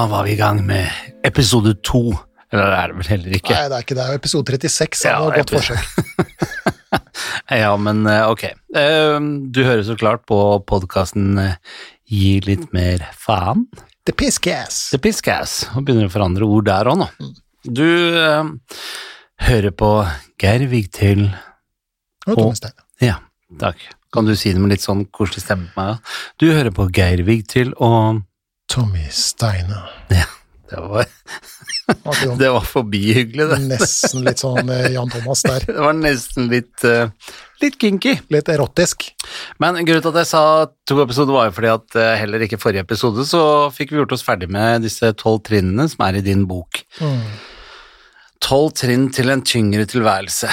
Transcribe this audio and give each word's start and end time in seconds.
Da 0.00 0.06
var 0.08 0.24
vi 0.24 0.30
i 0.32 0.36
gang 0.36 0.62
med 0.64 0.88
episode 1.28 1.74
to. 1.84 2.14
Eller 2.48 2.70
det 2.70 2.76
er 2.78 2.86
det 2.88 2.94
vel 2.96 3.08
heller 3.10 3.34
ikke. 3.36 3.52
Nei, 3.52 3.64
det 3.68 3.74
er 3.76 3.82
ikke 3.84 3.96
det. 3.98 4.04
Er 4.08 4.16
episode 4.16 4.54
36. 4.56 5.02
Ja, 5.04 5.18
var 5.20 5.34
et 5.36 5.42
godt 5.42 5.52
forsøk. 5.58 5.82
Ja, 7.60 7.74
men 7.76 8.00
eh, 8.08 8.22
ok. 8.30 8.46
Eh, 8.80 9.18
Du 9.52 9.60
hører 9.60 9.82
så 9.84 9.98
klart 10.00 10.24
på 10.24 10.38
podkasten 10.64 11.36
Gi 12.08 12.40
litt 12.46 12.72
mer 12.72 13.04
faen. 13.12 13.66
The 14.08 14.14
Pisscast. 14.16 14.88
The 14.94 15.02
Piscass. 15.04 15.58
Og 15.74 15.84
begynner 15.84 16.08
å 16.08 16.14
forandre 16.16 16.48
ord 16.48 16.70
der 16.70 16.88
òg 16.88 17.02
nå. 17.02 17.10
Du 17.68 17.84
uh, 17.84 18.48
hører 19.50 19.76
på 19.84 19.92
Geir 20.40 20.64
Vigtil 20.72 21.26
Og 22.24 22.40
Tommy 22.40 22.56
Stein. 22.56 22.78
Ja, 23.04 23.20
takk. 23.60 23.84
Kan 24.16 24.24
du 24.24 24.32
si 24.32 24.56
det 24.56 24.64
med 24.64 24.72
litt 24.72 24.86
sånn 24.86 25.04
koselig 25.12 25.44
stemme 25.44 25.68
på 25.74 25.84
meg? 25.84 26.16
Du 26.40 26.48
hører 26.54 26.72
på 26.72 26.88
Geir 26.88 27.20
Vigtil 27.28 27.76
og 27.76 28.24
Tommy 28.70 29.06
Steine. 29.10 29.80
Ja, 30.14 30.26
det 30.70 30.80
var, 30.80 31.06
det 32.38 32.50
var 32.54 32.66
forbihyggelig, 32.70 33.46
det. 33.50 33.56
sånn- 33.58 33.70
Nesten 33.72 34.24
litt 34.26 34.38
sånn 34.42 34.70
eh, 34.70 34.84
Jan 34.94 35.10
Thomas 35.10 35.42
der. 35.42 35.64
Det 35.74 35.80
var 35.82 35.96
nesten 35.98 36.46
litt, 36.52 36.84
eh, 36.86 37.10
litt 37.64 37.78
kinky. 37.82 38.12
Litt 38.30 38.48
erotisk. 38.52 39.08
Men 39.58 39.80
grunnen 39.82 40.04
til 40.04 40.12
at 40.12 40.20
jeg 40.22 40.30
sa 40.30 40.42
to 40.86 41.00
episoder, 41.02 41.34
var 41.34 41.48
jo 41.50 41.56
fordi 41.58 41.72
at 41.74 41.98
eh, 41.98 42.12
heller 42.22 42.46
ikke 42.46 42.60
forrige 42.62 42.86
episode 42.86 43.26
så 43.26 43.42
fikk 43.74 43.90
vi 43.90 43.98
gjort 44.04 44.14
oss 44.14 44.22
ferdig 44.26 44.50
med 44.54 44.86
disse 44.86 45.10
tolv 45.18 45.42
trinnene 45.50 45.88
som 45.90 46.06
er 46.06 46.20
i 46.20 46.26
din 46.30 46.46
bok. 46.50 46.84
Mm. 47.02 47.24
Trinn 48.50 49.10
til 49.14 49.30
en 49.34 49.42
tyngre 49.46 49.84
tilværelse. 49.90 50.48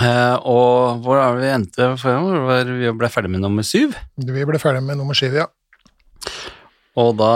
Eh, 0.00 0.36
og 0.48 1.04
hvor 1.04 1.20
er 1.20 1.36
det 1.36 1.44
vi 1.44 1.52
endte 1.52 1.92
det 1.92 2.64
Vi 2.80 2.92
ble 2.96 3.08
ferdig 3.12 3.30
med 3.36 3.44
nummer 3.44 3.66
syv. 3.66 3.92
Vi 4.16 4.44
ble 4.48 4.58
ferdig 4.62 4.80
med 4.86 4.96
nummer 5.00 5.18
syv, 5.18 5.36
ja. 5.44 5.50
Og 7.00 7.14
da 7.20 7.34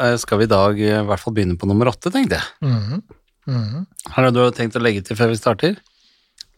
eh, 0.00 0.16
skal 0.20 0.40
vi 0.40 0.48
i 0.48 0.52
dag 0.52 0.80
eh, 0.80 1.00
i 1.02 1.06
hvert 1.08 1.22
fall 1.22 1.36
begynne 1.36 1.58
på 1.60 1.68
nummer 1.68 1.90
åtte, 1.92 2.12
tenkte 2.14 2.40
jeg. 2.40 2.56
Mhm. 2.66 3.02
Mhm. 3.46 3.84
Har 4.10 4.30
du 4.34 4.40
tenkt 4.50 4.74
å 4.74 4.82
legge 4.82 5.04
til 5.06 5.18
før 5.18 5.30
vi 5.30 5.38
starter? 5.38 5.76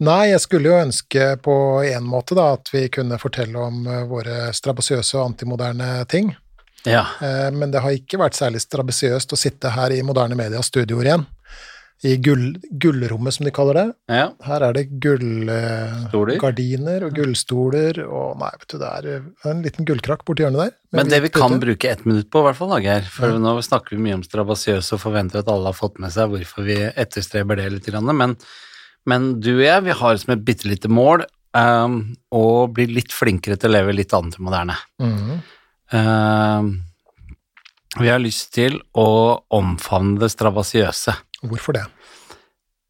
Nei, 0.01 0.31
jeg 0.31 0.41
skulle 0.41 0.71
jo 0.71 0.79
ønske 0.79 1.25
på 1.43 1.53
en 1.85 2.05
måte 2.07 2.33
da 2.37 2.53
at 2.55 2.71
vi 2.73 2.87
kunne 2.93 3.19
fortelle 3.21 3.61
om 3.61 3.83
eh, 3.85 4.05
våre 4.09 4.49
strabasiøse 4.55 5.19
og 5.19 5.33
antimoderne 5.33 5.97
ting, 6.11 6.35
Ja. 6.87 7.01
Men 7.51 7.73
det 7.73 7.81
har 7.83 7.91
ikke 7.91 8.21
vært 8.21 8.37
særlig 8.37 8.61
strabasiøst 8.63 9.33
å 9.35 9.37
sitte 9.37 9.67
her 9.75 9.91
i 9.91 9.97
moderne 9.99 10.37
medias 10.39 10.69
studioer 10.71 11.09
igjen. 11.09 11.25
I 12.07 12.13
gull, 12.23 12.53
gullrommet, 12.79 13.35
som 13.35 13.43
de 13.43 13.51
kaller 13.51 13.75
det. 13.75 13.89
ja. 14.07 14.29
Her 14.45 14.63
er 14.69 14.75
det 14.77 14.85
gullgardiner 15.03 17.03
og 17.03 17.17
gullstoler 17.17 17.99
og 18.05 18.37
Nei, 18.39 18.51
vet 18.61 18.71
du, 18.71 18.77
det 18.79 18.89
er 18.89 19.07
eh, 19.11 19.25
en 19.51 19.63
liten 19.65 19.87
gullkrakk 19.89 20.23
borti 20.27 20.45
hjørnet 20.45 20.61
der. 20.61 20.77
Men 20.95 21.11
det 21.11 21.19
vi 21.25 21.31
kan 21.35 21.57
pute. 21.57 21.65
bruke 21.65 21.91
ett 21.91 22.05
minutt 22.07 22.29
på, 22.31 22.39
i 22.39 22.47
hvert 22.47 22.59
fall, 22.61 22.71
da, 22.71 22.79
Geir, 22.85 23.09
for 23.11 23.35
nå 23.43 23.57
snakker 23.65 23.97
vi 23.97 24.05
mye 24.05 24.21
om 24.21 24.23
strabasiøse 24.23 24.95
og 24.95 25.03
forventer 25.03 25.43
at 25.43 25.51
alle 25.51 25.73
har 25.73 25.75
fått 25.75 25.99
med 25.99 26.15
seg 26.15 26.31
hvorfor 26.31 26.63
vi 26.69 26.79
etterstreber 26.87 27.59
det 27.59 27.67
litt, 27.75 27.91
grann, 27.91 28.15
men, 28.15 28.37
men 29.09 29.33
du 29.43 29.57
og 29.57 29.65
jeg, 29.67 29.87
vi 29.89 29.99
har 30.05 30.23
som 30.23 30.37
et 30.37 30.47
bitte 30.47 30.71
lite 30.71 30.91
mål 30.91 31.27
um, 31.57 32.03
å 32.31 32.45
bli 32.71 32.87
litt 32.95 33.15
flinkere 33.15 33.59
til 33.59 33.71
å 33.71 33.75
leve 33.75 33.97
litt 33.97 34.15
antimoderne. 34.15 34.77
Mm. 35.03 35.41
Um, 35.91 36.77
vi 37.99 38.07
har 38.07 38.21
lyst 38.21 38.53
til 38.53 38.77
å 38.95 39.09
omfavne 39.57 40.21
det 40.21 40.29
strabasiøse. 40.31 41.15
Hvorfor 41.45 41.77
det? 41.77 41.85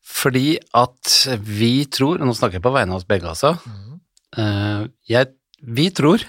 Fordi 0.09 0.57
at 0.75 1.13
vi 1.45 1.85
tror, 1.91 2.19
og 2.19 2.27
nå 2.27 2.35
snakker 2.35 2.59
jeg 2.59 2.65
på 2.65 2.73
vegne 2.73 2.95
av 2.95 3.01
oss 3.01 3.07
begge 3.07 3.29
altså, 3.29 3.53
mm. 3.61 3.99
eh, 4.41 4.81
jeg, 5.11 5.31
vi 5.61 5.87
tror 5.95 6.25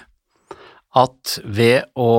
at 1.01 1.39
ved 1.47 1.89
å 1.99 2.13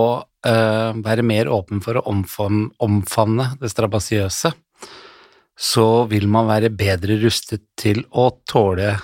eh, 0.48 0.92
være 1.06 1.26
mer 1.28 1.52
åpen 1.52 1.84
for 1.84 2.00
å 2.00 2.06
omfavne, 2.10 2.72
omfavne 2.82 3.52
det 3.62 3.72
strabasiøse, 3.74 4.54
så 5.62 5.88
vil 6.10 6.26
man 6.32 6.50
være 6.50 6.72
bedre 6.74 7.20
rustet 7.22 7.68
til 7.78 8.02
å 8.18 8.32
tåle 8.50 8.96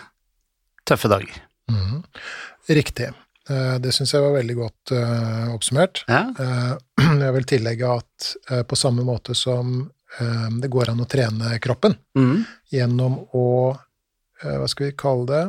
tøffe 0.88 1.11
dager. 1.11 1.35
Mm. 1.69 2.01
Riktig. 2.73 3.11
Eh, 3.51 3.75
Det 3.83 3.93
syns 3.93 4.16
jeg 4.16 4.23
var 4.23 4.39
veldig 4.39 4.55
godt 4.57 4.95
oppsummert. 5.53 6.07
Ja? 6.09 6.25
Jeg 7.27 7.33
vil 7.35 7.45
tillegge 7.47 7.91
at 8.01 8.31
på 8.67 8.75
samme 8.75 9.05
måte 9.07 9.35
som 9.38 9.85
det 10.62 10.69
går 10.72 10.91
an 10.94 11.03
å 11.03 11.09
trene 11.09 11.57
kroppen 11.63 11.97
mm. 12.18 12.38
gjennom 12.73 13.19
å, 13.35 13.47
eh, 14.41 14.56
hva 14.57 14.68
skal 14.72 14.90
vi 14.90 14.97
kalle 14.97 15.28
det, 15.29 15.44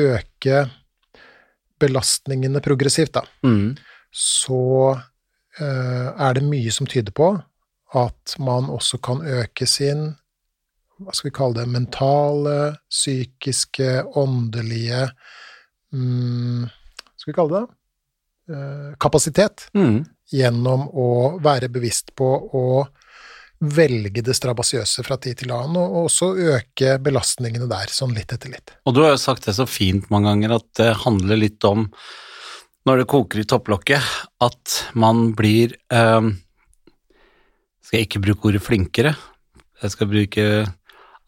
øke 0.00 0.64
belastningene 1.80 2.60
progressivt, 2.62 3.14
da, 3.16 3.24
Mm. 3.42 3.76
så 4.12 5.00
eh, 5.58 6.08
er 6.12 6.34
det 6.34 6.44
mye 6.44 6.70
som 6.72 6.86
tyder 6.86 7.12
på 7.12 7.32
at 7.94 8.36
man 8.38 8.68
også 8.70 9.00
kan 9.02 9.22
øke 9.26 9.66
sin 9.66 10.14
hva 11.00 11.14
skal 11.16 11.30
vi 11.30 11.34
kalle 11.34 11.56
det, 11.56 11.66
mentale, 11.72 12.56
psykiske, 12.92 14.02
åndelige 14.20 15.06
mm, 15.96 16.68
Skal 17.16 17.32
vi 17.32 17.36
kalle 17.36 17.54
det 17.54 17.62
det? 17.64 17.76
Eh, 18.56 18.90
kapasitet 19.00 19.68
mm. 19.72 20.04
gjennom 20.34 20.88
å 20.92 21.08
være 21.42 21.70
bevisst 21.72 22.12
på 22.18 22.28
å 22.28 22.64
velge 23.60 24.22
det 24.24 24.34
strabasiøse 24.36 25.04
fra 25.04 25.18
tid 25.20 25.42
til 25.42 25.52
annen, 25.52 25.76
og 25.76 26.06
også 26.06 26.30
øke 26.56 26.96
belastningene 27.04 27.68
der, 27.70 27.92
sånn 27.92 28.14
litt 28.16 28.32
etter 28.32 28.52
litt. 28.54 28.72
Og 28.88 28.96
du 28.96 29.02
har 29.04 29.14
jo 29.14 29.20
sagt 29.20 29.48
det 29.48 29.56
så 29.58 29.68
fint 29.68 30.08
mange 30.12 30.30
ganger 30.32 30.56
at 30.56 30.68
det 30.80 30.90
handler 31.04 31.40
litt 31.42 31.64
om, 31.68 31.88
når 32.88 33.02
det 33.02 33.10
koker 33.12 33.42
i 33.42 33.48
topplokket, 33.48 34.12
at 34.40 34.76
man 34.96 35.34
blir 35.36 35.74
eh, 35.92 36.30
Skal 37.84 37.98
jeg 37.98 38.06
ikke 38.06 38.22
bruke 38.24 38.48
ordet 38.48 38.62
flinkere, 38.64 39.12
jeg 39.82 39.92
skal 39.94 40.08
bruke 40.08 40.44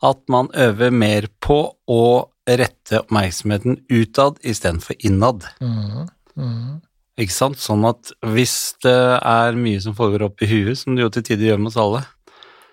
at 0.02 0.22
man 0.32 0.48
øver 0.58 0.94
mer 0.94 1.28
på 1.42 1.58
å 1.90 2.04
rette 2.48 3.02
oppmerksomheten 3.04 3.78
utad 3.92 4.40
istedenfor 4.42 4.96
innad. 5.06 5.46
Mm. 5.62 6.08
Mm. 6.34 6.80
Ikke 7.22 7.34
sant? 7.34 7.60
Sånn 7.62 7.84
at 7.86 8.10
hvis 8.32 8.74
det 8.82 8.96
er 9.18 9.58
mye 9.58 9.82
som 9.84 9.94
foregår 9.96 10.26
opp 10.26 10.42
i 10.42 10.50
huet, 10.50 10.80
som 10.80 10.96
det 10.96 11.04
jo 11.04 11.12
til 11.14 11.26
tider 11.28 11.52
gjør 11.52 11.62
med 11.62 11.70
oss 11.70 11.78
alle, 11.80 12.02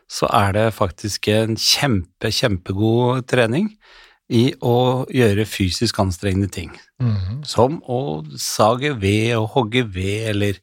så 0.09 0.29
er 0.33 0.53
det 0.55 0.67
faktisk 0.73 1.29
en 1.31 1.57
kjempe, 1.59 2.31
kjempegod 2.33 3.27
trening 3.29 3.69
i 4.29 4.49
å 4.61 5.05
gjøre 5.09 5.45
fysisk 5.49 5.99
anstrengende 6.01 6.49
ting. 6.53 6.71
Mhm. 7.01 7.43
Som 7.45 7.81
å 7.87 8.25
sage 8.37 8.93
ved 8.99 9.35
og 9.37 9.49
hogge 9.55 9.85
ved, 9.85 10.29
eller 10.33 10.59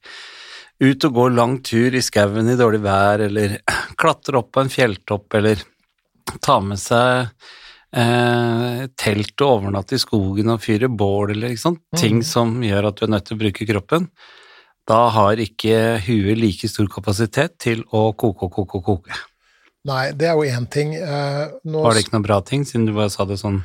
ut 0.81 1.05
og 1.09 1.13
gå 1.13 1.29
lang 1.33 1.61
tur 1.65 1.95
i 1.95 2.03
skauen 2.05 2.51
i 2.51 2.59
dårlig 2.59 2.83
vær, 2.85 3.23
eller 3.27 3.59
klatre 4.01 4.43
opp 4.43 4.53
på 4.53 4.65
en 4.65 4.73
fjelltopp, 4.73 5.39
eller 5.39 5.63
ta 6.43 6.59
med 6.61 6.79
seg 6.79 7.31
eh, 7.97 8.87
telt 8.99 9.41
og 9.41 9.53
overnatte 9.61 9.97
i 9.97 10.03
skogen 10.03 10.53
og 10.53 10.63
fyre 10.63 10.91
bål, 10.91 11.37
eller 11.37 11.55
ikke 11.55 11.65
sant? 11.69 11.83
ting 11.97 12.23
som 12.27 12.59
gjør 12.63 12.91
at 12.91 12.99
du 12.99 13.07
er 13.07 13.15
nødt 13.15 13.31
til 13.31 13.39
å 13.39 13.45
bruke 13.45 13.69
kroppen. 13.71 14.11
Da 14.87 15.09
har 15.11 15.41
ikke 15.43 15.99
huet 16.07 16.39
like 16.39 16.69
stor 16.71 16.87
kapasitet 16.93 17.57
til 17.63 17.83
å 17.91 18.13
koke 18.15 18.47
og 18.47 18.53
koke 18.55 18.79
og 18.79 18.91
koke. 18.93 19.25
Nei, 19.87 20.11
det 20.19 20.27
er 20.27 20.35
jo 20.35 20.45
én 20.51 20.67
ting. 20.73 20.95
eh, 20.99 21.47
Nå 21.65 21.83
Var 21.85 21.95
det 21.95 22.05
ikke 22.07 22.17
noen 22.17 22.27
bra 22.27 22.41
ting, 22.43 22.65
siden 22.67 22.87
du 22.89 22.93
bare 22.97 23.13
sa 23.13 23.25
det 23.29 23.39
sånn? 23.39 23.61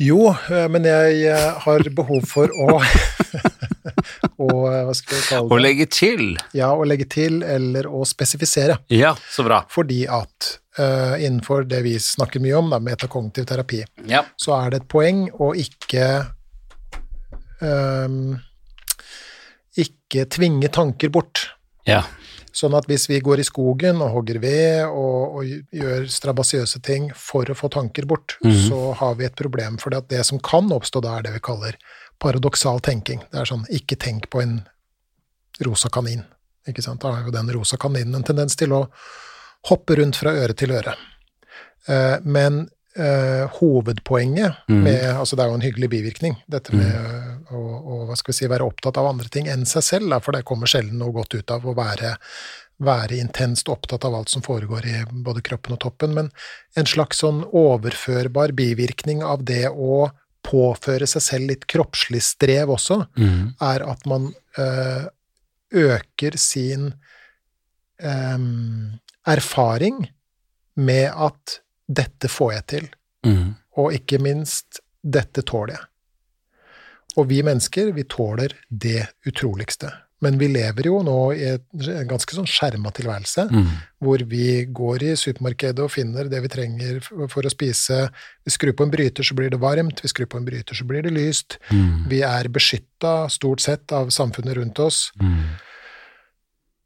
Jo, 0.00 0.30
eh, 0.32 0.66
men 0.72 0.84
jeg 0.88 1.22
eh, 1.28 1.58
har 1.64 1.84
behov 1.96 2.24
for 2.28 2.48
å 2.48 2.78
eh, 2.80 3.80
Hva 4.40 4.94
skal 4.96 5.16
vi 5.18 5.22
kalle 5.28 5.52
Å 5.52 5.58
legge 5.60 5.86
til! 5.92 6.22
Ja, 6.56 6.70
å 6.72 6.86
legge 6.88 7.04
til 7.12 7.42
eller 7.44 7.88
å 7.88 8.02
spesifisere. 8.08 8.78
Ja, 8.92 9.14
så 9.32 9.44
bra. 9.44 9.62
Fordi 9.72 10.02
at 10.08 10.50
uh, 10.80 11.16
innenfor 11.20 11.64
det 11.68 11.82
vi 11.84 11.94
snakker 12.00 12.40
mye 12.40 12.56
om, 12.60 12.70
da, 12.72 12.80
metakognitiv 12.80 13.48
terapi, 13.50 13.82
Ja. 14.08 14.24
så 14.40 14.56
er 14.60 14.70
det 14.72 14.82
et 14.82 14.88
poeng 14.92 15.26
å 15.36 15.50
ikke 15.56 16.06
um, 17.60 18.38
ikke 19.76 20.24
tvinge 20.32 20.68
tanker 20.72 21.12
bort. 21.12 21.48
ja. 21.88 22.02
Sånn 22.52 22.74
at 22.74 22.86
hvis 22.90 23.06
vi 23.08 23.20
går 23.22 23.40
i 23.40 23.46
skogen 23.46 24.00
og 24.02 24.10
hogger 24.14 24.40
ved 24.42 24.84
og, 24.88 25.36
og 25.38 25.44
gjør 25.72 26.08
strabasiøse 26.10 26.80
ting 26.82 27.10
for 27.14 27.44
å 27.46 27.54
få 27.54 27.70
tanker 27.70 28.06
bort, 28.10 28.36
Mhm. 28.44 28.68
så 28.68 28.94
har 28.94 29.14
vi 29.14 29.24
et 29.24 29.36
problem. 29.36 29.78
For 29.78 29.90
det 29.90 30.24
som 30.26 30.38
kan 30.38 30.68
oppstå 30.70 31.02
da, 31.02 31.18
er 31.18 31.22
det 31.22 31.32
vi 31.34 31.40
kaller 31.40 31.76
paradoksal 32.20 32.80
tenking. 32.80 33.22
Det 33.30 33.40
er 33.40 33.44
sånn 33.48 33.64
ikke 33.70 33.96
tenk 33.98 34.28
på 34.30 34.42
en 34.42 34.60
rosa 35.64 35.88
kanin. 35.88 36.24
Ikke 36.68 36.82
sant? 36.82 37.00
Da 37.00 37.12
har 37.12 37.24
jo 37.24 37.30
den 37.30 37.48
rosa 37.54 37.76
kaninen 37.76 38.14
en 38.14 38.22
tendens 38.26 38.56
til 38.56 38.72
å 38.76 38.88
hoppe 39.68 39.96
rundt 39.96 40.16
fra 40.16 40.30
øre 40.32 40.54
til 40.56 40.70
øre. 40.72 40.94
Eh, 41.88 42.18
men 42.24 42.68
eh, 42.96 43.46
hovedpoenget 43.60 44.66
mm. 44.68 44.82
med 44.82 45.04
Altså, 45.16 45.36
det 45.36 45.44
er 45.44 45.48
jo 45.48 45.54
en 45.54 45.64
hyggelig 45.64 45.90
bivirkning, 45.90 46.36
dette 46.48 46.74
med 46.76 47.39
å, 47.50 47.60
å 47.60 48.00
hva 48.08 48.16
skal 48.18 48.32
vi 48.32 48.38
si, 48.38 48.48
være 48.50 48.66
opptatt 48.66 48.98
av 49.00 49.10
andre 49.10 49.30
ting 49.32 49.48
enn 49.50 49.66
seg 49.68 49.86
selv, 49.86 50.10
da, 50.12 50.20
for 50.22 50.36
det 50.36 50.46
kommer 50.48 50.70
sjelden 50.70 51.00
noe 51.00 51.14
godt 51.14 51.36
ut 51.38 51.54
av 51.54 51.66
å 51.66 51.76
være 51.76 52.16
være 52.80 53.18
intenst 53.20 53.68
opptatt 53.68 54.06
av 54.08 54.14
alt 54.16 54.30
som 54.32 54.42
foregår 54.42 54.86
i 54.88 54.94
både 55.10 55.42
kroppen 55.44 55.76
og 55.76 55.82
toppen, 55.82 56.14
men 56.16 56.30
en 56.80 56.88
slags 56.88 57.20
sånn 57.20 57.42
overførbar 57.44 58.54
bivirkning 58.56 59.20
av 59.26 59.44
det 59.44 59.66
å 59.68 60.06
påføre 60.46 61.04
seg 61.10 61.24
selv 61.24 61.50
litt 61.52 61.66
kroppslig 61.68 62.22
strev 62.24 62.72
også, 62.72 63.02
mm. 63.20 63.42
er 63.60 63.84
at 63.84 64.06
man 64.08 64.30
eh, 64.56 65.04
øker 65.76 66.38
sin 66.40 66.94
em, 68.00 68.96
erfaring 69.28 70.06
med 70.80 71.12
at 71.12 71.60
dette 71.84 72.32
får 72.32 72.54
jeg 72.56 72.66
til, 72.74 72.88
Mm. 73.20 73.52
og 73.76 73.92
ikke 73.92 74.16
minst 74.16 74.78
dette 75.04 75.42
tåler 75.44 75.74
jeg. 75.74 75.89
Og 77.16 77.26
vi 77.28 77.42
mennesker, 77.42 77.92
vi 77.96 78.04
tåler 78.04 78.54
det 78.70 79.08
utroligste. 79.26 79.90
Men 80.20 80.36
vi 80.36 80.50
lever 80.52 80.84
jo 80.84 80.98
nå 81.02 81.32
i 81.32 81.46
en 81.54 82.08
ganske 82.10 82.34
sånn 82.36 82.44
skjerma 82.48 82.90
tilværelse, 82.92 83.46
Mm. 83.50 83.70
hvor 84.04 84.18
vi 84.28 84.66
går 84.66 85.02
i 85.02 85.14
supermarkedet 85.16 85.78
og 85.80 85.90
finner 85.90 86.28
det 86.28 86.42
vi 86.42 86.48
trenger 86.48 87.00
for 87.00 87.42
å 87.42 87.50
spise. 87.50 88.10
Vi 88.44 88.50
skrur 88.52 88.74
på 88.76 88.84
en 88.84 88.90
bryter, 88.92 89.24
så 89.24 89.34
blir 89.34 89.48
det 89.50 89.58
varmt. 89.60 90.02
Vi 90.02 90.08
skrur 90.12 90.26
på 90.26 90.36
en 90.36 90.44
bryter, 90.44 90.74
så 90.76 90.84
blir 90.84 91.02
det 91.02 91.12
lyst. 91.16 91.56
Mm. 91.70 92.06
Vi 92.10 92.20
er 92.20 92.44
beskytta 92.52 93.30
stort 93.30 93.60
sett 93.60 93.90
av 93.92 94.08
samfunnet 94.12 94.56
rundt 94.56 94.78
oss. 94.78 95.10
Mm. 95.18 95.56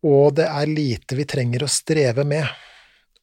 Og 0.05 0.35
det 0.37 0.47
er 0.47 0.67
lite 0.71 1.17
vi 1.17 1.25
trenger 1.25 1.65
å 1.65 1.69
streve 1.69 2.25
med. 2.25 2.47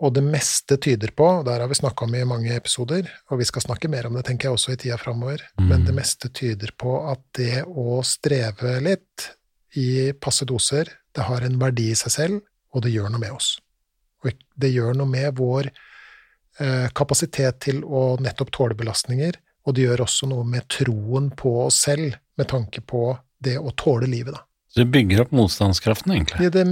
Og 0.01 0.13
det 0.15 0.23
meste 0.25 0.77
tyder 0.81 1.11
på, 1.13 1.27
og 1.39 1.45
der 1.45 1.61
har 1.61 1.69
vi 1.69 1.77
snakka 1.77 2.07
om 2.07 2.15
i 2.17 2.23
mange 2.25 2.55
episoder, 2.55 3.05
og 3.29 3.37
vi 3.37 3.45
skal 3.45 3.61
snakke 3.61 3.89
mer 3.91 4.07
om 4.09 4.15
det, 4.17 4.23
tenker 4.25 4.49
jeg, 4.49 4.57
også 4.57 4.73
i 4.73 4.79
tida 4.81 4.97
framover, 4.97 5.43
Mm. 5.59 5.67
men 5.69 5.85
det 5.85 5.93
meste 5.93 6.29
tyder 6.29 6.71
på 6.77 6.95
at 7.11 7.21
det 7.37 7.63
å 7.67 8.01
streve 8.03 8.79
litt 8.81 9.27
i 9.77 10.11
passe 10.13 10.45
doser, 10.45 10.89
det 11.13 11.21
har 11.27 11.41
en 11.45 11.59
verdi 11.59 11.91
i 11.91 11.95
seg 11.95 12.11
selv, 12.11 12.41
og 12.73 12.81
det 12.81 12.91
gjør 12.91 13.11
noe 13.11 13.19
med 13.19 13.31
oss. 13.31 13.59
Og 14.23 14.33
det 14.57 14.71
gjør 14.73 14.95
noe 14.97 15.07
med 15.07 15.35
vår 15.37 15.69
eh, 16.59 16.89
kapasitet 16.93 17.59
til 17.59 17.83
å 17.83 18.17
nettopp 18.19 18.51
tåle 18.51 18.75
belastninger, 18.75 19.37
og 19.67 19.75
det 19.75 19.85
gjør 19.85 20.01
også 20.07 20.27
noe 20.27 20.43
med 20.43 20.67
troen 20.67 21.29
på 21.37 21.65
oss 21.67 21.83
selv, 21.85 22.15
med 22.37 22.47
tanke 22.49 22.81
på 22.81 23.17
det 23.39 23.57
å 23.59 23.71
tåle 23.77 24.07
livet, 24.09 24.33
da. 24.33 24.41
Så 24.71 24.79
det 24.85 24.91
bygger 24.93 25.25
opp 25.25 25.33
motstandskraften, 25.35 26.13
egentlig. 26.15 26.45
Ja, 26.45 26.49
Det 26.53 26.63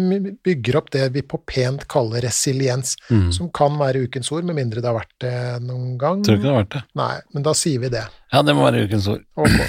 bygger 0.47 0.77
opp 0.79 0.89
det 0.95 1.09
vi 1.11 1.21
på 1.21 1.37
pent 1.45 1.83
kaller 1.91 2.21
resiliens, 2.23 2.95
Mm. 3.11 3.33
som 3.35 3.49
kan 3.51 3.75
være 3.77 4.05
ukens 4.07 4.31
ord, 4.31 4.45
med 4.47 4.55
mindre 4.55 4.79
det 4.79 4.87
har 4.87 4.95
vært 5.01 5.19
det 5.19 5.61
noen 5.67 5.97
gang. 5.99 6.23
Tror 6.23 6.37
ikke 6.37 6.45
det 6.47 6.53
har 6.53 6.63
vært 6.63 6.75
det. 6.77 6.83
Nei, 6.95 7.19
men 7.33 7.43
da 7.43 7.51
sier 7.53 7.79
vi 7.83 7.89
det. 7.89 8.05
Ja, 8.31 8.41
det 8.41 8.55
må 8.55 8.63
være 8.71 8.85
ukens 8.87 9.07
ord. 9.11 9.25
Okay. 9.35 9.67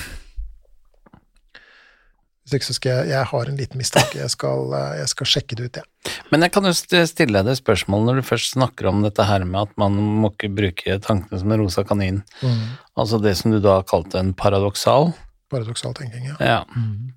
Hvis 2.45 2.55
ikke 2.59 2.67
så 2.71 2.75
skal 2.75 2.91
jeg 3.01 3.09
Jeg 3.13 3.27
har 3.31 3.49
en 3.51 3.57
liten 3.59 3.79
mistanke. 3.79 4.19
Jeg 4.19 4.31
skal, 4.31 4.73
eh, 4.75 4.97
jeg 4.99 5.09
skal 5.13 5.27
sjekke 5.27 5.57
det 5.57 5.65
ut, 5.69 5.77
jeg. 5.77 6.15
Men 6.33 6.41
jeg 6.43 6.53
kan 6.53 6.65
jo 6.65 6.73
stille 6.73 7.33
deg 7.37 7.45
det 7.47 7.59
spørsmålet 7.61 8.07
når 8.07 8.15
du 8.23 8.23
først 8.31 8.55
snakker 8.57 8.89
om 8.91 9.03
dette 9.03 9.23
her 9.27 9.45
med 9.45 9.69
at 9.69 9.77
man 9.79 9.93
må 9.95 10.31
ikke 10.33 10.51
bruke 10.55 11.01
tankene 11.03 11.39
som 11.39 11.51
en 11.53 11.61
rosa 11.61 11.85
kanin. 11.85 12.23
Mm. 12.43 12.79
Altså 12.97 13.21
det 13.23 13.37
som 13.37 13.51
du 13.53 13.61
da 13.61 13.83
kalte 13.83 14.19
en 14.19 14.33
paradoksal. 14.35 15.13
Paradoksal 15.51 15.95
tenking, 15.95 16.27
ja. 16.31 16.37
Ja. 16.41 16.65
Mm. 16.75 17.13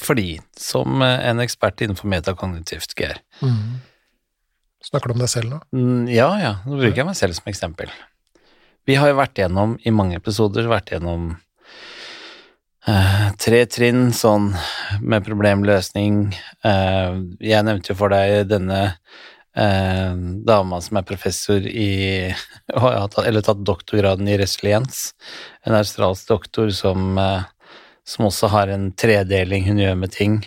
Fordi, 0.00 0.38
som 0.56 1.02
eh, 1.04 1.18
en 1.28 1.42
ekspert 1.44 1.82
innenfor 1.84 2.08
metakognitivt, 2.08 2.94
Geir 2.98 3.20
Mm. 3.42 3.80
Snakker 4.84 5.08
du 5.08 5.14
om 5.14 5.20
deg 5.22 5.30
selv 5.32 5.48
nå? 5.48 5.58
Mm, 5.72 6.08
Ja, 6.12 6.28
ja, 6.40 6.52
nå 6.68 6.76
bruker 6.76 6.98
jeg 7.00 7.06
meg 7.08 7.16
selv 7.16 7.32
som 7.38 7.46
eksempel. 7.48 7.88
Vi 8.84 8.98
har 9.00 9.08
jo 9.08 9.16
vært 9.16 9.38
gjennom, 9.40 9.78
i 9.80 9.90
mange 9.96 10.18
episoder, 10.20 10.68
vært 10.68 10.90
gjennom 10.92 11.30
eh, 12.86 13.30
tre 13.40 13.62
trinn 13.72 14.10
sånn 14.12 14.50
med 15.00 15.24
problemløsning. 15.24 16.34
Eh, 16.64 17.16
jeg 17.40 17.64
nevnte 17.64 17.94
jo 17.94 17.96
for 17.96 18.12
deg 18.12 18.44
denne 18.50 18.82
eh, 19.56 20.12
dama 20.44 20.82
som 20.84 21.00
er 21.00 21.08
professor 21.08 21.64
i 21.64 21.88
Eller 23.24 23.40
tatt 23.46 23.64
doktorgraden 23.64 24.28
i 24.28 24.36
resiliens. 24.40 25.14
En 25.64 25.78
australsk 25.80 26.28
doktor 26.28 26.68
som, 26.76 27.16
eh, 27.16 27.48
som 28.04 28.28
også 28.28 28.50
har 28.52 28.72
en 28.72 28.90
tredeling 28.92 29.64
hun 29.68 29.80
gjør 29.80 29.96
med 29.98 30.12
ting. 30.14 30.42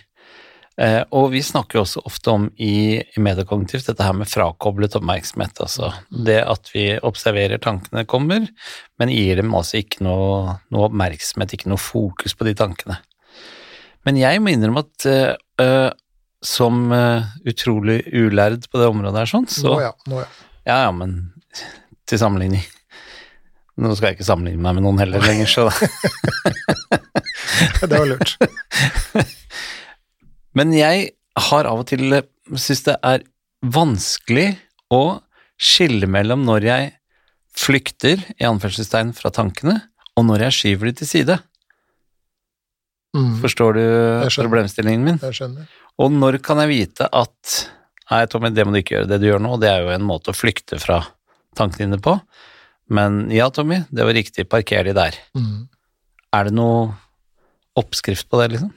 Eh, 0.77 1.01
og 1.09 1.31
vi 1.33 1.42
snakker 1.42 1.80
jo 1.80 1.83
også 1.83 2.04
ofte 2.06 2.33
om 2.36 2.44
i, 2.62 3.00
i 3.01 3.21
Mediekognitivt 3.24 3.88
dette 3.89 4.06
her 4.06 4.13
med 4.13 4.30
frakoblet 4.30 4.94
oppmerksomhet. 5.00 5.57
Altså 5.65 5.89
det 6.13 6.38
at 6.45 6.69
vi 6.74 6.92
observerer 7.01 7.62
tankene 7.62 8.06
kommer, 8.09 8.45
men 9.01 9.13
gir 9.13 9.42
dem 9.42 9.56
altså 9.57 9.81
ikke 9.81 10.06
noe, 10.06 10.59
noe 10.74 10.89
oppmerksomhet, 10.92 11.57
ikke 11.57 11.71
noe 11.74 11.81
fokus 11.81 12.38
på 12.38 12.45
de 12.45 12.54
tankene. 12.57 13.00
Men 14.06 14.21
jeg 14.21 14.39
må 14.44 14.53
innrømme 14.53 14.86
at 14.86 15.10
eh, 15.10 15.33
eh, 15.65 15.89
som 16.45 16.92
utrolig 17.50 18.03
ulærd 18.13 18.68
på 18.69 18.77
det 18.77 18.92
området 18.92 19.24
her, 19.24 19.30
sånn, 19.31 19.48
så 19.50 19.71
Nå 19.74 19.80
ja. 19.81 19.89
Nå 20.06 20.19
ja. 20.21 20.27
ja, 20.69 20.75
ja, 20.86 20.92
men 20.94 21.15
til 22.07 22.21
sammenligning 22.21 22.62
Nå 23.77 23.94
skal 23.94 24.09
jeg 24.09 24.18
ikke 24.18 24.27
sammenligne 24.27 24.63
meg 24.63 24.77
med 24.77 24.83
noen 24.88 25.01
heller 25.03 25.21
lenger, 25.21 25.50
så 25.50 25.63
Det 27.88 27.94
var 27.94 28.07
lurt. 28.09 28.31
Men 30.57 30.74
jeg 30.74 31.12
har 31.50 31.63
av 31.69 31.83
og 31.83 31.88
til 31.89 32.03
syntes 32.56 32.85
det 32.88 32.95
er 33.06 33.25
vanskelig 33.62 34.47
å 34.94 35.19
skille 35.62 36.07
mellom 36.09 36.45
når 36.47 36.65
jeg 36.65 36.91
flykter, 37.57 38.21
i 38.38 38.45
anførselstegn, 38.45 39.13
fra 39.18 39.31
tankene, 39.33 39.79
og 40.18 40.27
når 40.29 40.47
jeg 40.47 40.57
skyver 40.57 40.89
de 40.89 40.94
til 41.00 41.09
side. 41.09 41.38
Mm. 43.18 43.39
Forstår 43.41 43.77
du 43.77 43.83
problemstillingen 44.38 45.06
min? 45.06 45.18
Jeg 45.21 45.39
skjønner. 45.39 45.69
Og 45.97 46.13
når 46.13 46.38
kan 46.45 46.62
jeg 46.63 46.74
vite 46.74 47.09
at 47.09 47.57
Nei, 48.07 48.21
Tommy, 48.31 48.47
det 48.56 48.63
må 48.63 48.71
du 48.71 48.77
ikke 48.79 48.94
gjøre. 48.94 49.07
Det 49.12 49.18
du 49.19 49.25
gjør 49.27 49.41
nå, 49.44 49.57
det 49.59 49.68
er 49.68 49.81
jo 49.83 49.89
en 49.91 50.06
måte 50.07 50.31
å 50.31 50.38
flykte 50.38 50.77
fra 50.79 51.01
tankene 51.59 51.89
dine 51.89 51.97
på. 52.00 52.13
Men 52.89 53.30
ja, 53.31 53.50
Tommy, 53.51 53.81
det 53.92 54.06
var 54.07 54.13
riktig, 54.16 54.48
parker 54.50 54.84
de 54.88 54.94
der. 54.95 55.16
Mm. 55.36 55.68
Er 56.34 56.44
det 56.48 56.54
noe 56.56 56.94
oppskrift 57.78 58.30
på 58.31 58.39
det, 58.42 58.51
liksom? 58.56 58.72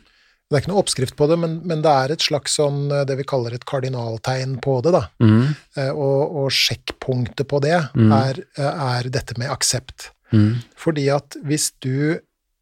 Det 0.50 0.56
er 0.58 0.62
ikke 0.64 0.72
noe 0.72 0.82
oppskrift 0.82 1.14
på 1.14 1.28
det, 1.30 1.36
men, 1.38 1.52
men 1.70 1.82
det 1.84 1.90
er 1.94 2.10
et 2.10 2.24
slags 2.26 2.56
sånn, 2.58 2.88
eh, 2.90 3.04
det 3.06 3.14
vi 3.20 3.26
kaller 3.28 3.54
et 3.54 3.64
kardinaltegn 3.70 4.56
på 4.64 4.80
det, 4.82 4.92
da. 4.96 5.04
Mm, 5.22 5.54
Eh, 5.78 5.90
Og, 5.94 6.34
og 6.42 6.48
sjekkpunktet 6.50 7.46
på 7.48 7.60
det 7.62 7.76
Mm. 7.94 8.10
er, 8.16 8.40
er 8.58 9.08
dette 9.08 9.38
med 9.38 9.48
aksept. 9.50 10.10
mm, 10.32 10.56
Fordi 10.76 11.08
at 11.14 11.36
hvis 11.46 11.70
du 11.80 12.18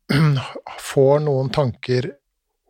får 0.93 1.21
noen 1.25 1.51
tanker 1.53 2.11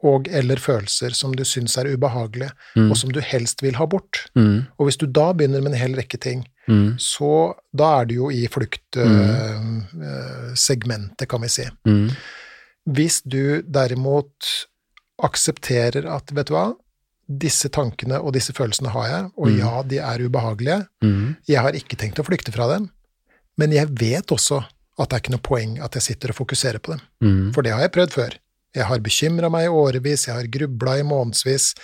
og 0.06 0.28
eller 0.30 0.60
følelser 0.62 1.10
som 1.18 1.32
du 1.34 1.42
syns 1.46 1.74
er 1.80 1.88
ubehagelige, 1.90 2.52
mm, 2.76 2.90
og 2.90 2.96
som 3.00 3.10
du 3.10 3.18
helst 3.20 3.62
vil 3.62 3.74
ha 3.74 3.86
bort, 3.90 4.24
mm, 4.38 4.66
og 4.78 4.86
hvis 4.86 4.98
du 5.00 5.06
da 5.10 5.32
begynner 5.34 5.62
med 5.64 5.72
en 5.74 5.80
hel 5.80 5.96
rekke 5.98 6.20
ting, 6.22 6.44
mm, 6.68 6.98
så 7.00 7.54
da 7.74 8.00
er 8.00 8.04
du 8.10 8.14
jo 8.14 8.28
i 8.30 8.44
fluktsegmentet, 8.52 11.28
kan 11.28 11.40
vi 11.42 11.48
si. 11.48 11.64
mm, 11.86 12.10
Hvis 12.88 13.20
du 13.24 13.62
derimot 13.62 14.66
aksepterer 15.22 16.06
at, 16.08 16.30
vet 16.32 16.46
du 16.48 16.52
hva, 16.54 16.70
disse 17.28 17.68
tankene 17.68 18.16
og 18.22 18.32
disse 18.32 18.52
følelsene 18.56 18.88
har 18.94 19.06
jeg, 19.10 19.30
og 19.36 19.46
Mm. 19.50 19.58
ja, 19.58 19.82
de 19.82 19.98
er 19.98 20.18
ubehagelige, 20.28 20.86
mm, 21.02 21.36
jeg 21.46 21.60
har 21.60 21.72
ikke 21.72 21.96
tenkt 22.00 22.18
å 22.18 22.24
flykte 22.24 22.52
fra 22.52 22.68
dem, 22.74 22.88
men 23.58 23.70
jeg 23.72 23.88
vet 23.98 24.26
også 24.32 24.64
at 24.98 25.08
det 25.10 25.16
er 25.16 25.20
ikke 25.20 25.30
noe 25.36 25.48
poeng 25.50 25.78
at 25.84 25.92
jeg 25.94 26.02
sitter 26.02 26.28
og 26.30 26.36
fokuserer 26.40 26.78
på 26.80 26.90
dem, 26.96 27.00
mm, 27.22 27.52
for 27.54 27.62
det 27.62 27.72
har 27.72 27.80
jeg 27.84 27.92
prøvd 27.92 28.10
før. 28.12 28.32
Jeg 28.74 28.84
har 28.84 28.98
bekymra 29.00 29.50
meg 29.50 29.64
i 29.64 29.68
årevis, 29.68 30.26
jeg 30.26 30.34
har 30.36 30.46
grubla 30.46 30.98
i 30.98 31.02
månedsvis. 31.02 31.74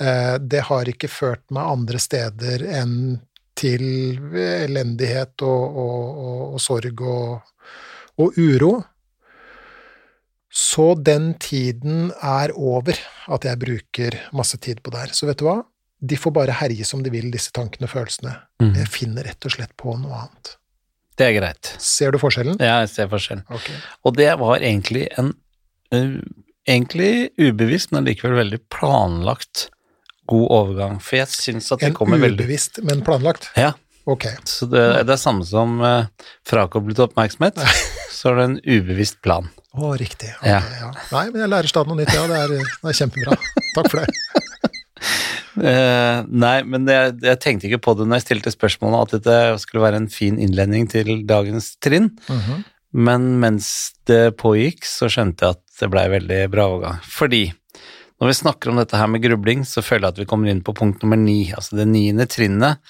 Eh, 0.00 0.38
Det 0.38 0.60
har 0.62 0.84
ikke 0.84 1.08
ført 1.08 1.42
meg 1.50 1.62
andre 1.64 1.98
steder 1.98 2.58
enn 2.82 3.20
til 3.58 3.84
elendighet 4.34 5.44
og, 5.46 5.78
og, 5.84 6.24
og, 6.24 6.42
og 6.56 6.62
sorg 6.62 7.04
og, 7.06 7.54
uro. 8.38 8.72
Så 10.54 10.92
den 10.94 11.32
tiden 11.42 12.12
er 12.22 12.52
over 12.54 12.98
at 13.34 13.46
jeg 13.48 13.58
bruker 13.58 14.18
masse 14.36 14.58
tid 14.62 14.82
på 14.84 14.92
det 14.94 15.06
her. 15.06 15.14
Så 15.16 15.26
vet 15.26 15.40
du 15.40 15.48
hva? 15.48 15.62
De 16.04 16.18
får 16.20 16.34
bare 16.36 16.54
herje 16.60 16.86
som 16.86 17.02
de 17.02 17.10
vil, 17.10 17.30
disse 17.32 17.54
tankene 17.54 17.88
og 17.88 17.94
følelsene. 17.94 18.36
mm. 18.62 18.74
Jeg 18.76 18.92
finner 18.92 19.26
rett 19.26 19.48
og 19.48 19.54
slett 19.56 19.74
på 19.80 19.96
noe 19.98 20.26
annet. 20.26 20.54
Det 21.18 21.26
er 21.28 21.36
greit. 21.36 21.70
Ser 21.82 22.14
du 22.14 22.18
forskjellen? 22.22 22.58
Ja, 22.62 22.80
jeg 22.82 22.90
ser 22.90 23.10
forskjellen. 23.10 23.44
Okay. 23.54 23.76
Og 24.02 24.16
det 24.18 24.30
var 24.40 24.58
egentlig 24.58 25.06
en 25.18 25.30
uh, 25.94 26.18
egentlig 26.66 27.30
ubevisst, 27.38 27.92
men 27.94 28.06
likevel 28.08 28.38
veldig 28.40 28.60
planlagt 28.72 29.68
god 30.30 30.46
overgang. 30.58 31.00
For 31.04 31.18
jeg 31.20 31.30
syns 31.32 31.70
at 31.74 31.80
det 31.82 31.90
En 31.92 31.96
kommer 31.98 32.20
veldig 32.22 32.40
En 32.40 32.46
ubevisst, 32.46 32.80
men 32.86 33.02
planlagt? 33.06 33.50
Ja, 33.58 33.72
Ok. 34.06 34.26
så 34.44 34.66
det, 34.68 34.82
det 35.08 35.14
er 35.14 35.20
samme 35.20 35.46
som 35.48 35.78
eh, 35.80 36.06
frakoblet 36.48 36.98
oppmerksomhet. 37.06 37.56
så 38.16 38.32
er 38.32 38.40
det 38.40 38.44
en 38.50 38.58
ubevisst 38.64 39.20
plan. 39.24 39.48
Å, 39.74 39.94
riktig. 39.98 40.30
Okay, 40.38 40.50
Ja. 40.52 40.60
ja. 40.80 40.90
Nei, 41.12 41.24
men 41.32 41.40
jeg 41.44 41.50
lærer 41.54 41.70
stadig 41.72 41.90
noe 41.90 41.98
nytt, 42.02 42.12
ja. 42.14 42.26
Det 42.30 42.40
er, 42.42 42.52
det 42.84 42.92
er 42.92 42.98
kjempebra. 43.00 43.38
Takk 43.76 43.90
for 43.92 44.02
det. 44.04 44.08
Eh, 45.54 46.20
nei, 46.34 46.56
men 46.66 46.88
jeg, 46.90 47.12
jeg 47.22 47.38
tenkte 47.38 47.68
ikke 47.68 47.78
på 47.84 47.92
det 47.94 48.06
når 48.08 48.18
jeg 48.18 48.24
stilte 48.24 48.50
spørsmålet, 48.50 49.04
at 49.04 49.12
dette 49.20 49.58
skulle 49.62 49.84
være 49.84 50.00
en 50.02 50.08
fin 50.10 50.34
innledning 50.42 50.88
til 50.90 51.20
dagens 51.28 51.76
trinn. 51.84 52.08
Mhm. 52.26 52.64
Men 52.94 53.28
mens 53.42 53.68
det 54.06 54.36
pågikk, 54.38 54.82
så 54.86 55.06
skjønte 55.10 55.46
jeg 55.46 55.56
at 55.56 55.78
det 55.80 55.88
blei 55.90 56.04
veldig 56.12 56.40
bra 56.50 56.66
overgang. 56.72 56.98
Fordi 57.10 57.44
når 58.24 58.30
vi 58.30 58.38
snakker 58.38 58.70
om 58.72 58.78
dette 58.80 58.96
her 58.96 59.08
med 59.12 59.20
grubling, 59.20 59.66
så 59.68 59.82
føler 59.84 60.06
jeg 60.06 60.14
at 60.14 60.20
vi 60.22 60.24
kommer 60.30 60.48
inn 60.48 60.62
på 60.64 60.72
punkt 60.72 61.02
nummer 61.04 61.18
ni, 61.20 61.50
altså 61.52 61.76
det 61.76 61.84
niende 61.90 62.24
trinnet 62.24 62.80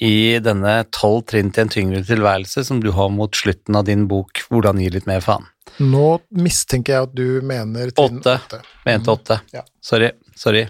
i 0.00 0.38
denne 0.40 0.78
tolv 0.94 1.26
trinn 1.28 1.50
til 1.52 1.66
en 1.66 1.72
tyngre 1.74 2.00
tilværelse 2.08 2.64
som 2.64 2.78
du 2.80 2.88
har 2.96 3.10
mot 3.12 3.36
slutten 3.36 3.76
av 3.76 3.84
din 3.84 4.06
bok 4.08 4.40
Hvordan 4.48 4.80
gi 4.80 4.88
litt 4.94 5.04
mer 5.10 5.20
faen. 5.20 5.44
Nå 5.84 6.22
mistenker 6.32 6.94
jeg 6.94 7.08
at 7.10 7.12
du 7.12 7.44
mener 7.44 7.92
trinn 7.92 8.22
Åtte. 8.22 8.62
Mente 8.86 9.12
åtte. 9.12 9.40
Ja. 9.52 9.66
Sorry, 9.84 10.08
sorry. 10.32 10.64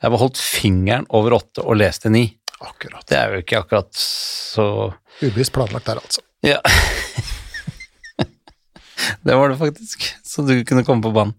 Jeg 0.00 0.16
var 0.16 0.24
holdt 0.24 0.40
fingeren 0.40 1.04
over 1.12 1.36
åtte 1.36 1.68
og 1.68 1.76
leste 1.82 2.08
ni. 2.08 2.24
Akkurat. 2.64 3.04
Det 3.10 3.20
er 3.20 3.36
jo 3.36 3.44
ikke 3.44 3.60
akkurat 3.60 3.92
så 3.92 4.66
Ubevisst 5.20 5.52
planlagt 5.52 5.92
der, 5.92 6.00
altså. 6.00 6.24
Ja. 6.48 6.64
det 9.28 9.36
var 9.36 9.52
det 9.52 9.60
faktisk, 9.60 10.08
så 10.24 10.48
du 10.48 10.56
kunne 10.64 10.88
komme 10.88 11.04
på 11.04 11.12
banen. 11.12 11.36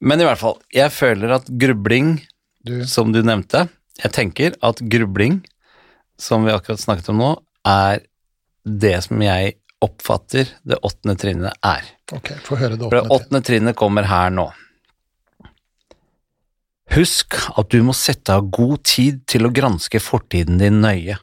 Men 0.00 0.20
i 0.22 0.26
hvert 0.26 0.40
fall, 0.40 0.58
jeg 0.74 0.92
føler 0.94 1.32
at 1.40 1.48
grubling, 1.60 2.18
Du, 2.66 2.84
som 2.86 3.12
du 3.14 3.22
nevnte 3.22 3.68
Jeg 4.02 4.12
tenker 4.14 4.54
at 4.62 4.80
grubling, 4.90 5.40
som 6.18 6.44
vi 6.46 6.54
akkurat 6.54 6.82
snakket 6.82 7.10
om 7.10 7.18
nå, 7.22 7.30
er 7.66 8.04
det 8.62 8.96
som 9.06 9.20
jeg 9.22 9.56
oppfatter 9.82 10.50
det 10.66 10.78
åttende 10.82 11.14
trinnet 11.18 11.58
er. 11.66 11.86
ok, 12.12 12.32
få 12.46 12.58
høre 12.58 12.76
det 12.76 12.86
åttende 12.86 12.90
For 12.90 12.98
det 12.98 13.16
åttende 13.16 13.42
trinnet 13.46 13.78
kommer 13.78 14.08
her 14.10 14.30
nå. 14.34 14.48
Husk 16.94 17.36
at 17.58 17.68
du 17.70 17.82
må 17.84 17.94
sette 17.96 18.34
av 18.34 18.48
god 18.54 18.82
tid 18.88 19.20
til 19.28 19.46
å 19.46 19.52
granske 19.54 20.00
fortiden 20.00 20.58
din 20.62 20.80
nøye. 20.82 21.18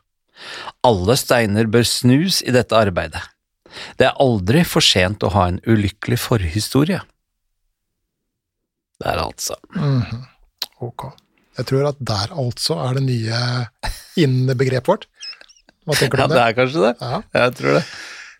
Alle 0.86 1.16
steiner 1.18 1.68
bør 1.72 1.88
snus 1.88 2.42
i 2.46 2.54
dette 2.54 2.78
arbeidet. 2.78 3.24
Det 4.00 4.08
er 4.08 4.22
aldri 4.24 4.64
for 4.68 4.86
sent 4.86 5.24
å 5.26 5.32
ha 5.34 5.48
en 5.50 5.60
ulykkelig 5.66 6.20
forhistorie. 6.22 7.02
Der 9.04 9.20
altså. 9.24 9.56
Mhm. 9.76 10.24
Ok. 10.86 11.10
Jeg 11.58 11.66
tror 11.70 11.88
at 11.88 12.00
der 12.04 12.34
altså 12.36 12.76
er 12.84 12.98
det 13.00 13.04
nye 13.08 13.40
innbegrepet 14.20 14.88
vårt. 14.92 15.06
Hva 15.86 15.96
tenker 16.00 16.18
du 16.20 16.24
om 16.26 16.30
det 16.34 16.38
Ja, 16.38 16.44
det? 16.46 16.52
er 16.52 16.60
kanskje 16.60 16.84
det. 16.84 16.94
Ja, 17.02 17.22
Jeg 17.46 17.56
tror 17.60 17.74
det. 17.80 17.86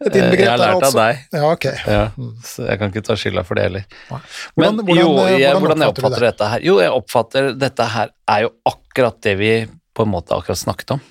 Et 0.06 0.14
Jeg 0.16 0.24
har 0.50 0.58
lært 0.58 0.60
lært 0.60 0.76
av 0.76 0.82
altså. 0.84 0.98
deg, 1.00 1.20
Ja, 1.32 1.52
ok. 1.54 1.66
ja. 1.88 2.12
Mm. 2.18 2.32
så 2.44 2.66
jeg 2.68 2.80
kan 2.80 2.90
ikke 2.92 3.04
ta 3.08 3.16
skylda 3.16 3.44
for 3.48 3.56
det 3.56 3.64
heller. 3.64 3.86
Hvordan, 4.10 4.76
Men 4.84 4.98
jo, 4.98 5.18
eh, 5.24 5.38
jeg, 5.40 5.56
hvordan 5.56 5.80
jeg 5.80 5.88
oppfatter 5.94 6.20
det? 6.20 6.32
dette 6.34 6.50
her? 6.52 6.60
Jo, 6.68 6.80
jeg 6.84 6.92
oppfatter 6.92 7.48
dette 7.58 7.84
her 7.94 8.10
er 8.28 8.42
jo 8.44 8.50
akkurat 8.66 9.22
det 9.24 9.36
vi 9.40 9.52
på 9.96 10.04
en 10.04 10.12
måte 10.12 10.36
akkurat 10.36 10.60
snakket 10.60 10.92
om. 10.98 11.02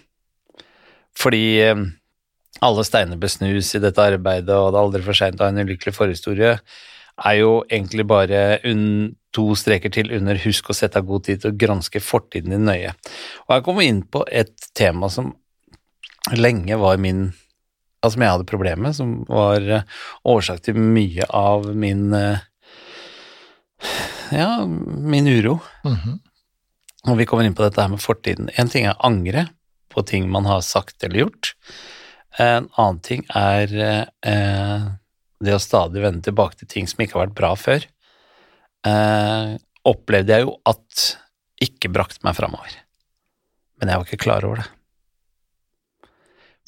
Fordi 1.16 1.42
eh, 1.64 1.80
alle 2.60 2.84
steiner 2.84 3.16
bør 3.16 3.32
snus 3.32 3.72
i 3.74 3.80
dette 3.80 4.04
arbeidet, 4.04 4.52
og 4.52 4.72
det 4.74 4.78
er 4.78 4.84
aldri 4.84 5.02
for 5.06 5.14
seint 5.16 5.40
å 5.40 5.44
ha 5.48 5.48
en 5.54 5.64
ulykkelig 5.64 5.94
forhistorie, 5.96 6.58
er 7.24 7.34
jo 7.40 7.62
egentlig 7.70 8.04
bare 8.10 8.58
un, 8.68 9.14
to 9.34 9.54
streker 9.58 9.92
til 9.92 10.12
under 10.14 10.38
'husk 10.38 10.70
å 10.70 10.76
sette 10.76 11.00
av 11.00 11.06
god 11.06 11.24
tid 11.26 11.42
til 11.42 11.52
å 11.52 11.58
granske 11.58 12.00
fortiden 12.00 12.54
din 12.54 12.66
nøye'. 12.66 12.94
Og 13.48 13.54
jeg 13.56 13.64
kommer 13.66 13.82
inn 13.82 14.02
på 14.02 14.24
et 14.30 14.54
tema 14.74 15.10
som 15.10 15.34
lenge 16.32 16.78
var 16.78 16.98
min 16.98 17.32
Altså 18.04 18.18
som 18.18 18.22
jeg 18.22 18.32
hadde 18.34 18.44
problemer 18.44 18.82
med, 18.84 18.92
som 18.92 19.12
var 19.24 19.64
eh, 19.64 19.84
årsak 20.28 20.58
til 20.60 20.76
mye 20.76 21.24
av 21.32 21.70
min 21.72 22.12
eh, 22.12 22.42
ja, 24.30 24.66
min 24.66 25.28
uro. 25.28 25.58
Mhm. 25.88 26.18
Og 27.08 27.16
vi 27.16 27.24
kommer 27.24 27.44
inn 27.44 27.56
på 27.56 27.64
dette 27.64 27.80
her 27.80 27.88
med 27.88 28.00
fortiden. 28.04 28.50
En 28.60 28.68
ting 28.68 28.84
er 28.84 29.00
angre 29.00 29.46
på 29.88 30.04
ting 30.04 30.28
man 30.28 30.44
har 30.44 30.60
sagt 30.60 31.04
eller 31.04 31.24
gjort. 31.24 31.54
En 32.40 32.68
annen 32.76 33.00
ting 33.04 33.24
er 33.32 33.72
eh, 33.72 34.86
det 35.44 35.56
å 35.56 35.62
stadig 35.62 36.02
vende 36.04 36.24
tilbake 36.24 36.60
til 36.60 36.70
ting 36.70 36.88
som 36.90 37.04
ikke 37.04 37.18
har 37.18 37.26
vært 37.26 37.38
bra 37.38 37.52
før. 37.56 37.84
Eh, 38.84 39.54
opplevde 39.88 40.34
jeg 40.34 40.46
jo 40.46 40.56
at 40.68 41.04
ikke 41.64 41.92
brakte 41.92 42.24
meg 42.26 42.36
framover. 42.36 42.72
Men 43.80 43.90
jeg 43.90 44.00
var 44.00 44.08
ikke 44.08 44.24
klar 44.24 44.46
over 44.46 44.62
det. 44.62 44.70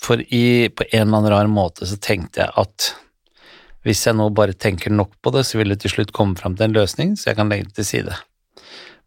For 0.03 0.21
i, 0.21 0.69
på 0.69 0.85
en 0.91 1.07
eller 1.07 1.19
annen 1.19 1.33
rar 1.33 1.51
måte 1.51 1.89
så 1.89 1.97
tenkte 2.01 2.45
jeg 2.45 2.53
at 2.61 2.93
hvis 3.87 4.03
jeg 4.09 4.19
nå 4.19 4.27
bare 4.35 4.57
tenker 4.57 4.91
nok 4.91 5.13
på 5.23 5.31
det, 5.33 5.45
så 5.47 5.61
vil 5.61 5.71
det 5.71 5.79
til 5.85 5.93
slutt 5.93 6.13
komme 6.15 6.37
fram 6.39 6.57
til 6.59 6.67
en 6.67 6.75
løsning, 6.75 7.15
så 7.15 7.31
jeg 7.31 7.39
kan 7.39 7.53
legge 7.53 7.69
det 7.69 7.77
til 7.79 7.87
side. 7.87 8.17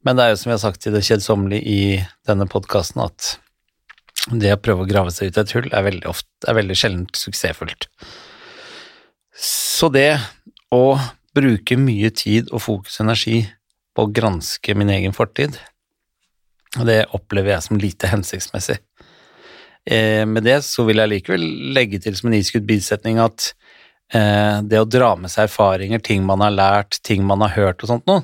Men 0.08 0.16
det 0.16 0.24
er 0.24 0.32
jo 0.32 0.40
som 0.40 0.50
jeg 0.50 0.56
har 0.56 0.64
sagt 0.64 0.82
til 0.86 0.96
det 0.96 1.04
kjedsommelige 1.04 1.68
i 1.68 1.82
denne 2.30 2.48
podkasten, 2.50 3.04
at 3.04 3.34
det 4.32 4.54
å 4.56 4.62
prøve 4.62 4.86
å 4.86 4.90
grave 4.90 5.12
seg 5.12 5.30
ut 5.30 5.40
av 5.40 5.46
et 5.46 5.54
hull 5.58 5.68
er 5.76 5.84
veldig, 5.84 6.06
ofte, 6.08 6.32
er 6.48 6.56
veldig 6.56 6.78
sjeldent 6.80 7.20
suksessfullt. 7.20 7.90
Så 9.36 9.92
det 9.92 10.14
å 10.76 10.84
bruke 11.36 11.78
mye 11.80 12.12
tid 12.16 12.50
og 12.54 12.64
fokus 12.64 13.00
og 13.00 13.08
energi 13.08 13.40
på 13.96 14.06
å 14.06 14.14
granske 14.14 14.76
min 14.78 14.92
egen 14.94 15.16
fortid, 15.16 15.58
Og 16.78 16.86
det 16.86 17.08
opplever 17.18 17.56
jeg 17.56 17.66
som 17.66 17.80
lite 17.82 18.08
hensiktsmessig. 18.12 18.76
Eh, 19.90 20.22
med 20.30 20.44
det 20.46 20.60
så 20.62 20.84
vil 20.86 21.02
jeg 21.02 21.10
likevel 21.10 21.46
legge 21.74 21.98
til 22.04 22.14
som 22.14 22.30
en 22.30 22.36
iskutt 22.38 22.68
bisetning 22.68 23.18
at 23.24 23.56
eh, 24.14 24.62
det 24.62 24.78
å 24.78 24.86
dra 24.86 25.16
med 25.18 25.34
seg 25.34 25.48
erfaringer, 25.48 26.04
ting 26.06 26.22
man 26.28 26.44
har 26.46 26.54
lært, 26.54 27.00
ting 27.02 27.26
man 27.26 27.42
har 27.42 27.56
hørt 27.56 27.82
og 27.82 27.90
sånt 27.90 28.06
noe, 28.06 28.22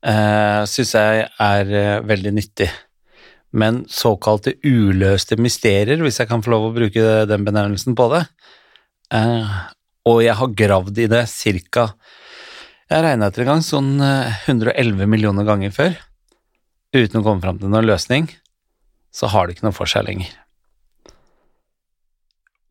eh, 0.00 0.64
syns 0.70 0.94
jeg 0.96 1.26
er 1.28 1.74
eh, 1.76 2.00
veldig 2.08 2.32
nyttig. 2.38 2.70
Men 3.52 3.84
såkalte 3.84 4.56
uløste 4.64 5.36
mysterier, 5.36 6.00
hvis 6.00 6.22
jeg 6.22 6.30
kan 6.32 6.40
få 6.42 6.54
lov 6.54 6.70
å 6.70 6.74
bruke 6.80 7.26
den 7.28 7.44
benevnelsen 7.44 7.94
på 7.94 8.08
det, 8.16 8.24
og 10.08 10.18
jeg 10.24 10.34
har 10.40 10.56
gravd 10.58 10.98
i 11.04 11.06
det 11.12 11.20
cirka 11.30 11.84
Jeg 12.92 13.00
regna 13.00 13.30
etter 13.30 13.44
en 13.44 13.54
gang 13.54 13.62
sånn 13.64 13.92
eh, 14.04 14.44
111 14.44 15.08
millioner 15.08 15.46
ganger 15.48 15.72
før, 15.72 15.94
uten 16.92 17.20
å 17.20 17.24
komme 17.24 17.40
fram 17.40 17.60
til 17.60 17.70
noen 17.72 17.86
løsning, 17.88 18.26
så 19.14 19.30
har 19.32 19.46
det 19.46 19.56
ikke 19.56 19.68
noe 19.68 19.76
for 19.76 19.88
seg 19.88 20.04
lenger. 20.04 20.32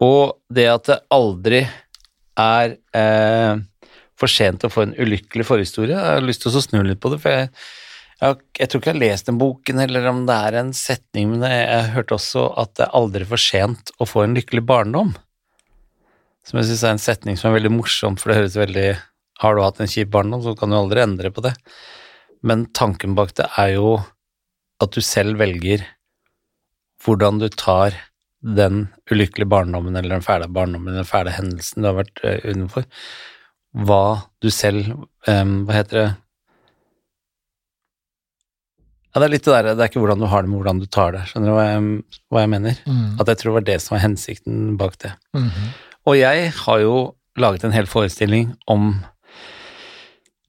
Og 0.03 0.35
det 0.53 0.67
at 0.69 0.89
det 0.91 0.99
aldri 1.15 1.63
er 2.39 2.75
eh, 2.93 3.55
for 4.19 4.29
sent 4.29 4.65
å 4.65 4.71
få 4.71 4.85
en 4.85 4.93
ulykkelig 4.99 5.47
forhistorie. 5.47 5.95
Jeg 5.95 6.19
har 6.19 6.25
lyst 6.25 6.43
til 6.45 6.53
å 6.53 6.61
snu 6.61 6.83
litt 6.85 7.01
på 7.01 7.09
det, 7.13 7.19
for 7.23 7.33
jeg, 7.33 7.49
jeg, 8.21 8.37
jeg 8.59 8.69
tror 8.69 8.81
ikke 8.81 8.91
jeg 8.91 8.97
har 8.99 9.03
lest 9.05 9.31
den 9.31 9.39
boken, 9.41 9.81
eller 9.81 10.09
om 10.11 10.27
det 10.29 10.35
er 10.49 10.59
en 10.61 10.69
setning, 10.77 11.31
men 11.33 11.47
jeg, 11.47 11.63
jeg 11.71 11.93
hørte 11.95 12.19
også 12.19 12.45
at 12.61 12.75
det 12.77 12.85
er 12.85 12.99
aldri 13.01 13.29
for 13.33 13.41
sent 13.41 13.95
å 13.97 14.09
få 14.09 14.27
en 14.27 14.37
lykkelig 14.37 14.61
barndom. 14.69 15.15
Som 16.45 16.59
jeg 16.59 16.69
syns 16.69 16.85
er 16.85 16.95
en 16.97 17.01
setning 17.01 17.39
som 17.39 17.49
er 17.49 17.57
veldig 17.57 17.73
morsom, 17.79 18.19
for 18.19 18.29
det 18.29 18.43
høres 18.43 18.59
veldig 18.59 18.91
Har 19.43 19.55
du 19.55 19.63
hatt 19.65 19.81
en 19.83 19.91
kjip 19.91 20.11
barndom, 20.13 20.41
så 20.45 20.55
kan 20.55 20.71
du 20.71 20.77
aldri 20.79 21.03
endre 21.03 21.31
på 21.35 21.43
det. 21.43 21.53
Men 22.47 22.65
tanken 22.75 23.15
bak 23.17 23.35
det 23.37 23.49
er 23.59 23.75
jo 23.75 23.97
at 24.83 24.95
du 24.95 25.03
selv 25.03 25.39
velger 25.39 25.83
hvordan 27.03 27.39
du 27.41 27.49
tar 27.51 27.95
den 28.43 28.87
ulykkelige 29.11 29.47
barndommen 29.51 29.95
eller 29.95 30.17
den 30.17 30.25
fæle 30.25 30.49
barndommen 30.51 30.91
eller 30.91 31.03
den 31.03 31.11
fæle 31.11 31.31
hendelsen 31.35 31.83
du 31.83 31.89
har 31.89 32.01
vært 32.01 32.19
uh, 32.23 32.43
utenfor, 32.43 32.87
hva 33.87 34.03
du 34.43 34.51
selv 34.53 34.91
um, 35.27 35.63
Hva 35.65 35.79
heter 35.79 35.99
det 35.99 36.09
Ja, 39.13 39.21
det 39.21 39.25
er 39.25 39.31
litt 39.35 39.45
det 39.45 39.53
der, 39.53 39.71
det 39.77 39.85
er 39.85 39.89
ikke 39.91 40.01
hvordan 40.01 40.21
du 40.21 40.27
har 40.29 40.43
det, 40.43 40.49
men 40.49 40.57
hvordan 40.57 40.79
du 40.81 40.87
tar 40.89 41.11
det. 41.13 41.19
Skjønner 41.29 41.51
du 41.51 41.53
hva 41.53 41.65
jeg, 41.67 41.81
hva 42.33 42.41
jeg 42.41 42.49
mener? 42.49 42.79
Mm. 42.89 43.09
At 43.21 43.29
jeg 43.29 43.39
tror 43.39 43.51
det 43.51 43.57
var 43.59 43.65
det 43.67 43.75
som 43.83 43.93
var 43.93 44.01
hensikten 44.07 44.61
bak 44.79 44.95
det. 45.03 45.11
Mhm. 45.37 45.67
Og 46.09 46.17
jeg 46.17 46.47
har 46.57 46.79
jo 46.81 46.95
laget 47.39 47.63
en 47.63 47.75
hel 47.75 47.85
forestilling 47.89 48.55
om 48.67 48.95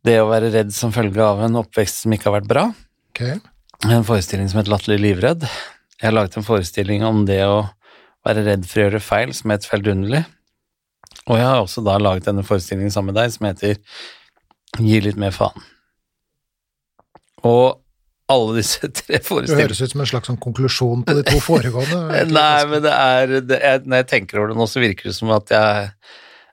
det 0.05 0.19
å 0.21 0.29
være 0.29 0.53
redd 0.55 0.73
som 0.77 0.93
følge 0.95 1.25
av 1.25 1.43
en 1.47 1.61
oppvekst 1.63 2.05
som 2.05 2.15
ikke 2.15 2.31
har 2.31 2.39
vært 2.41 2.51
bra. 2.51 2.65
Ok. 3.13 3.23
En 3.89 4.07
forestilling 4.07 4.51
som 4.51 4.61
het 4.61 4.71
Latterlig 4.71 5.01
livredd. 5.03 5.47
Jeg 5.99 6.09
har 6.09 6.17
laget 6.17 6.39
en 6.39 6.47
forestilling 6.47 7.05
om 7.07 7.25
det 7.29 7.41
å 7.47 7.65
være 8.25 8.45
redd 8.47 8.67
for 8.69 8.81
å 8.81 8.87
gjøre 8.87 9.05
feil, 9.05 9.33
som 9.37 9.53
het 9.53 9.67
Feldunderlig. 9.69 10.25
Og 11.25 11.39
jeg 11.39 11.47
har 11.47 11.63
også 11.63 11.85
da 11.85 11.97
laget 12.01 12.29
denne 12.29 12.45
forestillingen 12.45 12.93
sammen 12.93 13.13
med 13.13 13.21
deg, 13.23 13.33
som 13.33 13.49
heter 13.49 13.81
Gi 14.75 14.99
litt 15.05 15.19
mer 15.21 15.31
faen. 15.31 15.63
Og 17.47 17.79
alle 18.33 18.57
disse 18.59 18.89
tre 18.99 19.21
Det 19.21 19.59
høres 19.61 19.83
ut 19.83 19.93
som 19.93 20.03
en 20.03 20.09
slags 20.09 20.31
sånn 20.31 20.41
konklusjon 20.43 21.05
på 21.07 21.17
de 21.21 21.25
to 21.29 21.39
foregående. 21.45 22.25
Nei, 22.39 22.61
men 22.71 22.85
det 22.85 22.95
er, 22.95 23.35
det 23.45 23.61
er 23.61 23.85
Når 23.85 24.03
jeg 24.03 24.11
tenker 24.15 24.41
over 24.41 24.53
det 24.53 24.59
nå, 24.59 24.69
så 24.71 24.83
virker 24.83 25.11
det 25.11 25.17
som 25.17 25.33
at 25.37 25.53
jeg, 25.53 25.91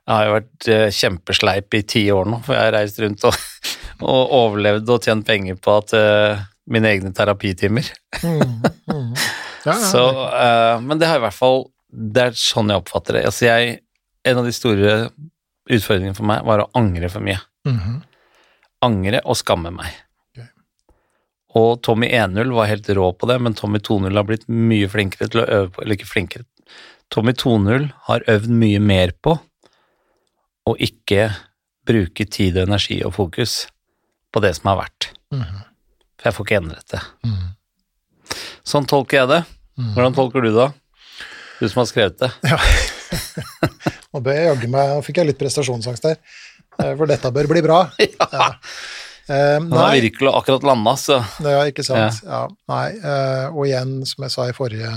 jeg 0.02 0.14
har 0.16 0.26
jo 0.26 0.34
vært 0.34 0.68
eh, 0.72 0.88
kjempesleip 0.94 1.76
i 1.78 1.82
ti 1.86 2.02
år 2.10 2.26
nå, 2.26 2.40
for 2.42 2.56
jeg 2.56 2.66
har 2.66 2.74
reist 2.74 2.98
rundt 3.02 3.26
og, 3.28 3.36
og 4.12 4.34
overlevd 4.38 4.90
og 4.90 5.06
tjent 5.06 5.26
penger 5.28 5.58
på 5.62 5.76
at 5.78 5.94
uh, 5.94 6.42
mine 6.72 6.90
egne 6.90 7.12
terapitimer. 7.14 7.92
Mm, 8.22 8.66
mm. 8.90 9.14
Ja, 9.62 9.76
ja, 9.76 9.86
Så, 9.86 10.00
uh, 10.10 10.80
men 10.82 10.98
det 10.98 11.06
har 11.06 11.20
i 11.20 11.22
hvert 11.22 11.36
fall 11.36 11.60
Det 11.86 12.18
er 12.18 12.32
sånn 12.34 12.72
jeg 12.72 12.82
oppfatter 12.82 13.14
det. 13.14 13.20
Altså 13.28 13.44
jeg, 13.46 13.76
en 14.26 14.40
av 14.40 14.48
de 14.48 14.54
store 14.56 14.94
utfordringene 15.70 16.16
for 16.18 16.26
meg 16.26 16.42
var 16.48 16.64
å 16.64 16.70
angre 16.74 17.06
for 17.12 17.22
mye. 17.22 17.38
Mhm. 17.68 18.00
Angre 18.82 19.20
og 19.22 19.38
skamme 19.38 19.70
meg. 19.70 20.00
Og 21.54 21.76
Tommy 21.84 22.08
1.0 22.10 22.50
var 22.56 22.66
helt 22.72 22.90
rå 22.96 23.12
på 23.14 23.28
det, 23.30 23.36
men 23.44 23.54
Tommy 23.54 23.78
2.0 23.78 24.18
har 24.18 24.26
blitt 24.26 24.48
mye 24.50 24.88
flinkere 24.90 25.30
til 25.30 25.44
å 25.44 25.46
øve 25.46 25.70
på 25.76 25.84
Eller 25.84 26.00
ikke 26.00 26.10
flinkere. 26.10 26.48
Tommy 27.12 27.36
2.0 27.38 27.90
har 28.08 28.26
øvd 28.34 28.50
mye 28.64 28.82
mer 28.82 29.14
på 29.22 29.36
å 30.68 30.76
ikke 30.78 31.30
bruke 31.88 32.26
tid 32.30 32.56
og 32.60 32.68
energi 32.68 33.00
og 33.06 33.14
fokus 33.16 33.64
på 34.32 34.42
det 34.44 34.54
som 34.58 34.70
har 34.72 34.84
vært. 34.84 35.10
Mm. 35.34 35.42
For 36.20 36.28
jeg 36.30 36.36
får 36.36 36.46
ikke 36.46 36.60
endret 36.62 36.94
det. 36.94 37.02
Mm. 37.26 38.36
Sånn 38.62 38.86
tolker 38.88 39.22
jeg 39.22 39.30
det. 39.32 39.42
Mhm. 39.80 39.92
Hvordan 39.96 40.16
tolker 40.16 40.44
du 40.44 40.52
det? 40.54 40.68
Du 41.60 41.68
som 41.68 41.82
har 41.82 41.88
skrevet 41.90 42.18
det. 42.22 42.30
Ja. 42.46 42.58
Nå 44.12 44.20
bør 44.24 44.36
jeg 44.36 44.48
jaggu 44.48 44.68
meg 44.72 44.90
Nå 44.92 45.02
fikk 45.04 45.20
jeg 45.20 45.28
litt 45.30 45.40
prestasjonsangst 45.40 46.04
der. 46.04 46.18
Eh, 46.80 46.92
For 46.98 47.08
dette 47.10 47.30
bør 47.34 47.50
bli 47.50 47.62
bra. 47.64 47.84
Ja. 48.32 48.52
Eh, 49.30 49.58
Han 49.60 49.70
har 49.70 49.92
nei, 49.92 50.00
virkelig 50.02 50.32
akkurat 50.34 50.64
landa, 50.66 50.96
så 50.98 51.20
ja, 51.44 51.60
ikke 51.70 51.84
sant. 51.86 52.22
Ja. 52.26 52.40
nei, 52.68 52.88
Uh, 52.98 53.54
og 53.54 53.68
igjen, 53.68 54.00
som 54.08 54.24
jeg 54.26 54.34
sa 54.34 54.48
i 54.50 54.54
forrige, 54.56 54.90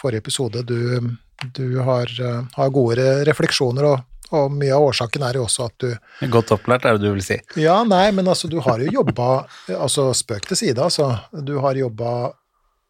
forrige 0.00 0.24
episode, 0.24 0.64
du, 0.66 1.14
du 1.54 1.78
har, 1.86 2.10
uh, 2.18 2.40
har 2.56 2.72
gode 2.74 3.06
refleksjoner, 3.28 3.86
og, 3.86 4.02
og 4.36 4.52
mye 4.52 4.74
av 4.76 4.84
årsaken 4.90 5.22
er 5.24 5.38
jo 5.38 5.44
også 5.46 5.68
at 5.70 5.84
du 5.84 6.26
godt 6.32 6.50
opplært, 6.56 6.84
er 6.84 6.98
det 6.98 7.06
du 7.06 7.14
vil 7.14 7.24
si. 7.24 7.38
Ja, 7.60 7.78
nei, 7.88 8.10
men 8.12 8.28
altså, 8.28 8.48
du 8.52 8.58
har 8.64 8.82
jo 8.82 8.90
jobba 9.00 9.46
Altså, 9.84 10.10
spøk 10.16 10.46
til 10.50 10.56
side, 10.60 10.82
altså. 10.84 11.10
Du 11.32 11.58
har 11.64 11.78
jobba 11.78 12.32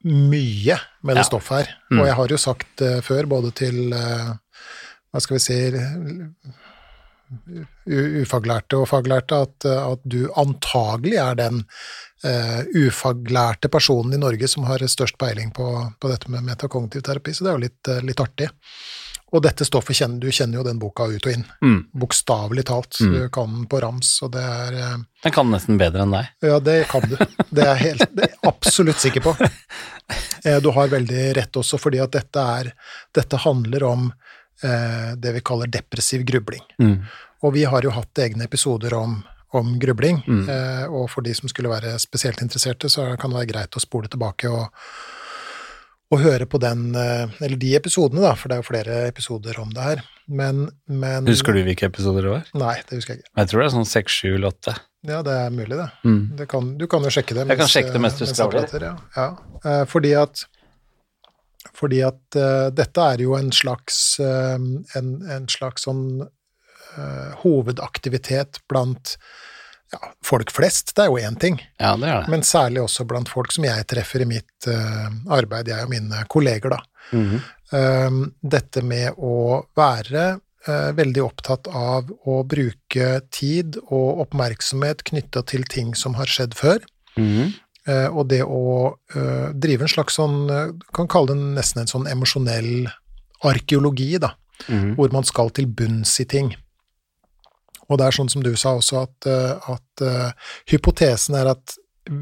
mye 0.09 0.77
med 1.03 1.17
det 1.17 1.25
Ja. 1.25 1.27
stoffet 1.27 1.57
her. 1.59 1.71
Mm. 1.91 2.01
Og 2.01 2.07
jeg 2.07 2.15
har 2.15 2.29
jo 2.35 2.37
sagt 2.39 2.69
det 2.79 2.93
før, 3.05 3.27
både 3.27 3.51
til 3.55 3.93
uh, 3.95 4.35
Hva 5.13 5.21
skal 5.25 5.39
vi 5.39 5.43
si 5.47 5.59
Ufaglærte 7.89 8.79
og 8.79 8.87
faglærte, 8.89 9.37
at, 9.45 9.67
at 9.69 10.05
du 10.09 10.31
antagelig 10.41 11.17
er 11.21 11.35
den 11.37 11.59
uh, 12.25 12.63
ufaglærte 12.73 13.69
personen 13.73 14.15
i 14.17 14.21
Norge 14.23 14.49
som 14.49 14.65
har 14.69 14.81
størst 14.89 15.19
peiling 15.21 15.51
på, 15.57 15.67
på 16.01 16.09
dette 16.13 16.31
med 16.33 16.47
metakognitiv 16.47 17.05
terapi, 17.05 17.35
så 17.37 17.45
det 17.45 17.51
er 17.53 17.59
jo 17.59 17.65
litt, 17.67 17.91
litt 18.09 18.23
artig. 18.25 18.49
Og 19.33 19.43
dette 19.45 19.65
stoffet 19.69 19.97
kjenner 19.99 20.21
du 20.23 20.31
kjenner 20.33 20.57
jo 20.61 20.63
den 20.65 20.79
boka 20.81 21.05
ut 21.05 21.27
og 21.27 21.33
inn, 21.35 21.45
Mm. 21.63 21.81
bokstavelig 21.93 22.65
talt. 22.65 22.97
Mm. 23.05 23.13
Du 23.13 23.29
kan 23.29 23.51
den 23.53 23.67
på 23.69 23.81
rams, 23.83 24.23
og 24.25 24.33
det 24.33 24.41
er 24.41 24.73
eh, 24.79 24.97
Den 25.23 25.33
kan 25.33 25.51
nesten 25.53 25.77
bedre 25.79 26.03
enn 26.07 26.15
deg. 26.17 26.31
Ja, 26.43 26.59
det 26.61 26.79
kan 26.89 27.03
du. 27.05 27.17
Det 27.53 27.65
er 27.67 27.75
jeg 27.77 27.83
helt, 27.85 28.15
det 28.17 28.25
er 28.25 28.33
jeg 28.33 28.41
absolutt 28.55 28.97
sikker 29.05 29.21
på. 29.29 29.37
Eh, 30.47 30.61
Du 30.63 30.71
har 30.73 30.89
veldig 30.89 31.35
rett 31.37 31.57
også, 31.61 31.77
fordi 31.83 31.99
at 32.01 32.13
dette, 32.15 32.41
er, 32.41 32.71
dette 33.13 33.37
handler 33.43 33.83
om 33.85 34.07
eh, 34.65 35.11
det 35.21 35.33
vi 35.35 35.41
kaller 35.45 35.67
depressiv 35.69 36.23
grubling. 36.25 36.63
Mm. 36.81 37.03
Og 37.43 37.53
vi 37.53 37.65
har 37.69 37.83
jo 37.85 37.91
hatt 37.93 38.15
egne 38.23 38.47
episoder 38.47 38.95
om, 38.97 39.19
om 39.53 39.75
grubling, 39.83 40.23
Mm. 40.27 40.49
eh, 40.49 40.87
og 40.89 41.11
for 41.11 41.21
de 41.27 41.35
som 41.35 41.49
skulle 41.51 41.69
være 41.69 41.99
spesielt 42.01 42.41
interesserte, 42.41 42.89
så 42.89 43.11
kan 43.21 43.31
det 43.35 43.41
være 43.43 43.53
greit 43.53 43.77
å 43.77 43.81
spole 43.85 44.09
tilbake 44.09 44.49
og, 44.49 44.71
og 46.09 46.23
høre 46.23 46.47
på 46.49 46.61
den, 46.63 46.95
eh, 46.97 47.29
eller 47.45 47.61
de 47.61 47.75
episodene, 47.77 48.23
da, 48.25 48.33
for 48.39 48.49
det 48.49 48.57
er 48.57 48.63
jo 48.63 48.69
flere 48.71 49.01
episoder 49.11 49.59
om 49.61 49.73
det 49.75 49.85
her. 49.85 50.05
Men, 50.29 50.69
men 50.89 51.29
Husker 51.29 51.57
du 51.57 51.63
hvilke 51.67 51.89
episoder 51.89 52.25
det 52.25 52.33
var? 52.33 52.53
Nei, 52.57 52.77
det 52.89 53.01
husker 53.01 53.15
jeg 53.15 53.23
ikke. 53.23 53.33
Jeg 53.41 53.51
tror 53.51 53.61
det 53.61 53.67
er 53.67 53.75
sånn 53.75 53.89
seks, 53.89 54.21
sju 54.21 54.47
åtte. 54.49 54.75
Ja, 55.09 55.21
det 55.25 55.35
er 55.45 55.53
mulig, 55.55 55.77
det. 55.77 55.89
Mm. 56.09 56.23
Det 56.39 56.49
kan, 56.51 56.71
du 56.81 56.87
kan 56.91 57.05
jo 57.05 57.13
sjekke 57.13 57.37
det. 57.37 57.45
Jeg 57.53 57.61
kan 57.61 57.71
sjekke 57.71 57.93
det 57.95 58.03
mens 58.03 58.17
du 58.19 58.25
skravler. 58.29 58.87
Ja. 58.89 58.95
Ja. 59.17 59.29
Eh, 59.63 59.85
fordi 59.89 60.15
at, 60.19 60.43
fordi 61.77 62.01
at 62.07 62.41
uh, 62.41 62.69
dette 62.75 63.05
er 63.13 63.23
jo 63.23 63.37
en 63.39 63.53
slags, 63.55 64.01
uh, 64.23 64.57
en, 64.99 65.13
en 65.29 65.47
slags 65.53 65.85
sånn 65.87 66.25
uh, 66.25 67.31
hovedaktivitet 67.45 68.63
blant 68.71 69.19
ja, 69.93 69.99
folk 70.25 70.51
flest. 70.53 70.95
Det 70.97 71.05
er 71.05 71.07
jo 71.13 71.19
én 71.31 71.39
ting, 71.41 71.61
Ja, 71.81 71.97
det 71.97 72.09
er 72.09 72.21
det. 72.23 72.29
men 72.29 72.43
særlig 72.43 72.83
også 72.83 73.07
blant 73.09 73.29
folk 73.29 73.53
som 73.53 73.65
jeg 73.65 73.87
treffer 73.87 74.21
i 74.21 74.25
mitt 74.29 74.67
uh, 74.69 75.09
arbeid, 75.31 75.69
jeg 75.69 75.83
og 75.85 75.91
mine 75.91 76.25
kolleger, 76.29 76.71
da. 76.71 76.81
Mm 77.13 77.25
-hmm. 77.31 78.07
um, 78.07 78.33
dette 78.43 78.83
med 78.83 79.15
å 79.17 79.65
være 79.77 80.41
uh, 80.69 80.93
veldig 80.93 81.23
opptatt 81.25 81.69
av 81.69 82.11
å 82.27 82.43
bruke 82.45 83.21
tid 83.31 83.77
og 83.91 84.21
oppmerksomhet 84.21 85.03
knytta 85.05 85.43
til 85.43 85.65
ting 85.65 85.95
som 85.97 86.15
har 86.15 86.27
skjedd 86.27 86.55
før, 86.55 86.79
Mm 87.17 87.27
-hmm. 87.27 87.53
uh, 87.89 88.17
og 88.17 88.29
det 88.29 88.43
å 88.45 88.95
drive 89.55 89.83
en 89.83 89.89
slags 89.89 90.15
sånn 90.15 90.47
Du 90.79 90.85
kan 90.95 91.09
kalle 91.09 91.27
det 91.27 91.37
nesten 91.37 91.81
en 91.81 91.87
sånn 91.87 92.07
emosjonell 92.07 92.89
arkeologi, 93.45 94.19
da, 94.19 94.35
Mhm. 94.69 94.95
hvor 94.97 95.13
man 95.13 95.25
skal 95.25 95.51
til 95.51 95.67
bunns 95.67 96.21
i 96.21 96.25
ting. 96.25 96.55
Og 97.89 97.99
det 97.99 98.07
er 98.07 98.17
sånn 98.19 98.31
som 98.33 98.45
du 98.45 98.53
sa 98.61 98.75
også, 98.77 99.05
at, 99.07 99.29
eh, 99.29 99.71
at 99.73 100.03
uh, 100.05 100.51
hypotesen 100.69 101.39
er 101.39 101.55
at 101.55 101.77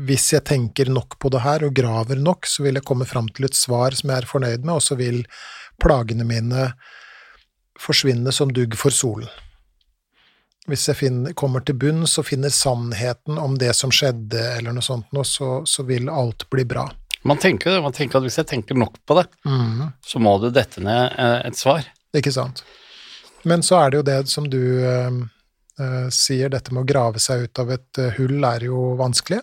hvis 0.06 0.32
jeg 0.32 0.44
tenker 0.46 0.90
nok 0.90 1.18
på 1.22 1.30
det 1.30 1.42
her 1.44 1.64
og 1.66 1.74
graver 1.76 2.18
nok, 2.18 2.46
så 2.50 2.64
vil 2.64 2.78
jeg 2.78 2.86
komme 2.86 3.06
fram 3.06 3.28
til 3.34 3.46
et 3.46 3.58
svar 3.58 3.94
som 3.94 4.10
jeg 4.10 4.22
er 4.22 4.28
fornøyd 4.30 4.64
med, 4.64 4.76
og 4.78 4.82
så 4.82 4.98
vil 4.98 5.22
plagene 5.82 6.26
mine 6.26 6.70
forsvinne 7.80 8.32
som 8.34 8.52
dugg 8.54 8.74
for 8.78 8.94
solen. 8.94 9.28
Hvis 10.66 10.88
jeg 10.90 10.98
finner, 10.98 11.34
kommer 11.38 11.62
til 11.62 11.78
bunns 11.78 12.16
og 12.18 12.26
finner 12.26 12.50
sannheten 12.50 13.38
om 13.38 13.54
det 13.60 13.70
som 13.78 13.92
skjedde, 13.94 14.40
eller 14.56 14.74
noe 14.74 14.82
sånt, 14.82 15.06
nå, 15.14 15.22
så, 15.22 15.60
så 15.68 15.86
vil 15.86 16.10
alt 16.10 16.48
bli 16.50 16.64
bra. 16.66 16.88
Man 17.26 17.38
tenker 17.42 17.78
man 17.82 17.94
tenker 17.94 18.18
at 18.18 18.26
hvis 18.26 18.38
jeg 18.38 18.50
tenker 18.50 18.78
nok 18.78 18.98
på 19.06 19.18
det, 19.18 19.28
mm. 19.46 19.86
så 20.02 20.22
må 20.22 20.34
det 20.42 20.52
dette 20.58 20.82
ned 20.82 21.14
eh, 21.14 21.38
et 21.46 21.58
svar. 21.58 21.86
Ikke 22.16 22.34
sant. 22.34 22.64
Men 23.46 23.62
så 23.62 23.78
er 23.78 23.92
det 23.92 24.00
jo 24.00 24.06
det 24.06 24.18
som 24.30 24.46
du 24.50 24.62
sier, 26.12 26.48
dette 26.52 26.72
med 26.72 26.84
å 26.84 26.88
grave 26.88 27.20
seg 27.22 27.46
ut 27.46 27.58
av 27.62 27.70
et 27.74 28.00
eh, 28.00 28.14
hull 28.16 28.44
er 28.48 28.64
jo 28.68 28.94
vanskelig. 29.00 29.42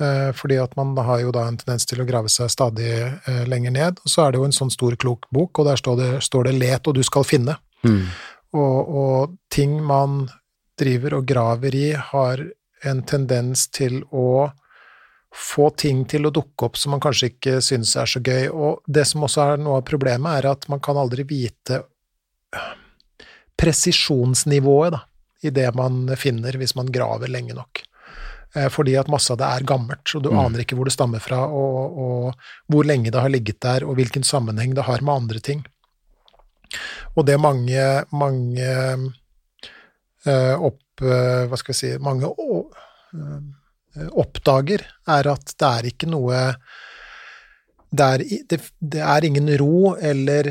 Eh, 0.00 0.32
fordi 0.32 0.56
at 0.56 0.76
man 0.76 0.96
har 0.96 1.20
jo 1.20 1.32
da 1.34 1.44
en 1.46 1.58
tendens 1.60 1.84
til 1.86 2.00
å 2.00 2.06
grave 2.08 2.30
seg 2.32 2.50
stadig 2.52 2.90
eh, 2.94 3.42
lenger 3.50 3.74
ned. 3.74 4.00
Og 4.02 4.12
så 4.12 4.24
er 4.24 4.32
det 4.32 4.40
jo 4.40 4.46
en 4.48 4.56
sånn 4.56 4.72
stor, 4.72 4.96
klok 4.96 5.28
bok, 5.34 5.60
og 5.60 5.68
der 5.68 5.80
står 5.80 5.98
det, 6.00 6.10
står 6.24 6.48
det 6.48 6.54
'let 6.58 6.88
og 6.88 6.96
du 6.96 7.02
skal 7.02 7.26
finne'. 7.28 7.58
Mm. 7.84 8.06
Og, 8.56 8.78
og 9.02 9.36
ting 9.50 9.78
man 9.84 10.26
driver 10.78 11.18
og 11.18 11.26
graver 11.28 11.74
i, 11.74 11.92
har 11.92 12.42
en 12.82 13.02
tendens 13.02 13.68
til 13.68 14.02
å 14.10 14.50
få 15.32 15.70
ting 15.70 16.04
til 16.04 16.26
å 16.26 16.32
dukke 16.34 16.66
opp 16.66 16.76
som 16.76 16.92
man 16.92 17.00
kanskje 17.00 17.30
ikke 17.32 17.60
syns 17.64 17.94
er 17.96 18.08
så 18.08 18.20
gøy. 18.20 18.48
Og 18.52 18.82
det 18.86 19.06
som 19.08 19.24
også 19.24 19.44
er 19.44 19.62
noe 19.62 19.80
av 19.80 19.86
problemet, 19.88 20.38
er 20.38 20.50
at 20.50 20.68
man 20.68 20.80
kan 20.80 20.98
aldri 21.00 21.24
vite 21.28 21.82
presisjonsnivået 23.56 24.92
da, 24.96 25.04
i 25.42 25.50
det 25.50 25.68
man 25.74 26.04
finner 26.16 26.52
hvis 26.58 26.76
man 26.78 26.90
graver 26.94 27.28
lenge 27.28 27.54
nok. 27.56 27.82
Eh, 28.54 28.68
Fordi 28.68 28.94
at 29.00 29.08
masse 29.08 29.32
av 29.32 29.38
det 29.40 29.48
er 29.48 29.66
gammelt, 29.68 30.14
og 30.14 30.22
du 30.22 30.30
Mm. 30.30 30.38
aner 30.44 30.60
ikke 30.62 30.76
hvor 30.76 30.84
det 30.84 30.92
stammer 30.94 31.20
fra, 31.20 31.46
og, 31.46 31.98
og 31.98 32.34
hvor 32.68 32.84
lenge 32.84 33.10
det 33.10 33.20
har 33.20 33.32
ligget 33.32 33.60
der, 33.60 33.84
og 33.84 33.96
hvilken 33.96 34.22
sammenheng 34.22 34.74
det 34.74 34.84
har 34.84 35.00
med 35.02 35.14
andre 35.14 35.40
ting. 35.40 35.64
Og 37.16 37.26
det 37.26 37.40
mange, 37.40 38.04
mange 38.12 38.68
eh, 40.26 40.54
opp, 40.56 40.82
eh, 41.02 41.46
hva 41.48 41.56
skal 41.58 41.72
vi 41.74 41.78
si, 41.80 41.98
mange 41.98 42.28
oppdager, 44.16 44.86
er 45.08 45.28
at 45.28 45.52
det 45.58 45.68
er 45.68 45.88
ikke 45.90 46.08
noe 46.08 46.54
det 47.92 48.04
er, 48.06 48.22
det, 48.48 48.58
det 48.80 49.02
er 49.04 49.24
ingen 49.28 49.50
ro 49.60 49.94
eller 50.00 50.48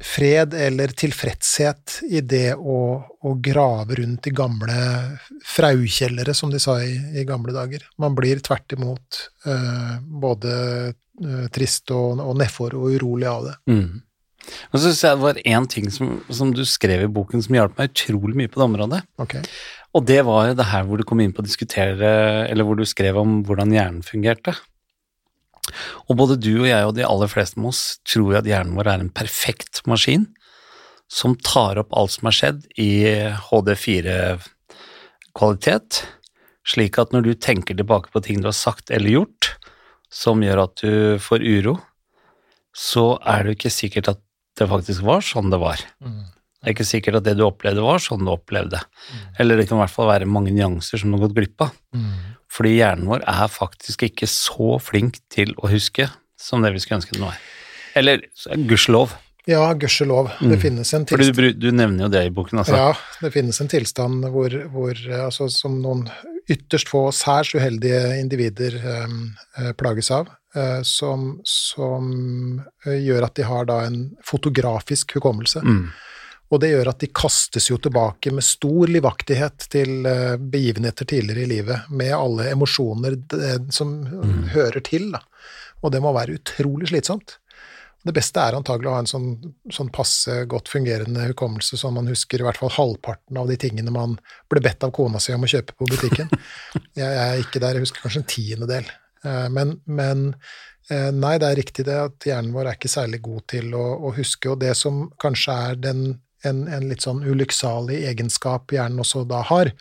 fred 0.00 0.54
eller 0.54 0.94
tilfredshet 0.96 2.00
i 2.10 2.20
det 2.20 2.54
å, 2.54 2.78
å 3.02 3.34
grave 3.42 3.98
rundt 4.00 4.26
i 4.28 4.34
gamle 4.34 4.78
fraukjellere, 5.46 6.34
som 6.34 6.52
de 6.52 6.60
sa 6.62 6.78
i, 6.82 6.96
i 7.20 7.26
gamle 7.28 7.54
dager. 7.54 7.86
Man 8.02 8.16
blir 8.18 8.42
tvert 8.44 8.74
imot 8.76 9.20
eh, 9.46 9.94
både 10.02 10.56
eh, 10.90 11.46
trist 11.54 11.94
og, 11.94 12.20
og 12.24 12.36
nedfor 12.40 12.76
og 12.78 12.98
urolig 12.98 13.30
av 13.30 13.48
det. 13.48 13.56
Mm. 13.70 14.02
Så 14.44 14.82
synes 14.82 15.00
jeg 15.00 15.16
det 15.16 15.24
var 15.24 15.40
én 15.40 15.70
ting 15.70 15.88
som, 15.92 16.18
som 16.28 16.50
du 16.52 16.64
skrev 16.68 17.06
i 17.06 17.12
boken 17.12 17.44
som 17.44 17.56
hjalp 17.56 17.78
meg 17.78 17.94
utrolig 17.94 18.36
mye 18.36 18.52
på 18.52 18.60
det 18.60 18.68
området. 18.68 19.00
Okay. 19.24 19.46
Og 19.94 20.04
det 20.08 20.20
var 20.26 20.52
det 20.58 20.68
her 20.68 20.84
hvor 20.88 21.00
du 21.00 21.06
kom 21.06 21.22
inn 21.22 21.32
på 21.32 21.40
å 21.40 21.46
diskutere, 21.46 22.10
eller 22.50 22.66
hvor 22.66 22.76
du 22.78 22.84
skrev 22.88 23.16
om 23.20 23.38
hvordan 23.46 23.72
hjernen 23.72 24.04
fungerte. 24.04 24.56
Og 26.08 26.16
både 26.18 26.40
du 26.40 26.62
og 26.62 26.68
jeg 26.68 26.86
og 26.86 26.94
de 26.96 27.04
aller 27.06 27.28
fleste 27.30 27.60
med 27.60 27.68
oss 27.72 27.82
tror 28.08 28.36
at 28.40 28.48
hjernen 28.48 28.76
vår 28.78 28.86
er 28.90 29.00
en 29.04 29.14
perfekt 29.14 29.74
maskin 29.90 30.24
som 31.10 31.36
tar 31.36 31.78
opp 31.82 31.90
alt 31.96 32.12
som 32.14 32.26
har 32.28 32.36
skjedd 32.36 32.60
i 32.80 33.04
HD4-kvalitet, 33.46 35.90
slik 36.64 36.98
at 36.98 37.12
når 37.14 37.22
du 37.26 37.32
tenker 37.36 37.74
tilbake 37.76 38.08
på 38.12 38.20
ting 38.24 38.40
du 38.40 38.48
har 38.48 38.56
sagt 38.56 38.90
eller 38.90 39.10
gjort, 39.18 39.42
som 40.14 40.42
gjør 40.42 40.58
at 40.64 40.74
du 40.80 41.18
får 41.22 41.40
uro, 41.42 41.78
så 42.74 43.18
er 43.20 43.42
det 43.42 43.48
jo 43.52 43.56
ikke 43.58 43.78
sikkert 43.78 44.08
at 44.14 44.20
det 44.58 44.70
faktisk 44.70 45.00
var 45.06 45.20
sånn 45.26 45.50
det 45.52 45.60
var. 45.62 45.78
Mm. 46.02 46.24
Det 46.64 46.70
er 46.70 46.76
ikke 46.78 46.88
sikkert 46.88 47.18
at 47.18 47.26
det 47.26 47.34
du 47.36 47.42
opplevde 47.44 47.82
var 47.84 47.98
sånn 48.00 48.24
du 48.24 48.30
opplevde. 48.32 48.78
Eller 49.42 49.58
det 49.58 49.66
kan 49.68 49.76
i 49.76 49.82
hvert 49.82 49.92
fall 49.92 50.08
være 50.08 50.30
mange 50.30 50.54
nyanser 50.54 51.00
som 51.00 51.10
du 51.10 51.14
har 51.18 51.26
gått 51.26 51.36
glipp 51.36 51.58
av. 51.66 51.70
Mm. 51.92 52.14
Fordi 52.54 52.76
hjernen 52.76 53.08
vår 53.10 53.24
er 53.26 53.48
faktisk 53.50 54.04
ikke 54.06 54.28
så 54.30 54.76
flink 54.82 55.18
til 55.32 55.54
å 55.58 55.70
huske 55.72 56.06
som 56.38 56.62
det 56.62 56.70
vi 56.74 56.82
skulle 56.82 57.00
ønske 57.00 57.16
den 57.16 57.26
var. 57.26 57.38
Eller 57.98 58.22
gudskjelov, 58.68 59.16
Ja, 59.46 59.66
gudskjelov. 59.76 60.30
Det 60.40 60.56
Mm. 60.56 60.60
finnes 60.60 60.94
en 60.94 61.04
tilstand 61.04 61.34
tilstand 61.36 61.60
du, 61.60 61.66
du 61.68 61.72
nevner 61.76 62.06
jo 62.06 62.08
det 62.14 62.22
i 62.26 62.30
boken, 62.32 62.62
altså. 62.62 62.78
Ja, 62.78 62.94
det 63.20 63.32
finnes 63.34 63.58
en 63.60 63.68
tilstand 63.68 64.24
hvor, 64.32 64.54
hvor 64.72 64.94
eh, 64.96 65.24
altså, 65.26 65.50
som 65.52 65.82
noen 65.82 66.06
ytterst 66.48 66.88
få 66.88 67.10
særs 67.12 67.50
uheldige 67.54 68.20
individer 68.22 68.74
eh, 68.80 69.12
eh, 69.60 69.72
plages 69.76 70.08
av, 70.10 70.30
eh, 70.56 70.80
som, 70.82 71.40
som 71.44 72.08
eh, 72.86 72.96
gjør 73.04 73.24
at 73.28 73.34
de 73.36 73.44
har 73.44 73.68
da 73.68 73.82
en 73.84 74.16
fotografisk 74.24 75.12
hukommelse. 75.18 75.60
Mm. 75.60 75.90
Og 76.54 76.60
det 76.62 76.70
gjør 76.70 76.92
at 76.92 77.00
de 77.02 77.08
kastes 77.10 77.66
jo 77.72 77.78
tilbake 77.82 78.30
med 78.34 78.46
stor 78.46 78.90
livaktighet 78.92 79.66
til 79.72 80.06
eh, 80.06 80.34
begivenheter 80.38 81.08
tidligere 81.10 81.44
i 81.46 81.50
livet, 81.50 81.88
med 81.90 82.14
alle 82.14 82.50
emosjoner 82.52 83.16
som 83.74 83.94
Mm. 84.04 84.44
hører 84.54 84.80
til. 84.86 85.10
Da. 85.12 85.20
Og 85.82 85.90
det 85.92 86.00
må 86.04 86.12
være 86.14 86.38
utrolig 86.38 86.88
slitsomt. 86.92 87.38
Det 88.04 88.12
beste 88.12 88.36
er 88.40 88.52
antagelig 88.58 88.90
å 88.90 88.94
ha 88.94 89.00
en 89.00 89.08
sånn, 89.08 89.28
sånn 89.72 89.88
passe 89.92 90.34
godt 90.50 90.68
fungerende 90.68 91.24
hukommelse, 91.30 91.78
sånn 91.80 91.94
man 91.96 92.10
husker 92.10 92.42
i 92.42 92.44
hvert 92.44 92.58
fall 92.60 92.72
halvparten 92.74 93.38
av 93.40 93.48
de 93.48 93.56
tingene 93.56 93.90
man 93.94 94.18
ble 94.52 94.60
bedt 94.60 94.84
av 94.84 94.92
kona 94.92 95.18
si 95.24 95.32
om 95.32 95.46
å 95.46 95.48
kjøpe 95.48 95.72
på 95.78 95.88
butikken. 95.88 96.28
Jeg, 97.00 97.08
er 97.08 97.40
ikke 97.40 97.62
der, 97.64 97.78
jeg 97.78 97.86
husker 97.86 98.04
kanskje 98.04 98.20
en 98.20 98.28
tiendedel. 98.28 98.90
Eh, 99.24 99.48
men, 99.56 99.78
men 99.88 100.26
eh, 100.90 101.08
nei, 101.16 101.38
det 101.40 101.48
er 101.48 101.56
riktig 101.62 101.86
det 101.88 101.96
at 101.96 102.28
hjernen 102.28 102.52
vår 102.52 102.68
er 102.68 102.76
ikke 102.76 102.92
særlig 102.92 103.22
god 103.24 103.46
til 103.54 103.72
å, 103.74 103.86
å 104.04 104.12
huske, 104.18 104.52
og 104.52 104.60
det 104.60 104.74
som 104.76 105.06
kanskje 105.24 105.56
er 105.70 105.80
den, 105.88 106.04
en, 106.48 106.66
en 106.68 106.88
litt 106.90 107.04
sånn 107.04 107.22
ulykksalig 107.24 108.02
egenskap 108.10 108.72
hjernen 108.74 109.02
også 109.04 109.24
da 109.28 109.42
har, 109.48 109.72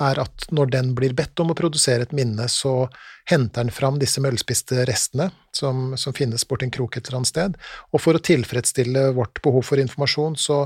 er 0.00 0.20
at 0.22 0.46
når 0.54 0.70
den 0.72 0.92
blir 0.96 1.14
bedt 1.16 1.40
om 1.42 1.52
å 1.52 1.56
produsere 1.58 2.06
et 2.06 2.14
minne, 2.16 2.46
så 2.48 2.88
henter 3.28 3.66
den 3.66 3.74
fram 3.74 3.98
disse 4.00 4.22
møllspiste 4.22 4.86
restene 4.88 5.28
som, 5.56 5.92
som 6.00 6.16
finnes 6.16 6.46
borti 6.48 6.66
en 6.66 6.74
krok 6.74 6.96
et 6.96 7.06
eller 7.06 7.20
annet 7.20 7.32
sted, 7.32 7.58
og 7.92 8.02
for 8.02 8.16
å 8.16 8.24
tilfredsstille 8.24 9.10
vårt 9.16 9.42
behov 9.44 9.66
for 9.66 9.82
informasjon, 9.82 10.38
så, 10.40 10.62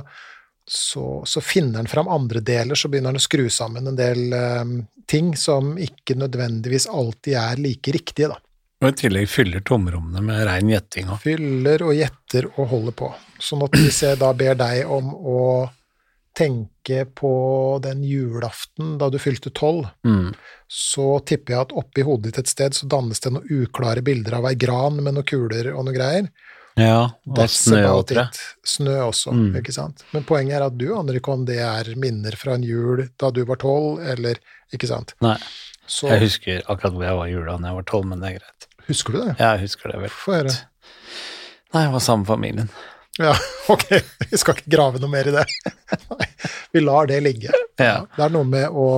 så, 0.67 1.07
så 1.27 1.45
finner 1.45 1.81
den 1.83 1.91
fram 1.91 2.11
andre 2.13 2.45
deler, 2.45 2.79
så 2.79 2.91
begynner 2.93 3.15
den 3.15 3.23
å 3.23 3.27
skru 3.27 3.49
sammen 3.53 3.91
en 3.91 3.99
del 3.99 4.37
eh, 4.39 4.65
ting 5.11 5.35
som 5.37 5.75
ikke 5.81 6.17
nødvendigvis 6.21 6.89
alltid 6.89 7.39
er 7.41 7.63
like 7.65 7.95
riktige, 7.97 8.33
da. 8.33 8.41
Og 8.85 8.91
i 8.93 8.97
tillegg 9.01 9.31
fyller 9.33 9.63
tomrommene 9.65 10.21
med 10.21 10.43
rein 10.45 10.69
gjetting. 10.69 11.09
Fyller 11.23 11.87
og 11.87 11.95
gjetter 11.97 12.51
og 12.53 12.69
holder 12.69 12.97
på. 12.99 13.09
Sånn 13.41 13.65
at 13.65 13.79
hvis 13.81 14.03
jeg 14.05 14.19
da 14.21 14.29
ber 14.37 14.59
deg 14.61 14.91
om 14.93 15.09
å 15.15 15.45
tenke 16.37 17.07
på 17.17 17.33
den 17.83 18.03
julaften 18.05 18.99
da 19.01 19.09
du 19.09 19.17
fylte 19.23 19.55
tolv, 19.57 19.87
mm. 20.05 20.35
så 20.69 21.07
tipper 21.25 21.55
jeg 21.55 21.63
at 21.63 21.75
oppi 21.81 22.05
hodet 22.05 22.33
ditt 22.35 22.43
et 22.43 22.51
sted 22.51 22.77
så 22.77 22.89
dannes 22.91 23.25
det 23.25 23.33
noen 23.33 23.65
uklare 23.65 24.03
bilder 24.05 24.37
av 24.41 24.51
ei 24.51 24.59
gran 24.59 24.99
med 25.01 25.15
noen 25.15 25.29
kuler 25.33 25.71
og 25.73 25.87
noe 25.87 25.97
greier. 25.97 26.29
Ja, 26.77 27.07
og 27.31 27.45
snø 27.55 27.85
og 27.87 28.03
tre. 28.11 28.27
Snø 28.67 28.99
også, 29.07 29.33
mm. 29.33 29.53
ikke 29.63 29.73
sant. 29.73 30.03
Men 30.13 30.27
poenget 30.29 30.59
er 30.59 30.67
at 30.67 30.77
du 30.77 30.89
aner 30.99 31.21
ikke 31.21 31.39
om 31.39 31.47
det 31.49 31.61
er 31.63 31.95
minner 31.97 32.37
fra 32.37 32.59
en 32.59 32.67
jul 32.67 33.07
da 33.17 33.31
du 33.33 33.45
var 33.49 33.63
tolv, 33.63 34.03
eller 34.03 34.43
ikke 34.75 34.91
sant. 34.91 35.15
Nei. 35.25 35.39
Så, 35.87 36.09
jeg 36.09 36.25
husker 36.25 36.63
akkurat 36.67 36.97
hvor 36.97 37.05
jeg 37.07 37.17
var 37.21 37.29
i 37.29 37.35
jula 37.35 37.59
da 37.61 37.71
jeg 37.71 37.79
var 37.79 37.87
tolv, 37.89 38.11
men 38.11 38.21
det 38.25 38.33
er 38.33 38.41
greit. 38.41 38.69
Husker 38.89 39.17
du 39.17 39.21
det? 39.23 39.35
Ja, 39.39 39.55
jeg 39.55 39.69
husker 39.69 39.93
det 39.93 40.03
vel. 40.05 40.13
Få 40.13 40.37
høre. 40.39 40.55
Nei, 41.75 41.87
jeg 41.87 41.95
var 41.95 42.05
sammen 42.05 42.25
med 42.25 42.31
familien. 42.31 42.71
Ja, 43.19 43.35
ok, 43.75 43.85
vi 44.31 44.39
skal 44.39 44.57
ikke 44.59 44.73
grave 44.75 45.01
noe 45.03 45.11
mer 45.11 45.29
i 45.31 45.35
det. 45.35 45.45
Nei, 46.13 46.29
vi 46.75 46.83
lar 46.83 47.11
det 47.11 47.21
ligge. 47.25 47.53
Ja. 47.81 48.01
Det 48.17 48.27
er 48.27 48.35
noe 48.35 48.47
med 48.49 48.71
å 48.71 48.89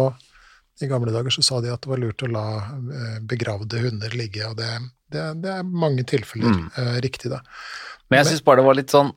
I 0.80 0.88
gamle 0.90 1.12
dager 1.12 1.32
så 1.32 1.44
sa 1.44 1.60
de 1.64 1.72
at 1.72 1.84
det 1.84 1.88
var 1.88 2.00
lurt 2.00 2.24
å 2.24 2.28
la 2.28 2.46
eh, 2.60 3.18
begravde 3.24 3.80
hunder 3.80 4.12
ligge, 4.16 4.44
og 4.48 4.58
det, 4.58 4.68
det, 5.12 5.26
det 5.44 5.52
er 5.54 5.68
mange 5.84 6.04
tilfeller 6.08 6.52
mm. 6.52 6.64
uh, 6.76 6.96
riktig, 7.04 7.30
da. 7.32 7.40
Men 8.10 8.20
jeg 8.20 8.32
syns 8.32 8.44
bare 8.44 8.60
det 8.60 8.66
var 8.68 8.76
litt 8.78 8.92
sånn 8.92 9.10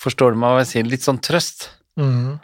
Forstår 0.00 0.34
du 0.34 0.38
meg 0.40 0.52
hva 0.52 0.62
jeg 0.62 0.68
sier? 0.68 0.86
Litt 0.90 1.04
sånn 1.04 1.20
trøst. 1.22 1.68
Mm. 1.96 2.36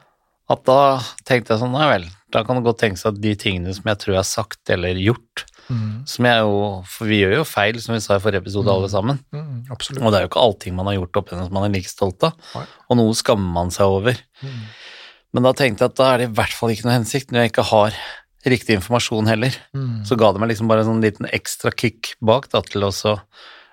At 0.50 0.62
da 0.64 0.80
tenkte 1.26 1.52
jeg 1.52 1.60
sånn, 1.60 1.74
nei 1.74 1.88
vel, 1.90 2.04
da 2.32 2.44
kan 2.46 2.56
det 2.56 2.64
godt 2.64 2.78
tenkes 2.80 3.02
at 3.10 3.18
de 3.20 3.32
tingene 3.38 3.74
som 3.74 3.88
jeg 3.90 3.98
tror 4.00 4.14
jeg 4.14 4.20
har 4.20 4.28
sagt 4.28 4.72
eller 4.72 4.98
gjort, 5.02 5.44
Mm. 5.70 5.90
Som 6.10 6.26
jeg 6.26 6.42
jo 6.42 6.54
For 6.90 7.06
vi 7.06 7.20
gjør 7.20 7.36
jo 7.38 7.46
feil, 7.46 7.78
som 7.82 7.94
vi 7.94 8.00
sa 8.02 8.16
i 8.18 8.22
forrige 8.22 8.42
episode, 8.42 8.66
mm. 8.66 8.74
alle 8.74 8.90
sammen. 8.92 9.20
Mm, 9.30 9.52
og 9.70 10.10
det 10.10 10.18
er 10.18 10.24
jo 10.24 10.30
ikke 10.32 10.44
allting 10.44 10.74
man 10.76 10.90
har 10.90 10.98
gjort 10.98 11.20
opp 11.20 11.30
igjen 11.30 11.44
som 11.46 11.54
man 11.56 11.68
er 11.68 11.74
like 11.76 11.90
stolt 11.90 12.26
av. 12.26 12.34
Nei. 12.56 12.64
Og 12.90 12.98
noe 13.00 13.18
skammer 13.18 13.54
man 13.54 13.70
seg 13.74 13.92
over. 14.00 14.18
Mm. 14.42 14.64
Men 15.36 15.46
da 15.46 15.54
tenkte 15.54 15.86
jeg 15.86 15.92
at 15.92 16.00
da 16.00 16.08
er 16.10 16.18
det 16.22 16.28
i 16.30 16.34
hvert 16.40 16.56
fall 16.58 16.74
ikke 16.74 16.88
noe 16.88 16.98
hensikt, 16.98 17.30
når 17.30 17.44
jeg 17.44 17.52
ikke 17.52 17.68
har 17.70 18.02
riktig 18.50 18.76
informasjon 18.78 19.30
heller. 19.30 19.56
Mm. 19.76 20.02
Så 20.08 20.18
ga 20.18 20.32
det 20.32 20.42
meg 20.42 20.52
liksom 20.52 20.70
bare 20.70 20.82
en 20.84 20.90
sånn 20.94 21.04
liten 21.04 21.28
ekstra 21.30 21.72
kick 21.74 22.14
bak 22.24 22.48
da, 22.52 22.64
til 22.66 22.88
å 22.88 22.92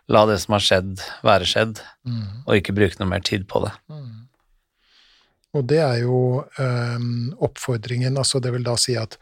la 0.07 0.23
det 0.29 0.37
som 0.43 0.55
har 0.55 0.63
skjedd, 0.63 1.03
være 1.25 1.47
skjedd, 1.49 1.83
Mm. 2.07 2.43
og 2.45 2.55
ikke 2.55 2.75
bruke 2.75 2.95
noe 2.99 3.09
mer 3.11 3.19
tid 3.19 3.43
på 3.51 3.59
det. 3.65 3.73
Og 5.57 5.65
det 5.67 5.79
er 5.83 5.97
jo 6.03 6.45
um, 6.59 7.33
oppfordringen, 7.43 8.15
altså 8.17 8.39
det 8.39 8.53
vil 8.53 8.63
da 8.63 8.75
si 8.79 8.95
at 8.99 9.17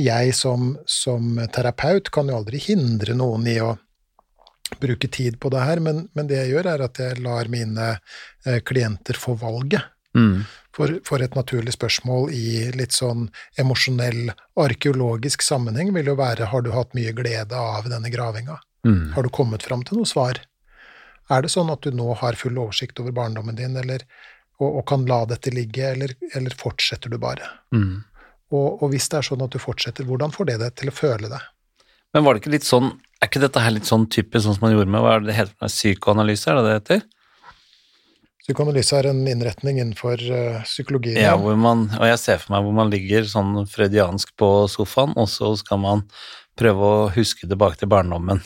jeg 0.00 0.34
som, 0.34 0.74
som, 0.86 1.38
terapeut 1.54 2.10
kan 2.10 2.28
jo 2.28 2.38
aldri 2.40 2.58
hindre 2.62 3.14
noen 3.14 3.46
i 3.46 3.58
å 3.62 3.74
bruke 4.80 5.08
tid 5.08 5.38
på 5.40 5.50
det 5.54 5.62
her, 5.62 5.80
men, 5.84 6.08
men 6.16 6.28
det 6.28 6.40
jeg 6.40 6.54
gjør, 6.54 6.68
er 6.72 6.84
at 6.86 6.98
jeg 6.98 7.22
lar 7.22 7.50
mine 7.52 7.90
eh, 7.94 8.60
klienter 8.66 9.18
få 9.20 9.36
valget. 9.38 9.84
Mm. 10.14 10.44
For, 10.74 10.98
for, 11.06 11.22
et 11.22 11.34
naturlig 11.38 11.74
spørsmål 11.76 12.32
i 12.34 12.70
litt 12.74 12.94
sånn 12.94 13.28
emosjonell, 13.60 14.32
arkeologisk 14.58 15.42
sammenheng 15.46 15.92
vil 15.94 16.10
jo 16.10 16.16
være 16.18 16.50
har 16.50 16.64
du 16.64 16.72
hatt 16.74 16.94
mye 16.98 17.14
glede 17.14 17.58
av 17.58 17.86
denne 17.90 18.10
gravinga? 18.10 18.58
Mm. 18.86 19.12
Har 19.14 19.26
du 19.26 19.30
kommet 19.34 19.62
fram 19.66 19.84
til 19.86 20.00
noe 20.00 20.10
svar? 20.10 20.40
Er 21.32 21.44
det 21.44 21.52
sånn 21.54 21.70
at 21.72 21.84
du 21.86 21.94
nå 21.94 22.12
har 22.20 22.38
full 22.38 22.58
oversikt 22.58 23.00
over 23.00 23.14
barndommen 23.16 23.56
din, 23.58 23.76
eller, 23.80 24.02
og, 24.58 24.68
og, 24.68 24.82
kan 24.90 25.06
la 25.08 25.22
dette 25.30 25.52
ligge, 25.54 25.94
eller, 25.94 26.16
eller 26.34 26.56
fortsetter 26.58 27.12
du 27.12 27.18
bare? 27.22 27.48
Mm. 27.74 28.02
Og, 28.54 28.82
og, 28.82 28.86
hvis 28.92 29.08
det 29.10 29.18
er 29.18 29.26
sånn 29.26 29.42
at 29.44 29.54
du 29.54 29.58
fortsetter, 29.62 30.06
hvordan 30.06 30.34
får 30.34 30.52
det 30.52 30.60
deg 30.62 30.76
til 30.78 30.92
å 30.92 30.94
føle 30.94 31.30
det? 31.32 31.40
Men 32.14 32.26
var 32.26 32.36
det 32.36 32.44
ikke 32.44 32.54
litt 32.54 32.68
sånn, 32.68 32.92
er 33.18 33.30
ikke 33.30 33.42
dette 33.42 33.62
her 33.64 33.74
litt 33.74 33.88
sånn 33.88 34.06
typisk 34.12 34.44
sånn 34.46 34.58
som 34.58 34.66
man 34.68 34.76
gjorde 34.76 34.92
med 34.94 35.02
hva 35.02 35.16
er 35.16 35.24
det 35.24 35.32
det 35.32 35.38
heter, 35.40 35.72
psykoanalyse, 35.72 36.46
er 36.52 36.60
det 36.60 36.64
det 36.68 36.76
heter? 36.76 37.02
Psykoanalyse 38.44 38.98
er 39.00 39.08
en 39.08 39.22
innretning 39.24 39.80
innenfor 39.80 40.20
uh, 40.28 40.60
psykologien. 40.68 41.16
Ja, 41.16 41.32
man, 41.38 41.86
og 41.96 42.06
jeg 42.10 42.20
ser 42.20 42.42
for 42.42 42.54
meg 42.54 42.66
hvor 42.66 42.76
man 42.76 42.92
ligger 42.92 43.26
sånn 43.26 43.64
freudiansk 43.72 44.34
på 44.38 44.50
sofaen, 44.70 45.16
og 45.16 45.30
så 45.32 45.54
skal 45.58 45.80
man 45.82 46.04
prøve 46.60 46.90
å 46.90 47.06
huske 47.16 47.48
tilbake 47.48 47.80
til 47.80 47.90
barndommen. 47.90 48.44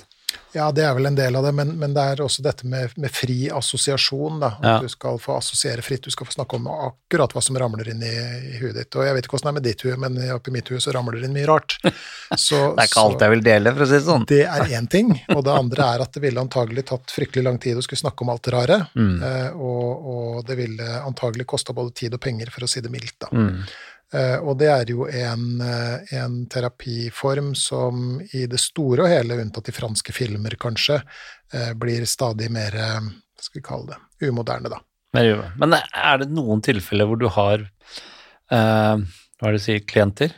Ja, 0.57 0.71
det 0.73 0.83
er 0.87 0.95
vel 0.97 1.07
en 1.11 1.17
del 1.19 1.37
av 1.37 1.45
det, 1.45 1.51
men, 1.53 1.75
men 1.79 1.93
det 1.95 2.03
er 2.15 2.21
også 2.25 2.41
dette 2.43 2.65
med, 2.67 2.95
med 2.97 3.13
fri 3.13 3.51
assosiasjon. 3.53 4.39
da, 4.41 4.49
At 4.59 4.65
Ja. 4.65 4.77
du 4.81 4.89
skal 4.89 5.19
få 5.21 5.37
assosiere 5.37 5.83
fritt, 5.85 6.07
du 6.09 6.11
skal 6.11 6.27
få 6.27 6.33
snakke 6.39 6.57
om 6.57 6.67
akkurat 6.73 7.35
hva 7.37 7.43
som 7.45 7.59
ramler 7.61 7.91
inn 7.93 8.01
i, 8.03 8.13
i 8.55 8.59
huet 8.63 8.75
ditt. 8.79 8.97
Og 8.97 9.05
jeg 9.05 9.15
vet 9.19 9.29
ikke 9.29 9.37
åssen 9.37 9.51
det 9.51 9.53
er 9.53 9.59
med 9.59 9.67
ditt 9.69 9.85
hue, 9.85 9.97
men 10.01 10.17
oppi 10.35 10.55
mitt 10.55 10.69
hue 10.73 10.81
så 10.81 10.95
ramler 10.97 11.21
det 11.21 11.29
inn 11.29 11.37
mye 11.37 11.49
rart. 11.51 11.77
Så, 12.37 12.57
Det 12.77 12.85
er 12.85 12.89
ikke 12.91 13.03
alt 13.05 13.23
jeg 13.25 13.33
vil 13.33 13.45
dele, 13.45 13.71
for 13.77 13.85
å 13.85 13.89
si 13.89 13.97
det 13.99 14.05
sånn. 14.09 14.25
Det 14.29 14.41
er 14.45 14.73
én 14.79 14.89
ting, 14.93 15.13
og 15.33 15.45
det 15.47 15.53
andre 15.55 15.87
er 15.97 16.03
at 16.05 16.13
det 16.17 16.21
ville 16.25 16.41
antagelig 16.43 16.85
tatt 16.91 17.13
fryktelig 17.13 17.45
lang 17.47 17.57
tid 17.63 17.79
å 17.81 17.85
skulle 17.85 18.01
snakke 18.03 18.25
om 18.25 18.33
alt 18.35 18.43
det 18.45 18.53
rare. 18.53 18.81
Mm. 18.99 19.15
Eh, 19.25 19.51
og, 19.57 20.11
og 20.15 20.43
det 20.49 20.57
ville 20.61 20.89
antagelig 21.09 21.47
kosta 21.49 21.73
både 21.77 21.95
tid 22.03 22.17
og 22.19 22.21
penger, 22.25 22.51
for 22.53 22.65
å 22.65 22.69
si 22.71 22.81
det 22.85 22.93
mildt. 22.93 23.17
da. 23.25 23.31
Mm. 23.33 23.63
Eh, 24.09 24.39
og 24.41 24.57
det 24.61 24.69
er 24.73 24.89
jo 24.89 25.05
en, 25.05 25.61
eh, 25.61 26.15
en 26.17 26.41
terapiform 26.49 27.53
som 27.59 28.21
i 28.33 28.47
det 28.49 28.61
store 28.63 29.05
og 29.05 29.13
hele, 29.13 29.37
unntatt 29.43 29.69
i 29.69 29.77
franske 29.77 30.15
filmer 30.17 30.57
kanskje, 30.61 31.03
eh, 31.53 31.73
blir 31.77 32.07
stadig 32.09 32.49
mer 32.51 32.73
hva 32.73 33.45
skal 33.45 33.61
vi 33.61 33.67
kalle 33.67 33.93
det, 33.93 34.29
umoderne, 34.29 34.73
da. 34.73 34.81
Men 35.13 35.75
er 35.77 36.19
det 36.19 36.31
noen 36.33 36.61
tilfeller 36.65 37.09
hvor 37.09 37.21
du 37.21 37.29
har 37.33 37.61
eh, 37.61 38.97
hva 39.39 39.49
er 39.49 39.55
det 39.55 39.61
du 39.61 39.65
sier, 39.65 39.85
klienter, 39.87 40.33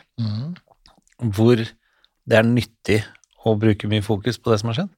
hvor 1.18 1.56
det 1.60 2.36
er 2.36 2.46
nyttig 2.46 3.00
å 3.46 3.54
bruke 3.58 3.88
mye 3.88 4.04
fokus 4.04 4.36
på 4.38 4.52
det 4.52 4.60
som 4.60 4.70
har 4.70 4.80
skjedd? 4.80 4.90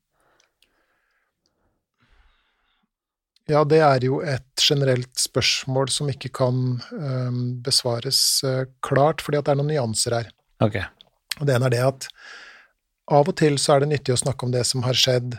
Ja, 3.50 3.62
det 3.68 3.80
er 3.84 4.04
jo 4.06 4.20
et 4.22 4.51
generelt 4.62 5.10
spørsmål 5.18 5.90
som 5.92 6.10
ikke 6.12 6.30
kan 6.34 6.62
eh, 6.96 7.40
besvares 7.64 8.20
eh, 8.46 8.64
klart, 8.84 9.24
fordi 9.24 9.40
at 9.40 9.48
det 9.48 9.54
er 9.54 9.60
noen 9.60 9.72
nyanser 9.72 10.16
her. 10.18 10.30
Okay. 10.62 10.84
Og 11.40 11.48
det 11.48 11.56
ene 11.56 11.68
er 11.70 11.74
det 11.76 11.82
at 11.86 12.08
av 13.12 13.28
og 13.28 13.36
til 13.40 13.58
så 13.60 13.74
er 13.74 13.82
det 13.82 13.90
nyttig 13.92 14.14
å 14.14 14.20
snakke 14.20 14.46
om 14.46 14.52
det 14.54 14.62
som 14.68 14.84
har 14.86 14.96
skjedd, 14.98 15.36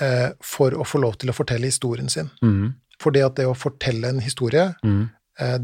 eh, 0.00 0.28
for 0.44 0.76
å 0.76 0.86
få 0.86 1.00
lov 1.02 1.16
til 1.22 1.32
å 1.32 1.36
fortelle 1.36 1.70
historien 1.70 2.10
sin. 2.12 2.30
Mm. 2.44 2.74
Fordi 3.02 3.24
at 3.24 3.38
det 3.40 3.48
å 3.48 3.56
fortelle 3.58 4.12
en 4.12 4.22
historie, 4.22 4.74
Mm. 4.84 5.10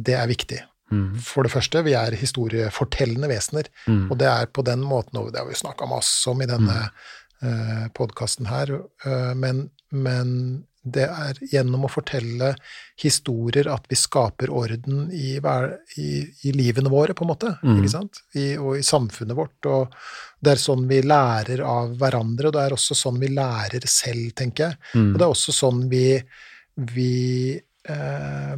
det 0.03 0.15
er 0.17 0.27
viktig. 0.27 0.59
Mm. 0.91 1.21
For 1.21 1.45
det 1.45 1.53
første, 1.53 1.83
vi 1.85 1.93
er 1.95 2.17
historiefortellende 2.17 3.29
vesener, 3.29 3.69
Mm. 3.87 4.11
og 4.11 4.19
det 4.19 4.27
er 4.27 4.47
på 4.47 4.65
den 4.65 4.81
måten, 4.81 5.21
og 5.21 5.33
det 5.33 5.39
har 5.39 5.47
vi 5.47 5.55
snakka 5.55 5.87
masse 5.87 6.27
om 6.27 6.41
i 6.43 6.47
denne 6.47 6.91
mm. 7.43 7.91
podkasten 7.95 8.49
her, 8.51 8.73
uh, 9.07 9.35
men, 9.35 9.71
men 9.93 10.65
det 10.83 11.05
er 11.11 11.39
gjennom 11.53 11.85
å 11.85 11.91
fortelle 11.91 12.53
historier 13.03 13.67
at 13.73 13.85
vi 13.91 13.97
skaper 13.99 14.51
orden 14.55 15.09
i, 15.13 15.39
hver, 15.43 15.73
i, 15.99 16.23
i 16.49 16.53
livene 16.55 16.89
våre, 16.93 17.15
på 17.19 17.25
en 17.27 17.33
måte, 17.33 17.51
Mm. 17.63 17.81
ikke 17.83 17.91
sant? 17.93 18.21
I, 18.35 18.57
og 18.57 18.79
i 18.79 18.83
samfunnet 18.87 19.37
vårt. 19.37 19.67
Og 19.67 19.93
det 20.41 20.53
er 20.55 20.63
sånn 20.63 20.87
vi 20.89 21.01
lærer 21.03 21.61
av 21.67 21.97
hverandre, 21.99 22.49
og 22.49 22.55
det 22.57 22.63
er 22.63 22.77
også 22.77 22.95
sånn 22.97 23.19
vi 23.21 23.29
lærer 23.35 23.85
selv, 23.91 24.31
tenker 24.39 24.69
jeg. 24.71 24.79
Mm. 24.95 25.11
Og 25.13 25.19
det 25.19 25.27
er 25.27 25.35
også 25.35 25.57
sånn 25.57 25.83
vi, 25.91 26.07
vi 26.95 27.13
eh, 27.89 28.57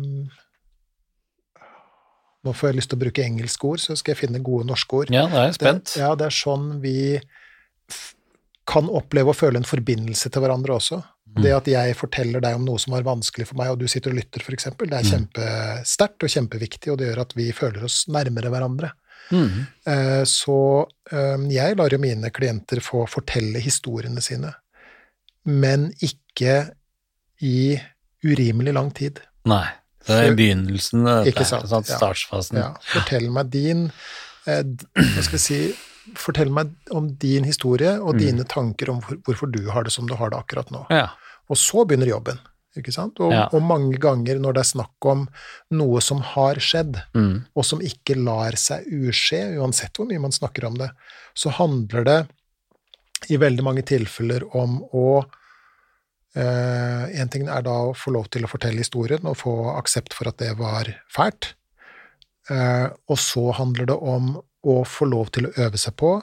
Nå 2.41 2.55
får 2.57 2.71
jeg 2.71 2.77
lyst 2.79 2.89
til 2.93 2.97
å 2.97 3.03
bruke 3.03 3.25
engelske 3.25 3.67
ord, 3.69 3.81
så 3.85 3.95
skal 3.99 4.15
jeg 4.15 4.23
finne 4.23 4.41
gode 4.41 4.65
norske 4.71 4.97
ord. 5.03 5.11
Ja, 5.13 5.27
det 5.29 5.41
er 5.43 5.57
spent. 5.59 5.91
Det, 5.93 6.01
ja, 6.01 6.15
det 6.17 6.25
er 6.31 6.33
sånn 6.33 6.71
vi 6.81 7.21
kan 8.71 8.89
oppleve 8.89 9.33
og 9.35 9.37
føle 9.37 9.61
en 9.61 9.67
forbindelse 9.69 10.31
til 10.33 10.41
hverandre 10.45 10.77
også. 10.79 11.03
Det 11.37 11.53
at 11.55 11.67
jeg 11.71 11.95
forteller 11.97 12.41
deg 12.43 12.55
om 12.57 12.65
noe 12.67 12.79
som 12.79 12.93
var 12.93 13.03
vanskelig 13.07 13.47
for 13.47 13.55
meg, 13.57 13.69
og 13.71 13.79
du 13.79 13.87
sitter 13.89 14.11
og 14.11 14.17
lytter, 14.19 14.41
f.eks., 14.43 14.65
det 14.65 14.93
er 14.93 15.03
Mm. 15.05 15.11
kjempesterkt 15.11 16.23
og 16.27 16.29
kjempeviktig, 16.33 16.91
og 16.93 16.99
det 16.99 17.07
gjør 17.09 17.21
at 17.21 17.33
vi 17.37 17.53
føler 17.53 17.85
oss 17.85 18.07
nærmere 18.09 18.51
hverandre. 18.51 18.91
Mm. 19.31 19.67
Eh, 19.87 20.25
Så 20.25 20.87
eh, 21.13 21.37
jeg 21.55 21.77
lar 21.77 21.89
jo 21.91 21.99
mine 21.99 22.31
klienter 22.31 22.81
få 22.83 23.07
fortelle 23.09 23.61
historiene 23.63 24.21
sine, 24.21 24.55
men 25.47 25.93
ikke 26.03 26.73
i 27.43 27.79
urimelig 28.25 28.75
lang 28.75 28.91
tid. 28.93 29.21
Nei. 29.47 29.67
Det 30.07 30.17
er 30.17 30.33
i 30.33 30.35
begynnelsen, 30.35 31.05
Ikke 31.29 31.45
sant, 31.45 31.67
startsfasen. 31.69 31.93
ja. 31.93 31.99
startfasen. 32.01 32.57
Ja, 32.57 32.75
fortell 32.81 33.31
meg 33.31 33.51
din 33.53 33.93
eh, 34.47 34.63
Hva 34.97 35.23
skal 35.23 35.37
vi 35.37 35.39
si 35.45 35.59
Fortell 36.17 36.49
meg 36.51 36.71
om 36.97 37.11
din 37.21 37.45
historie 37.45 37.93
og 38.01 38.15
Mm. 38.17 38.19
dine 38.19 38.45
tanker 38.49 38.89
om 38.91 39.01
hvorfor 39.03 39.47
du 39.53 39.69
har 39.71 39.85
det 39.85 39.93
som 39.93 40.07
du 40.09 40.15
har 40.17 40.31
det 40.31 40.39
akkurat 40.41 40.71
nå. 40.73 40.87
Ja. 40.91 41.11
Og 41.51 41.59
så 41.59 41.85
begynner 41.87 42.07
jobben. 42.13 42.39
Ikke 42.79 42.93
sant? 42.95 43.19
Og, 43.19 43.33
Ja. 43.35 43.49
og 43.53 43.63
mange 43.67 43.99
ganger 43.99 44.39
når 44.39 44.55
det 44.55 44.61
er 44.63 44.69
snakk 44.79 45.07
om 45.11 45.25
noe 45.75 46.01
som 46.01 46.21
har 46.23 46.55
skjedd, 46.63 47.01
Mm. 47.15 47.45
og 47.57 47.65
som 47.67 47.81
ikke 47.83 48.15
lar 48.17 48.53
seg 48.57 48.87
uskje, 48.87 49.59
uansett 49.59 49.93
hvor 49.99 50.07
mye 50.07 50.21
man 50.23 50.31
snakker 50.31 50.65
om 50.69 50.79
det, 50.79 50.91
så 51.35 51.51
handler 51.51 52.05
det 52.05 52.29
i 53.29 53.37
veldig 53.37 53.63
mange 53.67 53.83
tilfeller 53.83 54.47
om 54.55 54.79
å 54.95 55.25
eh, 56.37 57.21
En 57.21 57.29
ting 57.29 57.49
er 57.49 57.63
da 57.67 57.71
å 57.91 57.95
få 57.97 58.13
lov 58.15 58.29
til 58.31 58.45
å 58.47 58.49
fortelle 58.49 58.79
historien 58.79 59.25
og 59.27 59.37
få 59.41 59.77
aksept 59.77 60.15
for 60.15 60.29
at 60.31 60.37
det 60.39 60.53
var 60.57 60.87
fælt. 61.11 61.55
Eh, 62.49 62.87
og 63.09 63.19
så 63.19 63.51
handler 63.57 63.87
det 63.91 63.97
om 63.99 64.37
å 64.65 64.85
få 64.87 65.09
lov 65.11 65.31
til 65.35 65.47
å 65.49 65.53
øve 65.59 65.77
seg 65.81 65.97
på 65.97 66.23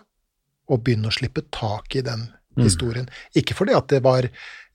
å 0.69 0.77
begynne 0.79 1.07
å 1.11 1.15
slippe 1.15 1.43
tak 1.51 1.95
i 1.95 2.01
den 2.01 2.29
Mm. 2.57 2.63
historien. 2.65 3.09
Ikke 3.35 3.53
fordi 3.55 3.73
at 3.77 3.87
det 3.93 4.01
var 4.03 4.27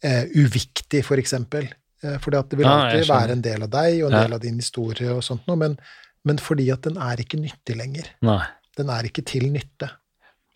eh, 0.02 0.24
uviktig, 0.34 1.04
for 1.04 1.16
eksempel. 1.20 1.68
Eh, 2.02 2.18
fordi 2.18 2.36
at 2.38 2.48
det 2.50 2.58
vil 2.58 2.66
alltid 2.66 3.04
skjønner. 3.04 3.20
være 3.20 3.32
en 3.36 3.42
del 3.42 3.62
av 3.62 3.70
deg 3.70 4.02
og 4.04 4.10
en 4.10 4.16
Ja. 4.18 4.22
del 4.24 4.32
av 4.34 4.40
din 4.40 4.56
historie 4.56 5.10
og 5.12 5.22
sånt 5.22 5.46
noe, 5.46 5.56
men, 5.56 5.76
men 6.24 6.38
fordi 6.38 6.70
at 6.72 6.82
den 6.82 6.96
er 6.98 7.16
ikke 7.22 7.38
nyttig 7.38 7.76
lenger. 7.76 8.08
Nei. 8.22 8.40
Den 8.76 8.88
er 8.90 9.02
ikke 9.04 9.24
til 9.24 9.50
nytte. 9.52 9.90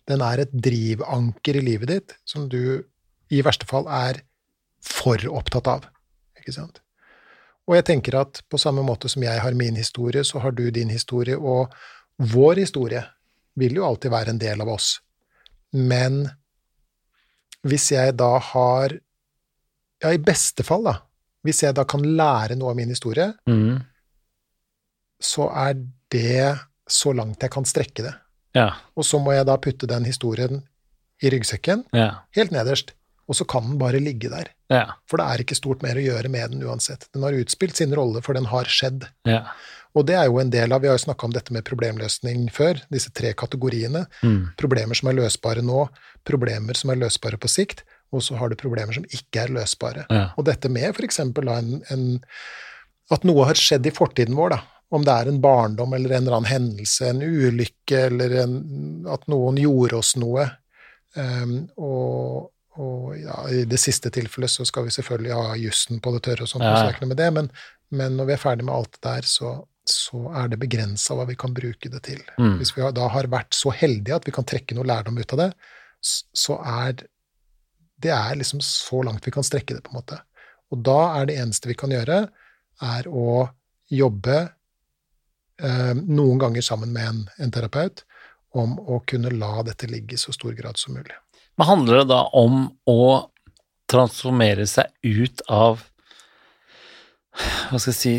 Den 0.07 0.21
er 0.21 0.39
et 0.39 0.51
drivanker 0.51 1.55
i 1.55 1.61
livet 1.61 1.87
ditt 1.87 2.13
som 2.25 2.47
du 2.49 2.83
i 3.29 3.41
verste 3.43 3.65
fall 3.67 3.87
er 3.87 4.21
for 4.81 5.17
opptatt 5.29 5.67
av. 5.67 5.85
Ikke 6.39 6.53
sant? 6.55 6.79
Og 7.67 7.75
jeg 7.75 7.83
tenker 7.85 8.15
at 8.21 8.41
på 8.49 8.57
samme 8.59 8.83
måte 8.83 9.09
som 9.11 9.21
jeg 9.23 9.39
har 9.43 9.51
min 9.53 9.75
historie, 9.75 10.23
så 10.23 10.39
har 10.39 10.51
du 10.51 10.69
din 10.71 10.89
historie, 10.89 11.35
og 11.37 11.73
vår 12.19 12.55
historie 12.63 13.03
vil 13.59 13.75
jo 13.75 13.83
alltid 13.85 14.11
være 14.11 14.29
en 14.29 14.39
del 14.39 14.61
av 14.61 14.69
oss. 14.69 14.99
Men 15.73 16.31
hvis 17.65 17.91
jeg 17.91 18.15
da 18.17 18.37
har 18.39 18.99
Ja, 20.03 20.11
i 20.13 20.19
beste 20.21 20.61
fall, 20.63 20.83
da. 20.85 20.91
Hvis 21.43 21.63
jeg 21.63 21.73
da 21.73 21.83
kan 21.83 22.03
lære 22.03 22.55
noe 22.55 22.69
av 22.69 22.75
min 22.75 22.89
historie, 22.89 23.33
Mm. 23.49 23.79
så 25.19 25.47
er 25.49 25.73
det 26.13 26.59
så 26.87 27.13
langt 27.17 27.41
jeg 27.41 27.49
kan 27.51 27.65
strekke 27.65 28.03
det. 28.05 28.13
Ja. 28.53 28.67
Og 28.95 29.03
så 29.03 29.17
må 29.21 29.33
jeg 29.33 29.47
da 29.49 29.57
putte 29.57 29.87
den 29.89 30.05
historien 30.05 30.61
i 31.23 31.29
ryggsekken, 31.33 31.83
Ja. 31.93 32.19
helt 32.35 32.51
nederst, 32.51 32.91
og 33.27 33.35
så 33.35 33.43
kan 33.47 33.63
den 33.63 33.77
bare 33.79 33.99
ligge 33.99 34.29
der. 34.29 34.47
Ja. 34.69 34.93
For 35.07 35.17
det 35.17 35.25
er 35.25 35.43
ikke 35.43 35.55
stort 35.57 35.81
mer 35.81 35.95
å 35.95 36.05
gjøre 36.05 36.29
med 36.29 36.51
den 36.51 36.61
uansett. 36.63 37.07
Den 37.11 37.23
har 37.23 37.31
utspilt 37.33 37.75
sin 37.75 37.91
rolle, 37.93 38.21
for 38.21 38.33
den 38.33 38.45
har 38.45 38.65
skjedd. 38.65 39.09
Ja. 39.25 39.47
Og 39.95 40.05
det 40.07 40.17
er 40.19 40.27
jo 40.27 40.39
en 40.41 40.51
del 40.53 40.73
av 40.75 40.81
Vi 40.83 40.89
har 40.89 40.97
jo 40.97 41.05
snakka 41.05 41.27
om 41.27 41.33
dette 41.35 41.53
med 41.55 41.65
problemløsning 41.67 42.47
før, 42.53 42.81
disse 42.93 43.11
tre 43.15 43.33
kategoriene. 43.37 44.05
Mm. 44.21 44.53
Problemer 44.59 44.97
som 44.97 45.11
er 45.11 45.19
løsbare 45.19 45.63
nå, 45.65 45.85
problemer 46.27 46.77
som 46.77 46.91
er 46.93 46.99
løsbare 47.01 47.39
på 47.41 47.51
sikt, 47.51 47.85
og 48.15 48.23
så 48.23 48.37
har 48.39 48.49
du 48.49 48.59
problemer 48.59 48.95
som 48.95 49.05
ikke 49.07 49.45
er 49.45 49.53
løsbare. 49.55 50.05
Ja. 50.11 50.29
Og 50.39 50.47
dette 50.47 50.71
med 50.71 50.95
f.eks. 50.95 51.19
At 53.07 53.23
noe 53.27 53.47
har 53.47 53.59
skjedd 53.59 53.87
i 53.87 53.95
fortiden 53.95 54.35
vår, 54.35 54.55
da. 54.55 54.61
Om 54.95 55.03
det 55.03 55.13
er 55.13 55.29
en 55.29 55.41
barndom 55.43 55.95
eller 55.95 56.13
en 56.15 56.23
eller 56.23 56.37
annen 56.37 56.51
hendelse, 56.51 57.09
en 57.09 57.23
ulykke, 57.23 58.05
eller 58.07 58.37
en, 58.43 58.53
at 59.11 59.25
noen 59.31 59.59
gjorde 59.59 59.99
oss 59.99 60.13
noe. 60.19 60.45
Um, 61.17 61.57
og, 61.75 62.51
og 62.79 63.17
ja, 63.19 63.41
i 63.51 63.65
det 63.67 63.79
siste 63.81 64.11
tilfellet 64.13 64.53
så 64.53 64.67
skal 64.67 64.87
vi 64.87 64.93
selvfølgelig 64.95 65.33
ha 65.35 65.57
jussen 65.59 65.99
på 66.03 66.13
det 66.15 66.21
tørre 66.27 66.45
og 66.45 66.51
sånt, 66.51 66.63
Ja, 66.67 66.71
og 66.71 66.77
så 66.77 66.85
er 66.85 66.95
ikke 66.95 67.07
noe 67.07 67.13
med 67.15 67.19
det, 67.19 67.29
men, 67.35 67.49
men 67.99 68.15
når 68.19 68.29
vi 68.29 68.35
er 68.37 68.43
ferdig 68.43 68.67
med 68.67 68.75
alt 68.77 68.93
det 68.95 69.03
der, 69.07 69.27
så, 69.27 69.53
så 69.91 70.27
er 70.35 70.49
det 70.51 70.59
begrensa 70.61 71.15
hva 71.17 71.25
vi 71.29 71.35
kan 71.39 71.53
bruke 71.55 71.91
det 71.91 72.01
til. 72.07 72.21
Mm. 72.37 72.57
Hvis 72.59 72.73
vi 72.75 72.85
da 72.95 73.07
har 73.13 73.29
vært 73.31 73.55
så 73.55 73.73
heldige 73.75 74.17
at 74.17 74.27
vi 74.27 74.33
kan 74.35 74.47
trekke 74.47 74.77
noe 74.77 74.87
lærdom 74.87 75.19
ut 75.19 75.35
av 75.35 75.43
det, 75.45 75.51
så 76.03 76.59
er 76.61 77.05
det 77.97 78.11
er 78.13 78.35
liksom 78.37 78.61
så 78.61 79.01
langt 79.05 79.25
vi 79.25 79.33
kan 79.33 79.45
strekke 79.45 79.73
det, 79.73 79.83
på 79.85 79.93
en 79.93 79.99
måte. 80.01 80.19
Og 80.71 80.83
da 80.85 80.99
er 81.17 81.29
det 81.29 81.37
eneste 81.41 81.71
vi 81.71 81.77
kan 81.79 81.93
gjøre, 81.93 82.27
er 82.85 83.07
å 83.09 83.47
jobbe 83.89 84.37
eh, 84.37 85.93
noen 85.97 86.41
ganger 86.41 86.65
sammen 86.65 86.93
med 86.93 87.09
en, 87.09 87.23
en 87.41 87.53
terapeut 87.53 88.03
om 88.57 88.77
å 88.79 88.99
kunne 89.09 89.33
la 89.33 89.63
dette 89.65 89.89
ligge 89.89 90.15
i 90.15 90.21
så 90.21 90.33
stor 90.35 90.53
grad 90.57 90.77
som 90.77 90.97
mulig. 90.97 91.15
Men 91.57 91.69
handler 91.71 92.01
det 92.01 92.09
da 92.11 92.21
om 92.37 92.67
å 92.89 93.01
transformere 93.89 94.67
seg 94.69 94.91
ut 95.01 95.41
av 95.49 95.81
hva 97.37 97.79
skal 97.79 97.93
jeg 97.93 97.97
si, 97.97 98.13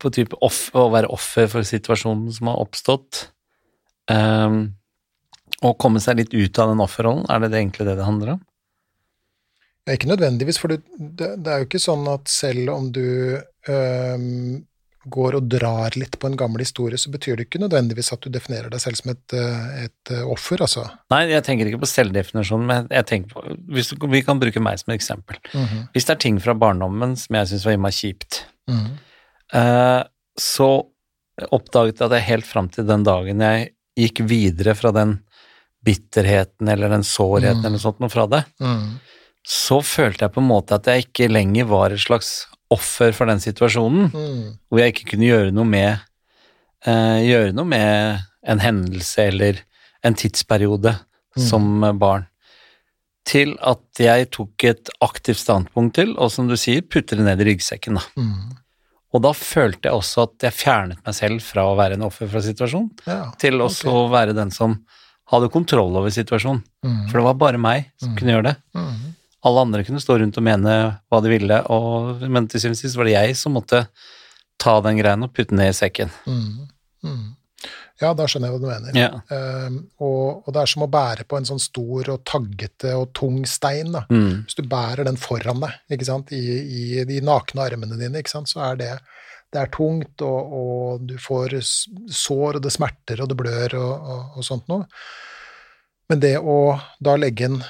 på 0.00 0.12
type 0.14 0.38
off, 0.44 0.66
å 0.76 0.88
være 0.92 1.10
offer 1.14 1.48
for 1.50 1.66
situasjonen 1.66 2.32
som 2.34 2.50
har 2.52 2.62
oppstått, 2.62 3.28
og 5.64 5.78
komme 5.80 6.02
seg 6.02 6.18
litt 6.20 6.34
ut 6.36 6.60
av 6.60 6.72
den 6.72 6.82
offerrollen? 6.84 7.24
Er 7.32 7.40
det, 7.40 7.54
det 7.54 7.62
egentlig 7.62 7.88
det 7.88 7.96
det 8.00 8.08
handler 8.08 8.34
om? 8.36 8.42
Ja, 9.84 9.96
Ikke 9.96 10.10
nødvendigvis, 10.10 10.60
for 10.60 10.72
det, 10.72 10.82
det 11.16 11.50
er 11.50 11.62
jo 11.62 11.68
ikke 11.68 11.82
sånn 11.82 12.06
at 12.08 12.30
selv 12.32 12.72
om 12.72 12.88
du 12.92 13.36
øhm, 13.68 14.64
går 15.10 15.34
og 15.36 15.48
drar 15.52 15.96
litt 16.00 16.18
på 16.18 16.26
en 16.30 16.36
gammel 16.36 16.62
historie, 16.64 16.96
så 16.98 17.10
betyr 17.12 17.36
det 17.36 17.46
ikke 17.48 17.60
nødvendigvis 17.60 18.12
at 18.14 18.20
du 18.24 18.30
definerer 18.32 18.70
deg 18.72 18.80
selv 18.80 18.96
som 18.96 19.10
et, 19.12 19.34
et 19.84 20.12
øh, 20.16 20.22
offer, 20.32 20.62
altså. 20.64 20.86
Nei, 21.12 21.24
jeg 21.32 21.44
tenker 21.44 21.68
ikke 21.68 21.82
på 21.82 21.90
selvdefinisjonen, 21.90 22.66
men 22.66 22.88
jeg 22.90 23.06
tenker 23.10 23.34
på 23.34 23.56
hvis, 23.74 23.92
Vi 24.14 24.22
kan 24.24 24.40
bruke 24.40 24.62
meg 24.64 24.78
som 24.80 24.92
et 24.94 25.00
eksempel. 25.00 25.36
Mhm, 25.52 25.88
Hvis 25.92 26.06
det 26.08 26.14
er 26.16 26.22
ting 26.24 26.40
fra 26.40 26.54
barndommen 26.54 27.16
som 27.20 27.36
jeg 27.36 27.50
syns 27.52 27.66
var 27.68 27.76
innmari 27.76 27.98
kjipt, 27.98 28.42
mhm, 28.70 28.90
eh, 29.52 30.02
så 30.40 30.70
oppdaget 31.52 31.98
jeg 32.00 32.06
at 32.08 32.16
jeg 32.18 32.28
helt 32.30 32.46
fram 32.46 32.68
til 32.70 32.86
den 32.86 33.02
dagen 33.06 33.40
jeg 33.42 33.70
gikk 33.98 34.24
videre 34.28 34.74
fra 34.78 34.90
den 34.94 35.18
bitterheten 35.84 36.68
eller 36.70 36.88
den 36.88 37.02
sårheten 37.04 37.60
Mm. 37.60 37.66
eller 37.66 37.78
sånt 37.82 38.00
noe 38.00 38.08
fra 38.08 38.26
det, 38.26 38.44
mhm, 38.60 39.00
så 39.44 39.82
følte 39.84 40.24
jeg 40.24 40.32
på 40.32 40.40
en 40.40 40.48
måte 40.48 40.74
at 40.78 40.86
jeg 40.88 41.04
ikke 41.04 41.28
lenger 41.30 41.66
var 41.68 41.92
et 41.92 42.00
slags 42.00 42.46
offer 42.70 43.12
for 43.12 43.26
den 43.26 43.40
situasjonen, 43.40 44.10
mm. 44.12 44.58
hvor 44.70 44.80
jeg 44.80 44.94
ikke 44.94 45.10
kunne 45.12 45.28
gjøre 45.28 45.52
noe 45.52 45.64
med 45.68 45.98
eh, 46.86 47.20
gjøre 47.28 47.52
noe 47.56 47.64
med 47.68 48.20
en 48.46 48.58
hendelse 48.60 49.28
eller 49.32 49.60
en 50.04 50.14
tidsperiode 50.14 50.96
Mm. 51.34 51.42
som 51.48 51.64
barn, 51.98 52.28
til 53.26 53.56
at 53.58 53.82
jeg 53.98 54.28
tok 54.30 54.62
et 54.68 54.90
aktivt 55.02 55.40
standpunkt 55.40 55.96
til, 55.96 56.12
og 56.14 56.30
som 56.30 56.46
du 56.46 56.54
sier, 56.54 56.80
putte 56.86 57.16
det 57.18 57.24
ned 57.26 57.40
i 57.42 57.48
ryggsekken. 57.48 57.96
Da. 57.98 58.04
Mm. 58.22 58.52
Og 59.14 59.22
da 59.24 59.32
følte 59.34 59.88
jeg 59.88 59.98
også 59.98 60.28
at 60.28 60.46
jeg 60.46 60.54
fjernet 60.54 61.00
meg 61.02 61.14
selv 61.18 61.42
fra 61.42 61.64
å 61.66 61.74
være 61.74 61.94
en 61.98 62.06
offer 62.06 62.30
for 62.30 62.38
situasjonen, 62.38 62.92
Ja, 63.08 63.32
til 63.42 63.58
også 63.58 63.88
også 63.88 63.96
å 64.04 64.10
være 64.12 64.32
den 64.38 64.52
som 64.54 64.76
hadde 65.32 65.50
kontroll 65.50 65.90
over 65.96 66.10
situasjonen. 66.14 66.62
mhm, 66.84 67.08
For 67.10 67.18
det 67.18 67.24
var 67.24 67.34
bare 67.34 67.58
meg 67.58 67.90
som 67.98 68.10
Mm. 68.12 68.16
kunne 68.16 68.30
gjøre 68.36 68.46
det. 68.52 68.56
Alle 69.44 69.64
andre 69.66 69.84
kunne 69.84 70.02
stå 70.02 70.18
rundt 70.20 70.38
og 70.40 70.46
mene 70.46 70.74
hva 71.12 71.20
de 71.24 71.32
ville, 71.32 71.60
og, 71.72 72.22
men 72.24 72.48
til 72.48 72.62
syvende 72.62 72.78
og 72.78 72.82
sist 72.82 72.98
var 72.98 73.08
det 73.08 73.16
jeg 73.16 73.38
som 73.38 73.56
måtte 73.58 73.84
ta 74.60 74.78
den 74.84 75.00
greien 75.00 75.26
og 75.26 75.32
putte 75.34 75.52
den 75.52 75.60
ned 75.60 75.74
i 75.74 75.76
sekken. 75.76 76.12
Mm. 76.24 76.68
Mm. 77.04 77.24
Ja, 78.02 78.10
da 78.16 78.26
skjønner 78.26 78.50
jeg 78.50 78.56
hva 78.56 78.62
du 78.62 78.68
mener. 78.68 78.96
Ja. 78.98 79.10
Ehm, 79.34 79.76
og, 80.02 80.44
og 80.44 80.54
det 80.54 80.62
er 80.64 80.70
som 80.72 80.84
å 80.86 80.90
bære 80.90 81.26
på 81.30 81.38
en 81.38 81.46
sånn 81.46 81.62
stor 81.62 82.10
og 82.16 82.24
taggete 82.26 82.94
og 82.98 83.12
tung 83.16 83.44
stein, 83.48 83.92
da. 83.94 84.02
Mm. 84.10 84.44
Hvis 84.46 84.58
du 84.58 84.64
bærer 84.70 85.06
den 85.06 85.20
foran 85.20 85.62
deg 85.62 85.94
ikke 85.94 86.08
sant? 86.08 86.32
I, 86.34 86.40
i 86.64 87.04
de 87.08 87.20
nakne 87.24 87.68
armene 87.68 87.98
dine, 88.00 88.20
ikke 88.20 88.34
sant? 88.34 88.50
så 88.50 88.64
er 88.70 88.80
det, 88.80 88.90
det 89.54 89.62
er 89.62 89.70
tungt, 89.74 90.24
og, 90.26 90.58
og 90.58 91.06
du 91.06 91.14
får 91.22 91.60
sår, 91.62 92.58
og 92.58 92.64
det 92.64 92.74
smerter, 92.74 93.22
og 93.22 93.30
det 93.30 93.38
blør, 93.38 93.78
og, 93.78 94.10
og, 94.16 94.26
og 94.40 94.48
sånt 94.50 94.66
noe. 94.72 94.88
Men 96.10 96.20
det 96.20 96.34
å 96.42 96.58
da 97.00 97.14
legge 97.16 97.46
den 97.46 97.62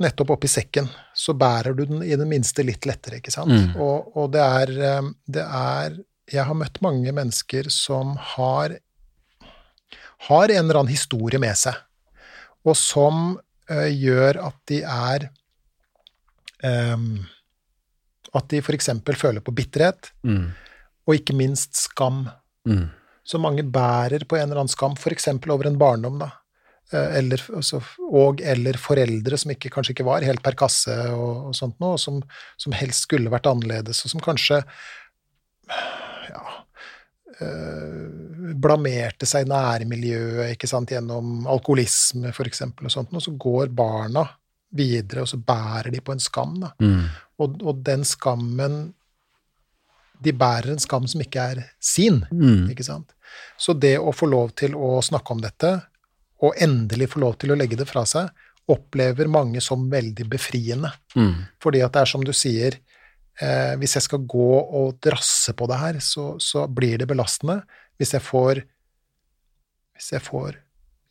nettopp 0.00 0.36
oppi 0.36 0.48
sekken, 0.48 0.86
så 1.20 1.34
bærer 1.36 1.74
du 1.76 1.82
den 1.88 2.04
i 2.06 2.14
det 2.16 2.26
minste 2.28 2.64
litt 2.64 2.86
lettere, 2.88 3.18
ikke 3.20 3.32
sant. 3.34 3.52
Mm. 3.52 3.74
Og, 3.82 4.12
og 4.16 4.30
det 4.32 4.40
er, 4.46 4.72
eh, 4.90 5.10
det 5.36 5.44
er 5.44 5.98
Jeg 6.30 6.46
har 6.46 6.54
møtt 6.54 6.78
mange 6.84 7.10
mennesker 7.12 7.66
som 7.74 8.14
har 8.36 8.76
har 10.28 10.52
en 10.52 10.58
eller 10.66 10.78
annen 10.82 10.92
historie 10.92 11.40
med 11.40 11.56
seg, 11.56 11.74
og 12.68 12.76
som 12.76 13.38
ø, 13.72 13.78
gjør 13.88 14.36
at 14.46 14.56
de 14.68 14.82
er 14.84 15.24
ehm, 16.62 17.24
At 18.36 18.46
de 18.52 18.60
f.eks. 18.62 18.90
føler 19.18 19.40
på 19.42 19.54
bitterhet, 19.56 20.12
Mm. 20.22 20.52
og 21.08 21.14
ikke 21.16 21.34
minst 21.34 21.74
skam. 21.74 22.28
Mm. 22.68 22.90
Så 23.24 23.40
mange 23.40 23.62
bærer 23.64 24.22
på 24.28 24.36
en 24.36 24.44
eller 24.50 24.60
annen 24.62 24.68
skam, 24.70 24.94
f.eks. 24.94 25.26
over 25.50 25.66
en 25.66 25.78
barndom, 25.78 26.18
da. 26.20 26.30
Eh, 26.92 27.18
Eller, 27.18 27.42
altså, 27.54 27.80
og 28.10 28.40
eller 28.42 28.78
foreldre 28.80 29.38
som 29.38 29.52
ikke, 29.54 29.70
kanskje 29.70 29.94
ikke 29.94 30.08
var 30.08 30.26
helt 30.26 30.42
per 30.42 30.56
kasse, 30.58 30.96
og, 31.14 31.50
og 31.50 31.54
sånt 31.58 31.78
noe, 31.82 31.94
og 31.94 32.02
som, 32.02 32.18
som 32.58 32.74
helst 32.74 33.06
skulle 33.06 33.30
vært 33.30 33.46
annerledes, 33.50 34.02
og 34.04 34.14
som 34.14 34.24
kanskje 34.24 34.58
ja, 36.30 36.42
øh, 37.46 38.50
blamerte 38.58 39.28
seg 39.28 39.46
i 39.46 39.50
nærmiljøet 39.52 40.56
ikke 40.56 40.70
sant, 40.70 40.90
gjennom 40.90 41.46
alkoholisme, 41.50 42.34
f.eks., 42.34 42.66
og 42.66 42.90
sånt, 42.90 43.14
og 43.14 43.22
så 43.22 43.34
går 43.38 43.70
barna 43.70 44.26
videre, 44.74 45.22
og 45.22 45.30
så 45.30 45.38
bærer 45.38 45.90
de 45.94 46.02
på 46.02 46.14
en 46.14 46.22
skam. 46.22 46.56
Da. 46.62 46.72
Mm. 46.82 47.06
Og, 47.42 47.62
og 47.66 47.84
den 47.86 48.06
skammen 48.06 48.82
De 50.20 50.34
bærer 50.36 50.74
en 50.74 50.82
skam 50.82 51.06
som 51.08 51.22
ikke 51.24 51.40
er 51.54 51.58
sin. 51.80 52.18
Mm. 52.28 52.68
ikke 52.74 52.84
sant? 52.84 53.14
Så 53.56 53.72
det 53.72 53.94
å 53.96 54.12
få 54.12 54.26
lov 54.28 54.50
til 54.52 54.74
å 54.76 54.98
snakke 55.00 55.32
om 55.32 55.40
dette, 55.40 55.70
og 56.40 56.56
endelig 56.56 57.10
få 57.12 57.20
lov 57.24 57.36
til 57.40 57.52
å 57.52 57.58
legge 57.58 57.76
det 57.76 57.88
fra 57.88 58.04
seg, 58.08 58.30
opplever 58.70 59.28
mange 59.28 59.60
som 59.64 59.88
veldig 59.90 60.26
befriende. 60.30 60.92
Mm. 61.16 61.46
Fordi 61.62 61.82
at 61.84 61.92
det 61.94 62.04
er 62.04 62.10
som 62.12 62.24
du 62.24 62.32
sier, 62.36 62.78
eh, 63.40 63.74
hvis 63.80 63.96
jeg 63.98 64.06
skal 64.06 64.24
gå 64.30 64.52
og 64.80 65.00
drasse 65.02 65.54
på 65.56 65.68
det 65.70 65.80
her, 65.80 66.00
så, 66.04 66.32
så 66.40 66.66
blir 66.70 67.00
det 67.00 67.08
belastende. 67.10 67.60
Hvis 67.98 68.14
jeg 68.16 68.24
får 68.24 68.64
Hvis 70.00 70.12
jeg 70.14 70.22
får 70.24 70.56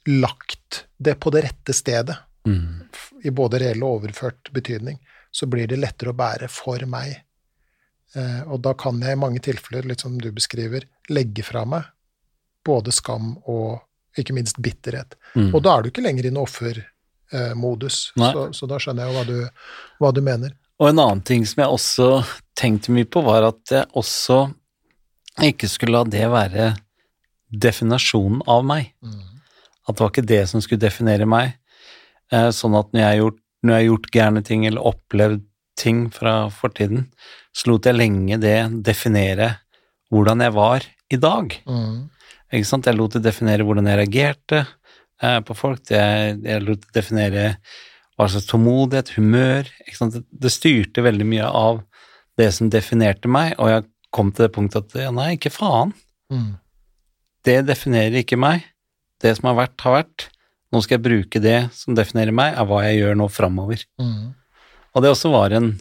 lagt 0.10 0.86
det 0.98 1.20
på 1.22 1.30
det 1.30 1.44
rette 1.46 1.74
stedet, 1.78 2.16
Mm. 2.48 2.88
i 3.24 3.30
både 3.30 3.60
reell 3.60 3.84
og 3.84 4.00
overført 4.00 4.50
betydning, 4.56 4.98
så 5.32 5.46
blir 5.46 5.68
det 5.68 5.78
lettere 5.78 6.14
å 6.14 6.18
bære 6.18 6.48
for 6.50 6.82
meg. 6.90 7.20
Eh, 8.16 8.42
og 8.48 8.62
da 8.66 8.74
kan 8.74 9.02
jeg 9.04 9.14
i 9.14 9.20
mange 9.20 9.42
tilfeller, 9.44 9.86
litt 9.86 10.02
som 10.02 10.18
du 10.18 10.32
beskriver, 10.32 10.88
legge 11.10 11.44
fra 11.46 11.66
meg 11.66 11.84
både 12.66 12.94
skam 12.96 13.36
og 13.46 13.82
ikke 14.18 14.34
minst 14.34 14.58
bitterhet. 14.62 15.16
Mm. 15.36 15.52
Og 15.54 15.62
da 15.64 15.76
er 15.76 15.84
du 15.86 15.92
ikke 15.92 16.04
lenger 16.04 16.26
i 16.26 16.32
en 16.32 16.42
offermodus, 16.42 18.00
eh, 18.18 18.32
så, 18.34 18.48
så 18.56 18.70
da 18.70 18.80
skjønner 18.82 19.08
jeg 19.08 19.18
hva 19.18 19.26
du, 19.28 19.68
hva 20.02 20.12
du 20.16 20.22
mener. 20.26 20.56
Og 20.80 20.90
en 20.90 21.02
annen 21.04 21.22
ting 21.28 21.44
som 21.48 21.62
jeg 21.64 21.76
også 21.76 22.10
tenkte 22.60 22.94
mye 22.96 23.08
på, 23.08 23.22
var 23.26 23.50
at 23.50 23.74
jeg 23.74 23.90
også 24.00 24.46
ikke 25.44 25.70
skulle 25.72 25.96
la 26.00 26.08
det 26.08 26.26
være 26.32 26.72
definasjonen 27.50 28.42
av 28.48 28.66
meg. 28.68 28.94
At 29.88 29.98
det 29.98 30.04
var 30.04 30.12
ikke 30.14 30.30
det 30.30 30.44
som 30.52 30.64
skulle 30.64 30.84
definere 30.84 31.28
meg. 31.30 31.56
Eh, 32.32 32.50
Sånn 32.56 32.78
at 32.78 32.92
når 32.94 33.02
jeg 33.02 33.10
har 33.10 33.22
gjort, 33.24 33.40
når 33.66 33.86
gjort 33.86 34.12
gærne 34.16 34.44
ting 34.46 34.66
eller 34.68 34.92
opplevd 34.94 35.46
ting 35.80 36.06
fra 36.12 36.36
fortiden, 36.52 37.08
så 37.56 37.72
lot 37.72 37.88
jeg 37.88 37.98
lenge 37.98 38.38
det 38.42 38.58
definere 38.86 39.54
hvordan 40.14 40.44
jeg 40.44 40.56
var 40.56 40.86
i 41.10 41.20
dag. 41.20 41.56
Mm. 41.68 42.10
Ikke 42.50 42.68
sant? 42.68 42.88
Jeg 42.90 42.98
lot 42.98 43.14
det 43.18 43.24
definere 43.26 43.66
hvordan 43.68 43.90
jeg 43.90 44.00
reagerte 44.02 44.64
eh, 44.64 45.40
på 45.46 45.56
folk. 45.58 45.84
Jeg, 45.92 46.40
jeg 46.46 46.66
lot 46.66 46.82
det 46.86 46.96
definere 46.96 47.46
hva 48.20 48.28
slags 48.28 48.50
tålmodighet, 48.50 49.14
humør 49.16 49.70
ikke 49.86 49.96
sant? 49.96 50.18
Det, 50.18 50.26
det 50.44 50.52
styrte 50.52 51.06
veldig 51.06 51.28
mye 51.30 51.46
av 51.46 51.84
det 52.40 52.50
som 52.56 52.72
definerte 52.72 53.32
meg, 53.32 53.54
og 53.60 53.72
jeg 53.72 53.86
kom 54.16 54.34
til 54.34 54.48
det 54.48 54.54
punktet 54.56 54.90
at 54.90 55.06
ja, 55.06 55.14
nei, 55.16 55.34
ikke 55.38 55.54
faen. 55.54 55.94
Mm. 56.34 56.58
Det 57.48 57.62
definerer 57.68 58.20
ikke 58.22 58.40
meg. 58.40 58.66
Det 59.22 59.32
som 59.38 59.52
har 59.52 59.58
vært, 59.62 59.78
har 59.86 60.00
vært. 60.02 60.28
Nå 60.74 60.82
skal 60.84 60.98
jeg 60.98 61.06
bruke 61.06 61.42
det 61.44 61.60
som 61.76 61.96
definerer 61.98 62.36
meg, 62.36 62.54
er 62.54 62.68
hva 62.70 62.84
jeg 62.86 63.00
gjør 63.00 63.18
nå 63.20 63.30
framover. 63.32 63.84
Mm. 64.02 64.36
Og 64.94 65.06
det 65.06 65.14
også 65.14 65.32
var 65.34 65.56
en 65.58 65.74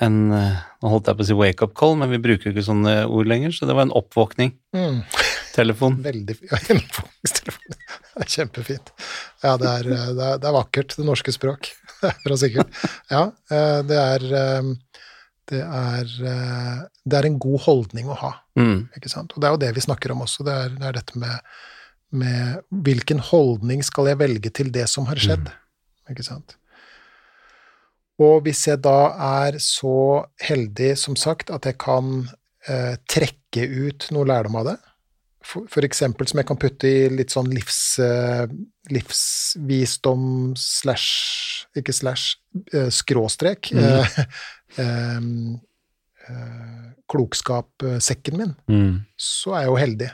en, 0.00 0.16
Nå 0.32 0.90
holdt 0.90 1.06
jeg 1.10 1.18
på 1.18 1.24
å 1.24 1.26
si 1.28 1.36
wake-up 1.36 1.74
call, 1.78 1.96
men 2.00 2.10
vi 2.10 2.18
bruker 2.22 2.48
jo 2.48 2.52
ikke 2.54 2.64
sånne 2.66 2.94
ord 3.06 3.28
lenger, 3.30 3.52
så 3.54 3.68
det 3.68 3.76
var 3.76 3.86
en 3.86 3.94
oppvåkning. 3.98 4.54
Mm. 4.74 5.02
Telefon. 5.52 5.98
Veldig 6.02 6.36
ja, 6.48 6.58
oppvåkningstelefon 6.78 7.74
Det 8.12 8.24
er 8.24 8.30
kjempefint. 8.34 8.92
Ja, 9.44 9.56
det 9.60 9.68
er, 9.68 9.90
eh, 9.92 10.06
det, 10.16 10.24
er, 10.30 10.38
det 10.42 10.48
er 10.48 10.56
vakkert, 10.56 10.96
det 10.98 11.04
norske 11.08 11.34
språk. 11.34 11.72
Det 12.02 12.10
er 12.32 12.34
sikkert. 12.40 12.78
Ja, 13.12 13.20
eh, 13.52 13.80
det 13.86 13.98
er 14.00 14.24
eh, 14.40 14.70
det 15.52 15.58
er, 15.60 16.08
det 17.04 17.16
er 17.18 17.26
en 17.26 17.36
god 17.42 17.60
holdning 17.66 18.08
å 18.08 18.14
ha, 18.16 18.30
Mm. 18.56 18.86
ikke 18.96 19.10
sant? 19.10 19.32
Og 19.34 19.42
det 19.42 19.48
er 19.48 19.52
jo 19.54 19.60
det 19.60 19.70
vi 19.76 19.82
snakker 19.84 20.12
om 20.14 20.22
også, 20.24 20.44
det 20.46 20.52
er, 20.54 20.74
det 20.78 20.86
er 20.88 20.96
dette 20.96 21.18
med, 21.18 21.50
med 22.14 22.60
hvilken 22.86 23.18
holdning 23.26 23.82
skal 23.84 24.08
jeg 24.10 24.20
velge 24.20 24.52
til 24.54 24.70
det 24.72 24.86
som 24.88 25.08
har 25.10 25.18
skjedd, 25.20 25.50
ikke 26.12 26.24
sant? 26.24 26.54
Og 28.22 28.44
hvis 28.46 28.64
jeg 28.68 28.80
da 28.84 28.96
er 29.42 29.58
så 29.62 30.24
heldig, 30.44 30.94
som 31.00 31.16
sagt, 31.18 31.50
at 31.54 31.66
jeg 31.68 31.78
kan 31.82 32.28
eh, 32.68 32.94
trekke 33.10 33.66
ut 33.88 34.08
noe 34.14 34.28
lærdom 34.28 34.58
av 34.62 34.70
det, 34.70 34.78
eksempel 35.88 36.28
som 36.30 36.38
jeg 36.38 36.46
kan 36.46 36.58
putte 36.60 36.86
i 36.86 37.08
litt 37.10 37.32
sånn 37.34 37.48
livs, 37.50 37.98
eh, 37.98 38.44
livsvisdom 38.94 40.54
slash 40.56 41.66
Ikke 41.74 41.92
slash, 41.96 42.36
eh, 42.76 42.90
skråstrek. 42.92 43.70
Mm. 43.72 43.82
eh, 44.76 45.62
eh, 46.28 46.90
klokskapsekken 47.08 48.36
min, 48.36 48.54
Mm. 48.68 49.06
så 49.16 49.54
er 49.56 49.62
jeg 49.62 49.70
jo 49.70 49.78
heldig. 49.80 50.10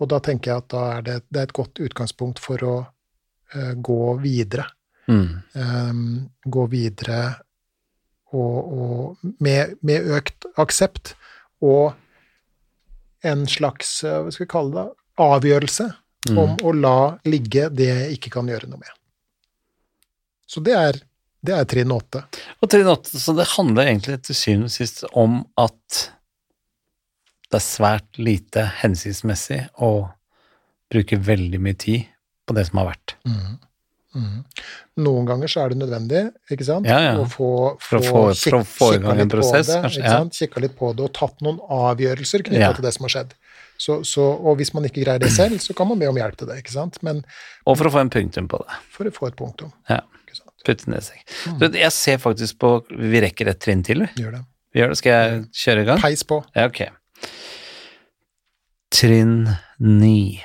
Og 0.00 0.08
da 0.10 0.18
tenker 0.18 0.50
jeg 0.50 0.58
at 0.64 0.68
da 0.68 0.82
er 0.96 1.02
det, 1.06 1.16
det 1.30 1.40
er 1.40 1.46
et 1.46 1.52
godt 1.54 1.78
utgangspunkt 1.78 2.40
for 2.42 2.58
å 2.66 2.74
eh, 3.54 3.74
gå 3.78 4.00
videre. 4.18 4.66
Mm. 5.08 5.42
um, 5.54 6.30
gå 6.48 6.66
videre 6.72 7.18
og, 8.32 8.56
og 8.72 9.34
med, 9.44 9.76
med 9.84 10.06
økt 10.16 10.46
aksept 10.58 11.14
og 11.62 11.92
en 13.24 13.46
slags, 13.48 14.02
eh, 14.04 14.20
hva 14.24 14.32
skal 14.32 14.44
vi 14.46 14.50
kalle 14.52 14.74
det, 14.80 14.88
avgjørelse 15.24 15.90
Mm. 16.24 16.38
om 16.40 16.52
å 16.64 16.70
la 16.72 17.18
ligge 17.28 17.66
det 17.68 17.84
jeg 17.90 18.12
ikke 18.16 18.30
kan 18.38 18.46
gjøre 18.48 18.64
noe 18.70 18.78
med. 18.80 18.88
Så 20.48 20.62
det 20.64 20.72
er, 20.72 20.96
det 21.44 21.52
er 21.52 21.66
trinn 21.68 21.92
åtte. 21.92 22.22
Og 22.64 22.70
trinn 22.72 22.88
åtte, 22.88 23.20
så 23.20 23.34
det 23.36 23.44
handler 23.58 23.90
egentlig 23.90 24.22
til 24.24 24.38
syvende 24.38 24.70
og 24.70 24.72
sist 24.72 25.02
om 25.12 25.34
at 25.60 25.98
det 27.52 27.58
er 27.60 27.66
svært 27.66 28.16
lite 28.16 28.64
hensiktsmessig 28.80 29.60
å 29.84 29.90
bruke 30.88 31.20
veldig 31.20 31.60
mye 31.60 31.76
tid 31.84 32.08
på 32.48 32.56
det 32.56 32.64
som 32.70 32.80
har 32.80 32.94
vært. 32.94 33.16
Mhm. 33.28 33.58
Mhm. 34.14 34.44
Noen 35.04 35.26
ganger 35.26 35.48
så 35.50 35.64
er 35.64 35.68
det 35.74 35.78
nødvendig, 35.80 36.20
ikke 36.54 36.64
sant? 36.64 36.86
Ja, 36.86 37.00
ja. 37.02 37.14
Å 37.18 37.24
få, 37.26 37.48
få 37.82 37.98
få- 37.98 38.62
få 38.64 38.90
kikka 38.94 39.14
litt 39.18 39.28
på 39.28 39.36
prosess, 39.40 39.66
det, 39.66 39.80
kanskje, 39.82 40.02
ja. 40.04 40.20
Kikka 40.30 40.60
litt 40.62 40.76
på 40.78 40.92
det 40.94 41.02
og 41.08 41.12
tatt 41.12 41.40
noen 41.42 41.58
avgjørelser 41.68 42.44
knytta 42.46 42.74
til 42.76 42.84
det 42.86 42.92
som 42.94 43.04
har 43.08 43.14
skjedd. 43.16 43.32
Så, 43.76 43.96
så, 44.06 44.22
og 44.38 44.56
hvis 44.60 44.70
man 44.72 44.84
ikke 44.86 45.02
greier 45.02 45.18
det 45.18 45.32
selv, 45.34 45.58
så 45.58 45.74
kan 45.74 45.88
man 45.90 45.98
be 45.98 46.06
om 46.06 46.14
hjelp 46.16 46.36
til 46.38 46.46
det, 46.46 46.60
ikke 46.62 46.70
sant? 46.76 47.00
Men 47.02 47.24
Og 47.66 47.76
for 47.76 47.90
å 47.90 47.90
få 47.90 48.00
en 48.04 48.10
punktum 48.10 48.46
på 48.48 48.58
det. 48.62 48.76
for 48.94 49.04
å 49.04 49.10
få 49.12 49.26
et 49.32 49.36
punktum. 49.36 49.72
Ja. 49.90 50.00
Putte 50.64 50.88
ned 50.88 51.02
seg. 51.04 51.18
Mm. 51.50 51.58
Så 51.60 51.72
jeg 51.76 51.92
ser 51.92 52.16
faktisk 52.22 52.56
på 52.58 52.70
Vi 52.88 53.20
rekker 53.20 53.48
et 53.50 53.58
trinn 53.60 53.82
til, 53.84 54.00
vi. 54.06 54.22
Gjør 54.22 54.30
det. 54.38 54.44
Vi 54.72 54.80
gjør 54.80 54.88
det. 54.94 54.96
Skal 54.96 55.12
jeg 55.12 55.42
kjøre 55.52 55.82
i 55.82 55.84
gang? 55.90 56.00
Peis 56.00 56.22
på. 56.24 56.38
Ja, 56.56 56.64
ok. 56.70 56.86
Trinn 58.94 59.48
9 59.78 60.40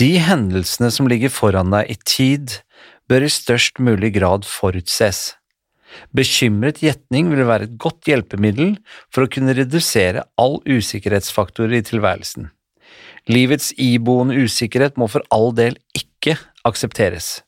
De 0.00 0.14
hendelsene 0.22 0.88
som 0.94 1.08
ligger 1.10 1.28
foran 1.28 1.74
deg 1.74 1.90
i 1.92 1.96
tid, 2.08 2.52
bør 3.10 3.26
i 3.26 3.32
størst 3.32 3.80
mulig 3.82 4.14
grad 4.14 4.46
forutses. 4.48 5.34
Bekymret 6.16 6.78
gjetning 6.80 7.28
vil 7.34 7.44
være 7.48 7.66
et 7.66 7.74
godt 7.82 8.08
hjelpemiddel 8.08 8.76
for 9.12 9.26
å 9.26 9.30
kunne 9.34 9.52
redusere 9.58 10.22
all 10.40 10.60
usikkerhetsfaktorer 10.64 11.80
i 11.80 11.84
tilværelsen. 11.84 12.48
Livets 13.28 13.74
iboende 13.76 14.38
usikkerhet 14.46 14.96
må 14.96 15.10
for 15.10 15.26
all 15.34 15.50
del 15.58 15.76
ikke 15.98 16.38
aksepteres. 16.64 17.42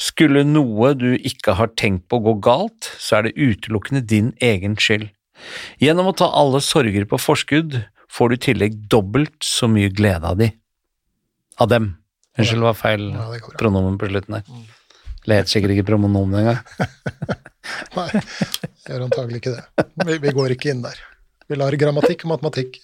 Skulle 0.00 0.42
noe 0.48 0.96
du 0.98 1.12
ikke 1.14 1.54
har 1.60 1.70
tenkt 1.78 2.08
på 2.10 2.18
gå 2.24 2.34
galt, 2.42 2.90
så 2.98 3.20
er 3.20 3.28
det 3.28 3.38
utelukkende 3.38 4.02
din 4.02 4.32
egen 4.42 4.74
skyld. 4.80 5.12
Gjennom 5.78 6.10
å 6.10 6.18
ta 6.18 6.32
alle 6.34 6.64
sorger 6.64 7.06
på 7.06 7.20
forskudd 7.22 7.84
får 8.10 8.30
du 8.32 8.38
i 8.40 8.44
tillegg 8.50 8.84
dobbelt 8.90 9.36
så 9.46 9.70
mye 9.70 9.94
glede 9.94 10.34
av 10.34 10.42
de. 10.42 10.50
Av 11.60 11.70
dem. 11.70 11.92
Unnskyld, 12.34 12.60
det 12.60 12.66
var 12.66 12.78
feil 12.78 13.04
Ja, 13.12 13.26
det 13.30 13.58
pronomen 13.60 13.98
på 14.00 14.08
slutten 14.10 14.38
der. 14.38 14.48
Eller 15.24 15.40
het 15.40 15.52
sikkert 15.52 15.76
ikke 15.76 15.86
pronomen 15.92 16.34
engang. 16.40 16.58
Nei, 17.96 18.08
gjør 18.88 19.06
antagelig 19.06 19.40
ikke 19.40 19.54
det. 19.54 19.86
Vi, 20.04 20.18
vi 20.26 20.32
går 20.36 20.54
ikke 20.56 20.72
inn 20.74 20.82
der. 20.84 20.98
Vi 21.48 21.56
lar 21.60 21.76
grammatikk 21.80 22.26
og 22.26 22.34
matematikk 22.34 22.80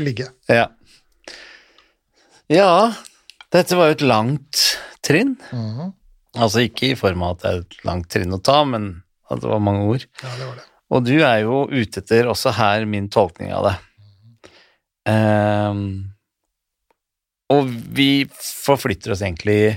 ligge. 0.00 0.28
Ja. 0.48 0.68
ja, 2.52 2.70
dette 3.54 3.76
var 3.78 3.90
jo 3.90 3.98
et 3.98 4.06
langt 4.06 4.62
trinn. 5.04 5.36
Mhm. 5.50 5.92
Altså 6.34 6.64
ikke 6.66 6.88
i 6.90 6.98
form 6.98 7.22
av 7.22 7.36
at 7.36 7.42
det 7.42 7.50
er 7.50 7.60
et 7.62 7.76
langt 7.86 8.08
trinn 8.10 8.34
å 8.34 8.40
ta, 8.42 8.64
men 8.66 8.88
at 9.30 9.42
det 9.42 9.50
var 9.50 9.60
mange 9.62 9.84
ord. 9.86 10.06
Ja, 10.22 10.32
det 10.38 10.48
var 10.48 10.56
det. 10.58 10.64
Og 10.94 11.04
du 11.06 11.14
er 11.16 11.38
jo 11.44 11.60
ute 11.70 12.02
etter 12.02 12.28
også 12.30 12.52
her 12.56 12.84
min 12.90 13.06
tolkning 13.12 13.52
av 13.54 13.68
det. 13.68 13.74
Ehm, 15.10 16.13
og 17.52 17.68
vi 17.68 18.24
forflytter 18.30 19.12
oss 19.12 19.22
egentlig 19.24 19.76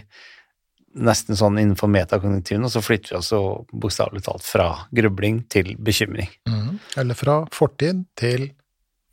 nesten 0.98 1.38
sånn 1.38 1.60
innenfor 1.62 1.90
metakognitivene, 1.92 2.66
og 2.66 2.74
så 2.74 2.82
flytter 2.82 3.14
vi 3.14 3.20
oss 3.20 3.32
så 3.34 3.42
bokstavelig 3.70 4.24
talt 4.26 4.46
fra 4.46 4.70
grubling 4.96 5.44
til 5.52 5.76
bekymring 5.78 6.30
Mm. 6.48 6.80
Eller 6.98 7.18
fra 7.18 7.42
fortid 7.54 8.06
til 8.18 8.50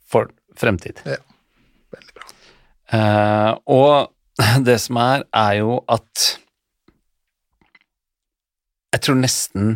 for 0.07 0.29
fremtid. 0.57 0.99
Veldig 1.05 2.15
bra. 2.15 2.27
Eh, 2.95 3.51
og 3.65 4.11
det 4.67 4.79
som 4.81 4.99
er, 5.01 5.25
er 5.33 5.59
jo 5.61 5.79
at 5.91 6.25
jeg 8.95 9.03
tror 9.03 9.19
nesten 9.19 9.75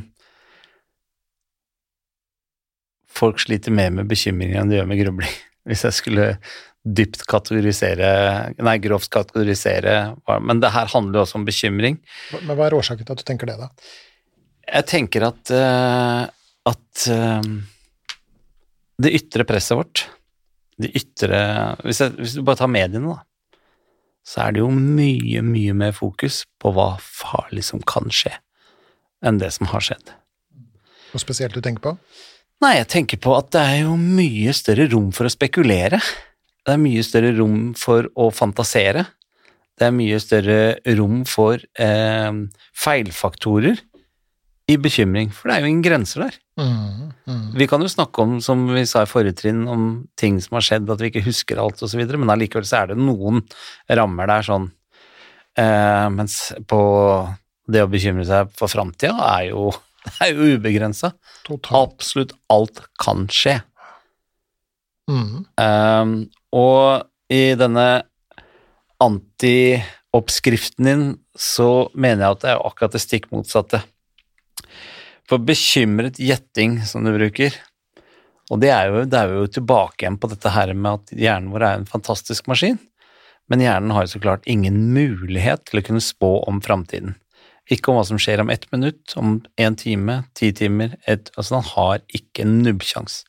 folk 3.20 3.42
sliter 3.44 3.74
mer 3.76 3.92
med 3.92 4.08
bekymringer 4.08 4.62
enn 4.62 4.72
de 4.72 4.80
gjør 4.80 4.88
med 4.88 5.02
grubling, 5.02 5.34
hvis 5.68 5.84
jeg 5.88 5.98
skulle 5.98 6.28
dypt 6.80 7.26
kategorisere 7.28 8.10
Nei, 8.64 8.76
grovt 8.80 9.10
kategorisere 9.12 9.96
Men 10.46 10.62
det 10.64 10.72
her 10.72 10.88
handler 10.94 11.20
jo 11.20 11.24
også 11.26 11.40
om 11.42 11.48
bekymring. 11.48 12.00
Men 12.40 12.56
hva 12.56 12.70
er 12.70 12.78
årsaken 12.78 13.08
til 13.08 13.16
at 13.18 13.24
du 13.24 13.28
tenker 13.28 13.50
det, 13.50 13.58
da? 13.60 13.68
Jeg 14.70 14.88
tenker 14.88 15.26
at, 15.28 15.52
eh, 15.52 16.24
at 16.70 17.08
eh, 17.10 17.50
det 19.02 19.16
ytre 19.18 19.46
presset 19.50 19.80
vårt, 19.80 20.06
det 20.80 20.92
ytre 20.96 21.40
hvis, 21.84 22.04
jeg, 22.04 22.16
hvis 22.20 22.38
du 22.38 22.44
bare 22.46 22.62
tar 22.62 22.72
mediene, 22.72 23.16
da, 23.18 23.26
så 24.30 24.46
er 24.46 24.56
det 24.56 24.62
jo 24.62 24.70
mye, 24.72 25.42
mye 25.46 25.76
mer 25.78 25.96
fokus 25.98 26.44
på 26.62 26.72
hva 26.76 26.92
farlig 27.02 27.66
som 27.66 27.82
kan 27.82 28.12
skje, 28.14 28.36
enn 29.26 29.42
det 29.42 29.52
som 29.56 29.72
har 29.74 29.84
skjedd. 29.84 30.14
Noe 31.10 31.24
spesielt 31.24 31.56
du 31.58 31.64
tenker 31.66 31.88
på? 31.88 31.96
Nei, 32.62 32.76
jeg 32.76 32.90
tenker 32.92 33.22
på 33.24 33.34
at 33.38 33.50
det 33.56 33.62
er 33.64 33.78
jo 33.88 33.96
mye 33.98 34.54
større 34.54 34.90
rom 34.92 35.10
for 35.16 35.26
å 35.26 35.34
spekulere. 35.34 36.02
Det 36.70 36.76
er 36.76 36.82
mye 36.84 37.02
større 37.02 37.34
rom 37.34 37.62
for 37.74 38.06
å 38.14 38.30
fantasere. 38.30 39.08
Det 39.80 39.88
er 39.88 39.96
mye 39.96 40.20
større 40.22 40.60
rom 41.00 41.24
for 41.26 41.58
eh, 41.58 42.42
feilfaktorer 42.78 43.80
i 44.70 44.76
bekymring, 44.78 45.32
for 45.34 45.50
det 45.50 45.56
er 45.56 45.64
jo 45.64 45.70
ingen 45.72 45.86
grenser 45.86 46.28
der. 46.28 46.36
Mm, 46.62 47.10
mm. 47.26 47.46
Vi 47.58 47.68
kan 47.72 47.82
jo 47.82 47.90
snakke 47.90 48.22
om, 48.22 48.36
som 48.44 48.68
vi 48.70 48.84
sa 48.86 49.02
i 49.02 49.10
forrige 49.10 49.40
trinn, 49.40 49.64
om 49.66 49.88
ting 50.20 50.38
som 50.44 50.60
har 50.60 50.68
skjedd, 50.68 50.92
at 50.94 51.02
vi 51.02 51.10
ikke 51.10 51.26
husker 51.26 51.62
alt 51.62 51.82
osv., 51.82 52.04
men 52.12 52.30
allikevel 52.30 52.68
så 52.70 52.84
er 52.84 52.92
det 52.92 53.00
noen 53.02 53.42
rammer 53.90 54.30
der 54.30 54.46
sånn 54.46 54.68
eh, 55.58 56.06
Mens 56.14 56.38
på 56.70 56.82
det 57.70 57.82
å 57.86 57.90
bekymre 57.90 58.28
seg 58.30 58.54
for 58.60 58.70
framtida 58.70 59.18
er 59.40 59.50
jo, 59.56 59.72
er 60.22 60.36
jo 60.36 60.54
ubegrensa. 60.60 61.16
Absolutt 61.74 62.38
alt 62.54 62.84
kan 63.02 63.26
skje. 63.34 63.58
Mm. 65.10 65.48
Ehm, 65.58 66.14
og 66.56 67.06
i 67.30 67.54
denne 67.60 67.88
anti-oppskriften 69.00 70.90
din 70.90 71.06
så 71.40 71.90
mener 71.94 72.26
jeg 72.26 72.36
at 72.36 72.44
det 72.44 72.52
er 72.54 72.68
akkurat 72.68 72.96
det 72.96 73.04
stikk 73.04 73.30
motsatte. 73.34 73.82
For 75.30 75.42
bekymret 75.46 76.18
gjetting, 76.18 76.80
som 76.90 77.06
du 77.06 77.14
bruker, 77.14 77.54
og 78.50 78.62
det 78.64 78.72
er, 78.74 78.90
jo, 78.90 79.06
det 79.06 79.18
er 79.18 79.34
jo 79.38 79.50
tilbake 79.60 80.04
igjen 80.04 80.18
på 80.18 80.30
dette 80.32 80.52
her 80.54 80.74
med 80.74 80.98
at 80.98 81.12
hjernen 81.14 81.52
vår 81.54 81.66
er 81.66 81.80
en 81.80 81.90
fantastisk 81.90 82.50
maskin, 82.50 82.80
men 83.50 83.62
hjernen 83.62 83.94
har 83.94 84.06
jo 84.06 84.16
så 84.16 84.22
klart 84.24 84.48
ingen 84.50 84.90
mulighet 84.94 85.68
til 85.70 85.82
å 85.82 85.86
kunne 85.86 86.04
spå 86.04 86.32
om 86.50 86.62
framtiden. 86.66 87.16
Ikke 87.70 87.92
om 87.92 88.00
hva 88.00 88.06
som 88.08 88.18
skjer 88.22 88.42
om 88.42 88.50
ett 88.50 88.66
minutt, 88.74 89.14
om 89.22 89.38
én 89.62 89.78
time, 89.78 90.24
ti 90.38 90.50
timer 90.58 90.96
et, 91.06 91.30
Altså, 91.38 91.60
han 91.60 91.68
har 91.76 92.02
ikke 92.18 92.46
en 92.46 92.56
nubbsjans. 92.66 93.22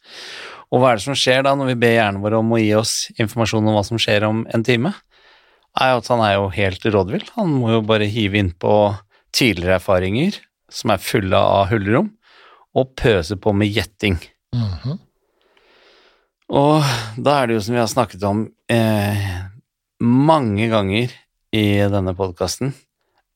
Og 0.71 0.81
hva 0.81 0.93
er 0.93 1.01
det 1.01 1.07
som 1.07 1.19
skjer 1.19 1.43
da 1.47 1.57
når 1.59 1.73
vi 1.73 1.81
ber 1.83 1.97
hjernen 1.97 2.23
vår 2.23 2.39
om 2.39 2.53
å 2.55 2.61
gi 2.61 2.71
oss 2.79 2.95
informasjon 3.19 3.67
om 3.67 3.75
hva 3.75 3.85
som 3.87 3.99
skjer 4.01 4.27
om 4.29 4.45
en 4.55 4.67
time? 4.67 4.95
Er 5.81 5.97
at 5.99 6.11
han 6.11 6.23
er 6.23 6.37
jo 6.37 6.51
helt 6.55 6.87
rådvill. 6.87 7.27
Han 7.37 7.53
må 7.59 7.75
jo 7.75 7.83
bare 7.87 8.09
hive 8.11 8.39
innpå 8.39 8.75
tidligere 9.35 9.79
erfaringer 9.79 10.39
som 10.71 10.93
er 10.95 11.03
fulle 11.03 11.39
av 11.39 11.71
hullerom, 11.73 12.13
og 12.79 12.93
pøse 12.99 13.35
på 13.35 13.53
med 13.57 13.73
gjetting. 13.75 14.19
Mhm. 14.55 14.99
Og 16.51 16.83
da 17.19 17.37
er 17.39 17.47
det 17.47 17.57
jo 17.57 17.65
som 17.67 17.75
vi 17.77 17.81
har 17.81 17.91
snakket 17.91 18.23
om 18.27 18.45
eh, 18.71 19.27
mange 20.03 20.67
ganger 20.71 21.13
i 21.55 21.67
denne 21.91 22.15
podkasten, 22.19 22.73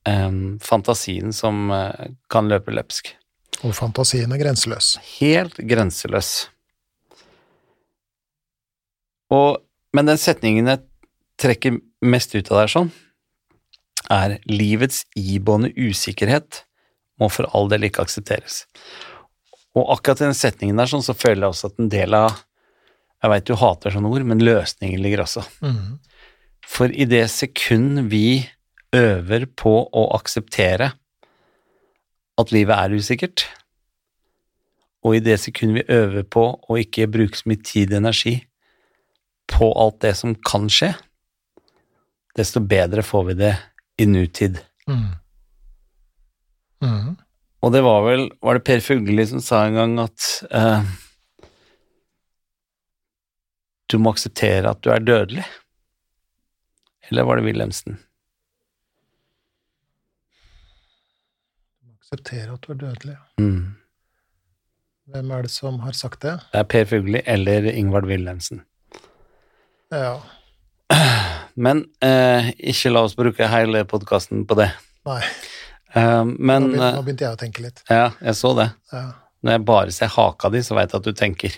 eh, 0.07 0.31
fantasien 0.63 1.35
som 1.35 1.71
eh, 1.71 2.15
kan 2.31 2.51
løpe 2.51 2.75
løpsk. 2.75 3.13
Og 3.63 3.75
fantasien 3.75 4.33
er 4.35 4.43
grenseløs. 4.43 4.97
Helt 5.21 5.59
grenseløs. 5.63 6.49
Og, 9.33 9.63
men 9.97 10.11
den 10.11 10.21
setningen 10.21 10.69
jeg 10.69 10.85
trekker 11.41 11.81
mest 12.05 12.35
ut 12.37 12.51
av 12.53 12.65
der 12.65 12.73
sånn, 12.73 12.93
er 14.13 14.37
livets 14.51 15.05
iboende 15.17 15.71
usikkerhet 15.77 16.65
må 17.21 17.31
for 17.33 17.49
all 17.57 17.71
del 17.71 17.87
ikke 17.89 18.05
aksepteres. 18.05 18.65
Og 19.75 19.89
akkurat 19.97 20.21
i 20.21 20.29
den 20.29 20.37
setningen 20.39 20.79
der 20.79 20.91
sånn, 20.91 21.05
så 21.05 21.17
føler 21.17 21.47
jeg 21.47 21.55
også 21.55 21.71
at 21.73 21.81
en 21.81 21.93
del 21.93 22.19
av 22.19 22.43
Jeg 23.25 23.31
veit 23.33 23.47
du 23.49 23.55
hater 23.57 23.95
sånne 23.95 24.11
ord, 24.13 24.25
men 24.29 24.43
løsningen 24.45 25.01
ligger 25.01 25.23
også. 25.23 25.41
Mm. 25.65 25.95
For 26.69 26.93
i 26.93 27.07
det 27.09 27.23
sekund 27.33 28.11
vi 28.13 28.45
øver 28.93 29.47
på 29.49 29.73
å 29.89 30.03
akseptere 30.19 30.91
at 32.37 32.53
livet 32.53 32.77
er 32.77 32.93
usikkert, 32.93 33.47
og 35.01 35.17
i 35.17 35.23
det 35.25 35.39
sekund 35.41 35.79
vi 35.79 35.87
øver 35.89 36.27
på 36.29 36.45
å 36.69 36.77
ikke 36.77 37.09
bruke 37.15 37.41
så 37.41 37.49
mye 37.49 37.65
tid 37.65 37.95
og 37.95 38.03
energi 38.03 38.35
på 39.51 39.73
alt 39.79 40.01
det 40.05 40.15
som 40.19 40.35
kan 40.47 40.69
skje, 40.73 40.95
desto 42.37 42.61
bedre 42.61 43.05
får 43.07 43.25
vi 43.31 43.37
det 43.39 43.53
i 44.01 44.07
nutid. 44.07 44.59
Mm. 44.89 45.13
Mm. 46.85 47.13
Og 47.65 47.73
det 47.73 47.81
var 47.81 48.03
vel 48.05 48.27
Var 48.45 48.59
det 48.59 48.65
Per 48.69 48.81
Fugelli 48.85 49.25
som 49.25 49.41
sa 49.41 49.63
en 49.65 49.79
gang 49.79 49.95
at 50.03 50.27
eh, 50.53 50.91
du 53.89 53.97
må 54.03 54.13
akseptere 54.13 54.69
at 54.69 54.83
du 54.85 54.91
er 54.93 55.05
dødelig? 55.05 55.47
Eller 57.09 57.25
var 57.29 57.39
det 57.39 57.47
Wilhelmsen? 57.47 57.97
Akseptere 61.95 62.53
at 62.57 62.67
du 62.67 62.75
er 62.75 62.81
dødelig. 62.83 63.17
Mm. 63.41 63.75
Hvem 65.13 65.33
er 65.37 65.45
det 65.45 65.53
som 65.53 65.81
har 65.85 65.97
sagt 65.97 66.23
det? 66.25 66.39
Det 66.53 66.61
er 66.63 66.71
Per 66.75 66.87
Fugelli 66.89 67.21
eller 67.29 67.69
Ingvard 67.73 68.09
Wilhelmsen. 68.09 68.65
Ja, 69.95 70.15
Men 71.55 71.85
eh, 72.03 72.51
ikke 72.73 72.91
la 72.93 73.05
oss 73.07 73.15
bruke 73.19 73.47
hele 73.51 73.85
podkasten 73.89 74.47
på 74.49 74.59
det. 74.59 74.71
nei. 75.07 75.21
Eh, 75.95 76.25
men 76.25 76.67
nå, 76.67 76.73
begynte, 76.73 76.89
eh, 76.89 76.97
nå 76.97 77.05
begynte 77.07 77.27
jeg 77.29 77.37
å 77.37 77.39
tenke 77.39 77.63
litt. 77.63 77.85
Ja, 77.87 78.09
jeg 78.19 78.35
så 78.39 78.51
det. 78.59 78.73
Ja. 78.93 79.05
Når 79.45 79.57
jeg 79.59 79.65
bare 79.69 79.95
ser 79.95 80.11
haka 80.17 80.51
di, 80.51 80.65
så 80.65 80.75
veit 80.75 80.91
jeg 80.91 81.03
at 81.03 81.07
du 81.07 81.15
tenker. 81.15 81.57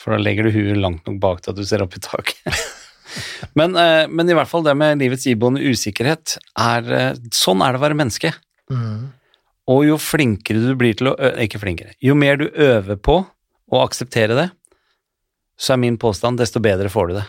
For 0.00 0.14
da 0.14 0.20
legger 0.22 0.46
du 0.46 0.54
huet 0.54 0.78
langt 0.78 1.06
nok 1.08 1.18
bak 1.22 1.42
til 1.42 1.54
at 1.54 1.58
du 1.58 1.66
ser 1.66 1.82
opp 1.82 1.96
i 1.96 2.02
taket. 2.04 2.62
men, 3.58 3.74
eh, 3.80 4.06
men 4.06 4.30
i 4.30 4.38
hvert 4.38 4.50
fall 4.50 4.64
det 4.66 4.76
med 4.78 5.02
livets 5.02 5.26
iboende 5.30 5.62
usikkerhet 5.64 6.38
er 6.60 6.90
eh, 6.94 7.20
Sånn 7.34 7.62
er 7.64 7.74
det 7.74 7.82
å 7.82 7.84
være 7.88 7.98
menneske. 7.98 8.34
Mm. 8.70 9.12
Og 9.74 9.86
jo 9.88 9.96
flinkere 10.00 10.60
du 10.60 10.74
blir 10.78 10.96
til 10.98 11.10
å 11.10 11.14
Ikke 11.40 11.60
flinkere. 11.62 11.94
Jo 12.04 12.14
mer 12.18 12.36
du 12.40 12.46
øver 12.50 12.98
på 13.00 13.22
å 13.24 13.80
akseptere 13.80 14.36
det, 14.36 14.50
så 15.56 15.74
er 15.74 15.80
min 15.80 15.96
påstand 15.98 16.38
desto 16.38 16.60
bedre 16.62 16.90
får 16.92 17.10
du 17.10 17.16
det. 17.16 17.24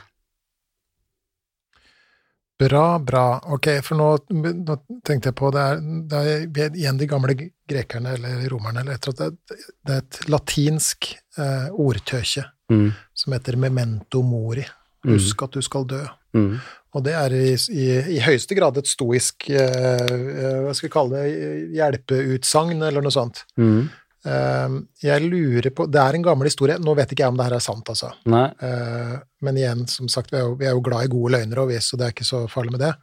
Bra, 2.60 3.00
bra. 3.04 3.24
Ok, 3.52 3.68
for 3.84 4.00
nå, 4.00 4.10
nå 4.32 4.76
tenkte 5.04 5.32
jeg 5.32 5.36
på 5.36 5.50
det 5.52 5.64
er, 5.74 5.82
det 6.08 6.20
er 6.64 6.78
igjen 6.80 7.00
de 7.02 7.08
gamle 7.12 7.36
grekerne 7.68 8.14
eller 8.16 8.46
romerne 8.52 8.86
eller 8.86 8.96
etter 8.96 9.12
at 9.12 9.24
det, 9.26 9.58
det 9.84 9.98
er 9.98 10.04
et 10.06 10.20
latinsk 10.32 11.14
eh, 11.40 11.68
ordtøkje 11.72 12.46
Mm. 12.66 12.88
som 13.14 13.34
heter 13.36 13.60
memento 13.62 14.24
mori. 14.26 14.64
Husk 15.06 15.44
at 15.46 15.54
du 15.54 15.62
skal 15.62 15.84
dø. 15.86 16.00
Mm. 16.34 16.56
Og 16.98 17.04
det 17.06 17.12
er 17.14 17.34
i, 17.38 17.52
i, 17.54 17.84
i 18.16 18.22
høyeste 18.26 18.56
grad 18.58 18.80
et 18.82 18.90
stoisk 18.90 19.46
eh, 19.54 19.60
eh, 19.62 20.64
hva 20.66 20.74
skal 20.74 20.88
vi 20.88 20.94
kalle 20.96 21.20
det, 21.20 21.36
hjelpeutsagn 21.78 22.82
eller 22.82 23.06
noe 23.06 23.14
sånt. 23.14 23.44
Mm. 23.62 23.84
Eh, 24.26 24.76
jeg 25.06 25.22
lurer 25.30 25.70
på 25.76 25.86
Det 25.92 26.02
er 26.02 26.16
en 26.18 26.24
gammel 26.26 26.48
historie, 26.50 26.80
nå 26.82 26.96
vet 26.98 27.12
ikke 27.14 27.24
jeg 27.26 27.34
om 27.34 27.38
det 27.38 27.46
her 27.46 27.56
er 27.60 27.64
sant, 27.66 27.90
altså. 27.94 28.10
Nei. 28.32 28.46
Eh, 28.60 29.16
men 29.46 29.58
igjen, 29.62 29.84
som 29.92 30.10
sagt, 30.10 30.32
vi 30.34 30.40
er, 30.40 30.48
jo, 30.48 30.56
vi 30.60 30.66
er 30.66 30.74
jo 30.74 30.82
glad 30.86 31.06
i 31.06 31.12
gode 31.14 31.36
løgner, 31.38 31.62
og 31.62 31.70
vi, 31.70 31.78
så 31.84 31.98
det 32.00 32.08
er 32.08 32.16
ikke 32.16 32.26
så 32.28 32.46
farlig 32.50 32.74
med 32.74 32.82
det. 32.88 32.94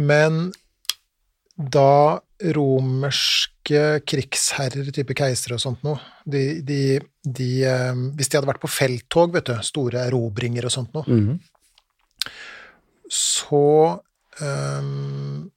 Men 0.00 0.42
da 1.60 2.20
romerske 2.56 3.80
krigsherrer, 4.08 4.88
type 4.96 5.12
keisere 5.18 5.58
og 5.58 5.60
sånt 5.62 5.82
noe, 5.84 5.98
de, 6.24 6.44
de, 6.64 6.78
de 7.24 7.48
eh, 7.68 8.04
Hvis 8.16 8.30
de 8.32 8.38
hadde 8.38 8.48
vært 8.48 8.62
på 8.62 8.70
felttog, 8.72 9.34
vet 9.36 9.50
du, 9.50 9.56
store 9.66 10.06
erobringer 10.08 10.64
og 10.68 10.72
sånt 10.76 10.94
noe, 10.96 11.04
Mm. 11.10 11.38
så 13.10 14.00
ehm, 14.40 15.50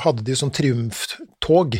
hadde 0.00 0.24
de 0.26 0.36
sånn 0.38 0.52
triumftog 0.54 1.76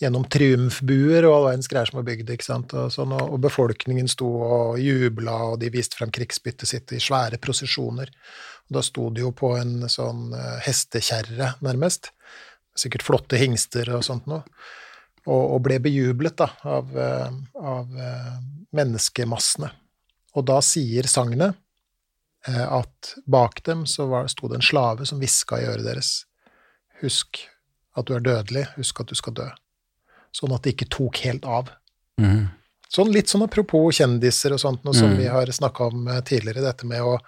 gjennom 0.00 0.24
triumfbuer 0.26 1.26
og 1.28 1.36
all 1.36 1.46
verdens 1.50 1.70
greier 1.70 1.88
som 1.88 2.00
var 2.00 2.06
bygd, 2.08 2.32
ikke 2.34 2.46
sant, 2.46 2.74
og, 2.74 2.90
sånn, 2.92 3.14
og, 3.14 3.36
befolkningen 3.42 4.10
sto 4.10 4.26
og 4.42 4.80
jubla, 4.82 5.36
og 5.52 5.60
de 5.62 5.70
viste 5.74 5.98
frem 5.98 6.10
krigsbyttet 6.14 6.70
sitt 6.70 6.94
i 6.96 7.02
svære 7.02 7.38
prosesjoner. 7.42 8.10
Og 8.66 8.78
da 8.78 8.82
sto 8.84 9.06
de 9.14 9.22
jo 9.22 9.30
på 9.36 9.52
en 9.58 9.86
sånn 9.92 10.32
eh, 10.34 10.58
hestekjerre, 10.66 11.54
nærmest, 11.64 12.10
sikkert 12.74 13.06
flotte 13.06 13.38
hingster 13.38 13.92
og 13.94 14.02
sånt 14.06 14.26
noe, 14.30 14.42
og, 15.24 15.42
og 15.54 15.60
ble 15.64 15.78
bejublet 15.84 16.36
da, 16.42 16.50
av, 16.66 16.90
eh, 16.98 17.40
av 17.62 17.94
eh, 17.94 18.32
menneskemassene. 18.74 19.70
Og 20.34 20.48
da 20.50 20.58
sier 20.64 21.06
sagnet 21.06 21.60
at 22.44 23.14
bak 23.30 23.62
dem 23.64 23.86
så 23.88 24.04
var, 24.10 24.26
sto 24.28 24.50
det 24.50 24.58
en 24.58 24.66
slave 24.66 25.06
som 25.08 25.22
hviska 25.22 25.62
i 25.62 25.68
øret 25.70 25.86
deres. 25.86 26.10
Husk 27.00 27.40
at 27.96 28.10
du 28.10 28.18
er 28.18 28.26
dødelig, 28.26 28.66
husk 28.74 29.00
at 29.00 29.08
du 29.08 29.16
skal 29.16 29.38
dø. 29.38 29.46
Sånn 30.34 30.52
at 30.56 30.64
det 30.66 30.74
ikke 30.74 30.88
tok 30.90 31.20
helt 31.24 31.44
av. 31.46 31.68
Mm. 32.20 32.48
Sånn 32.94 33.10
litt 33.14 33.30
sånn 33.30 33.42
apropos 33.46 33.96
kjendiser 33.98 34.52
og 34.54 34.60
sånt, 34.62 34.84
noe 34.86 34.94
som 34.94 35.10
Mm. 35.12 35.16
vi 35.18 35.26
har 35.30 35.46
snakka 35.46 35.86
om 35.90 36.08
eh, 36.08 36.20
tidligere, 36.26 36.62
dette 36.62 36.86
med 36.86 37.02
å 37.02 37.18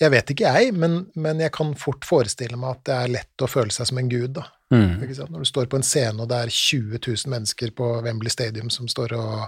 Jeg 0.00 0.10
vet 0.10 0.26
ikke 0.32 0.50
jeg, 0.56 0.72
men, 0.74 1.06
men 1.14 1.38
jeg 1.38 1.52
kan 1.54 1.68
fort 1.78 2.02
forestille 2.04 2.56
meg 2.58 2.70
at 2.70 2.80
det 2.84 2.94
er 2.96 3.12
lett 3.14 3.42
å 3.44 3.46
føle 3.46 3.70
seg 3.70 3.86
som 3.86 3.98
en 4.00 4.08
gud, 4.10 4.32
da. 4.34 4.42
Mm. 4.74 4.98
Når 5.30 5.38
du 5.38 5.44
står 5.46 5.68
på 5.70 5.76
en 5.78 5.84
scene, 5.86 6.18
og 6.20 6.28
det 6.32 6.34
er 6.42 6.50
20 6.50 6.98
000 6.98 7.30
mennesker 7.30 7.70
på 7.78 8.02
Wembley 8.02 8.28
Stadium 8.32 8.70
som 8.74 8.88
står 8.90 9.12
og 9.14 9.44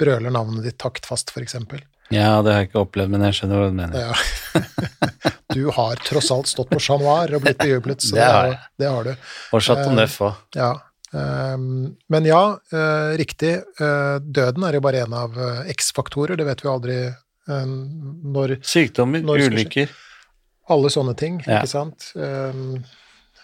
brøler 0.00 0.34
navnet 0.34 0.64
ditt 0.66 0.78
taktfast, 0.82 1.30
f.eks. 1.30 1.54
Ja, 2.10 2.42
det 2.42 2.52
har 2.52 2.62
jeg 2.64 2.70
ikke 2.72 2.82
opplevd, 2.82 3.10
men 3.14 3.22
jeg 3.28 3.36
skjønner 3.38 3.60
hva 3.62 3.68
du 3.70 3.78
mener. 3.78 4.08
Ja. 4.08 4.14
Du 5.54 5.70
har 5.72 5.96
tross 6.04 6.28
alt 6.30 6.46
stått 6.50 6.68
på 6.70 6.78
Chat 6.82 7.00
Noir 7.00 7.32
og 7.34 7.42
blitt 7.42 7.58
bejublet, 7.58 8.02
så 8.04 8.14
Det 8.14 8.20
det, 8.20 8.32
har 8.34 8.58
det 8.78 8.88
har 8.92 9.04
du. 9.04 9.14
Og 9.56 9.62
Chateau 9.64 9.90
Eh, 9.90 9.94
Neuf 9.96 10.18
òg. 10.20 10.34
Ja. 10.54 10.68
Ehm, 11.14 11.96
men 12.08 12.24
ja, 12.24 12.58
eh, 12.72 13.16
riktig. 13.18 13.54
eh, 13.80 14.18
døden 14.20 14.64
er 14.64 14.72
jo 14.74 14.80
bare 14.80 15.04
en 15.06 15.12
av 15.14 15.36
eh, 15.38 15.70
X-faktorer, 15.74 16.36
det 16.36 16.44
vet 16.46 16.60
vi 16.64 16.68
aldri 16.68 16.98
når 17.48 18.58
Sykdommer, 18.62 19.22
Når 19.24 19.46
ulykker. 19.48 19.88
Alle 20.68 20.90
sånne 20.92 21.14
ting, 21.16 21.38
Ja. 21.46 21.62
ikke 21.62 21.68
sant. 21.70 22.12
Ehm, 22.16 22.84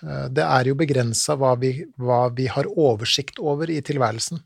eh, 0.02 0.28
det 0.28 0.44
er 0.44 0.64
jo 0.68 0.74
begrensa 0.74 1.36
hva, 1.38 1.54
vi- 1.58 1.86
hva 1.98 2.28
vi 2.34 2.46
har 2.46 2.64
oversikt 2.76 3.38
over 3.40 3.70
i 3.70 3.80
tilværelsen. 3.80 4.42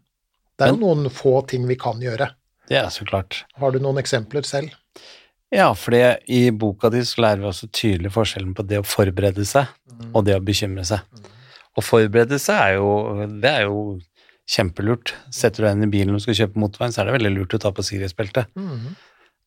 Det 0.57 0.69
er 0.69 0.73
jo 0.75 0.77
noen 0.95 1.11
få 1.11 1.47
ting 1.49 1.67
vi 1.67 1.75
kan 1.77 1.99
gjøre. 2.01 2.31
Det 2.69 2.77
er 2.77 2.87
så 2.91 3.05
klart. 3.05 3.45
Har 3.59 3.73
du 3.73 3.79
noen 3.81 3.97
eksempler 3.99 4.45
selv? 4.45 4.71
Ja, 5.51 5.73
for 5.73 5.93
i 5.95 6.51
boka 6.51 6.91
di 6.91 6.99
så 7.01 7.23
lærer 7.23 7.39
vi 7.41 7.47
også 7.49 7.69
tydelig 7.73 8.13
forskjellen 8.13 8.55
på 8.55 8.67
det 8.67 8.79
å 8.79 8.85
forberede 8.85 9.45
seg 9.47 9.67
og 10.15 10.25
det 10.27 10.37
å 10.37 10.45
bekymre 10.45 10.85
seg. 10.85 11.01
Å 11.77 11.85
forberede 11.85 12.39
seg 12.41 12.57
er 12.57 12.75
jo, 12.79 13.27
det 13.43 13.51
er 13.51 13.67
jo 13.69 13.99
kjempelurt. 14.49 15.13
Setter 15.35 15.63
du 15.63 15.67
deg 15.69 15.77
inn 15.77 15.87
i 15.89 15.93
bilen 15.93 16.17
og 16.17 16.23
skal 16.25 16.35
kjøpe 16.39 16.61
motorveien, 16.63 16.95
så 16.95 17.03
er 17.03 17.11
det 17.11 17.19
veldig 17.19 17.35
lurt 17.37 17.55
å 17.55 17.61
ta 17.63 17.71
på 17.75 17.85
sikkerhetsbeltet. 17.85 18.49
Mhm. 18.57 18.97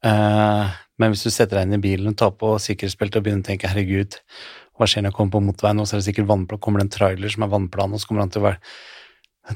Uh, 0.02 0.66
men 0.98 1.12
hvis 1.14 1.24
du 1.28 1.30
setter 1.30 1.60
deg 1.60 1.68
inn 1.68 1.78
i 1.78 1.82
bilen 1.82 2.08
og 2.10 2.16
tar 2.18 2.32
på 2.34 2.56
sikkerhetsbeltet 2.58 3.20
og 3.20 3.26
begynner 3.26 3.44
å 3.44 3.50
tenke 3.52 3.70
'herregud, 3.70 4.16
hva 4.78 4.88
skjer 4.90 5.04
når 5.04 5.12
jeg 5.12 5.18
kommer 5.18 5.36
på 5.36 5.44
motorveien', 5.46 5.82
og 5.82 5.86
så 5.86 5.94
er 5.94 6.02
det 6.02 6.08
sikkert 6.10 6.30
vannplan, 6.30 6.60
kommer 6.60 6.80
det 6.82 6.86
en 6.88 6.98
trailer 6.98 7.30
som 7.30 7.44
er 7.44 7.52
vannplan, 7.54 7.94
og 7.94 8.00
så 8.02 8.08
kommer 8.08 8.22
han 8.26 8.30
til 8.34 8.42
å 8.42 8.50
være 8.50 8.60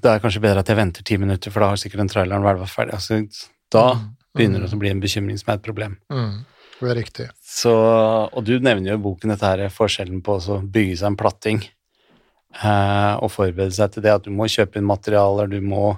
Da 0.01 0.09
er 0.09 0.19
det 0.19 0.23
kanskje 0.23 0.41
bedre 0.41 0.59
at 0.59 0.67
jeg 0.67 0.77
venter 0.77 1.03
ti 1.03 1.15
minutter, 1.17 1.51
for 1.51 1.59
da 1.61 1.67
har 1.69 1.77
sikkert 1.77 1.97
den 2.01 2.09
traileren 2.09 2.41
hvelva 2.41 2.65
ferdig. 2.65 2.93
Altså, 2.93 3.21
da 3.71 3.93
Mhm. 3.93 4.15
begynner 4.35 4.59
det 4.61 4.73
å 4.73 4.79
bli 4.79 4.89
en 4.89 4.99
bekymring 5.01 5.37
som 5.39 5.51
er 5.51 5.57
et 5.57 5.63
problem. 5.63 5.97
Mm. 6.11 6.45
Det 6.81 6.89
er 6.89 6.95
riktig. 6.95 7.29
Så, 7.41 7.71
og 8.33 8.43
du 8.43 8.59
nevner 8.59 8.89
jo 8.91 8.93
i 8.97 9.01
boken 9.01 9.29
dette 9.29 9.45
her 9.45 9.69
forskjellen 9.69 10.21
på 10.21 10.39
å 10.41 10.61
bygge 10.71 10.97
seg 10.97 11.07
en 11.07 11.15
platting 11.15 11.63
og 12.63 13.27
forberede 13.33 13.75
seg 13.75 13.91
til 13.91 14.05
det, 14.05 14.13
at 14.15 14.23
du 14.23 14.31
må 14.31 14.45
kjøpe 14.47 14.79
inn 14.79 14.87
materialer, 14.87 15.49
du 15.51 15.57
må 15.59 15.95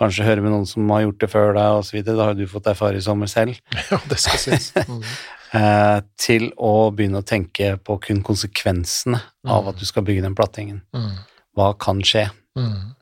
kanskje 0.00 0.24
høre 0.26 0.44
med 0.44 0.54
noen 0.54 0.68
som 0.68 0.88
har 0.94 1.04
gjort 1.04 1.20
det 1.22 1.28
før 1.30 1.52
deg, 1.56 1.80
osv. 1.82 2.00
Da 2.06 2.16
har 2.18 2.32
jo 2.32 2.40
du 2.40 2.50
fått 2.50 2.70
erfare 2.72 2.98
i 2.98 3.04
sommer 3.04 3.30
selv. 3.30 3.60
Ja, 3.90 4.00
det 4.10 4.22
skal 4.22 4.42
sies. 4.46 4.72
Mm. 4.90 5.04
Eh, 5.50 5.96
til 6.14 6.44
å 6.62 6.92
begynne 6.94 7.24
å 7.24 7.26
tenke 7.26 7.72
på 7.82 7.96
kun 8.04 8.20
konsekvensene 8.22 9.18
av 9.50 9.66
at 9.66 9.80
du 9.80 9.86
skal 9.88 10.04
bygge 10.06 10.22
den 10.22 10.36
plattingen. 10.38 10.84
Mm. 10.94 11.16
Hva 11.58 11.72
kan 11.74 12.02
skje? 12.06 12.28
Mm. 12.54 12.92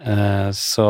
Eh, 0.00 0.48
så, 0.56 0.88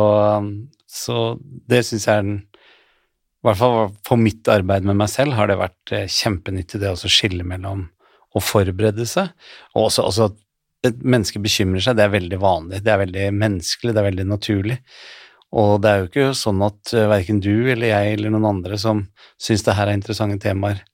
så 0.86 1.16
det 1.42 1.82
syns 1.88 2.06
jeg 2.06 2.20
er 2.20 2.22
den 2.22 2.38
I 2.44 3.48
hvert 3.48 3.58
fall 3.58 3.90
for 4.06 4.20
mitt 4.20 4.46
arbeid 4.52 4.86
med 4.86 5.00
meg 5.00 5.10
selv 5.10 5.34
har 5.38 5.50
det 5.50 5.58
vært 5.58 5.94
eh, 5.96 6.06
kjempenyttig, 6.06 6.78
det 6.84 6.94
å 6.94 7.10
skille 7.10 7.46
mellom 7.46 7.88
å 8.30 8.44
forberede 8.44 9.08
seg, 9.08 9.32
og 9.74 9.88
også, 9.88 10.06
også 10.06 10.30
et 10.86 11.00
menneske 11.02 11.40
bekymrer 11.42 11.82
seg, 11.82 11.96
det 11.98 12.04
er 12.06 12.12
veldig 12.14 12.38
vanlig, 12.42 12.82
det 12.84 12.92
er 12.92 13.00
veldig 13.02 13.24
menneskelig, 13.34 13.94
det 13.94 14.02
er 14.02 14.08
veldig 14.10 14.28
naturlig. 14.28 14.76
Og 15.58 15.78
det 15.82 15.90
er 15.90 16.02
jo 16.02 16.08
ikke 16.10 16.28
sånn 16.36 16.60
at 16.66 16.92
uh, 16.92 17.06
verken 17.10 17.40
du 17.40 17.70
eller 17.72 17.88
jeg 17.88 18.18
eller 18.18 18.34
noen 18.34 18.50
andre 18.50 18.78
som 18.80 19.06
syns 19.40 19.64
det 19.66 19.74
her 19.78 19.88
er 19.88 19.96
interessante 19.96 20.38
temaer, 20.42 20.84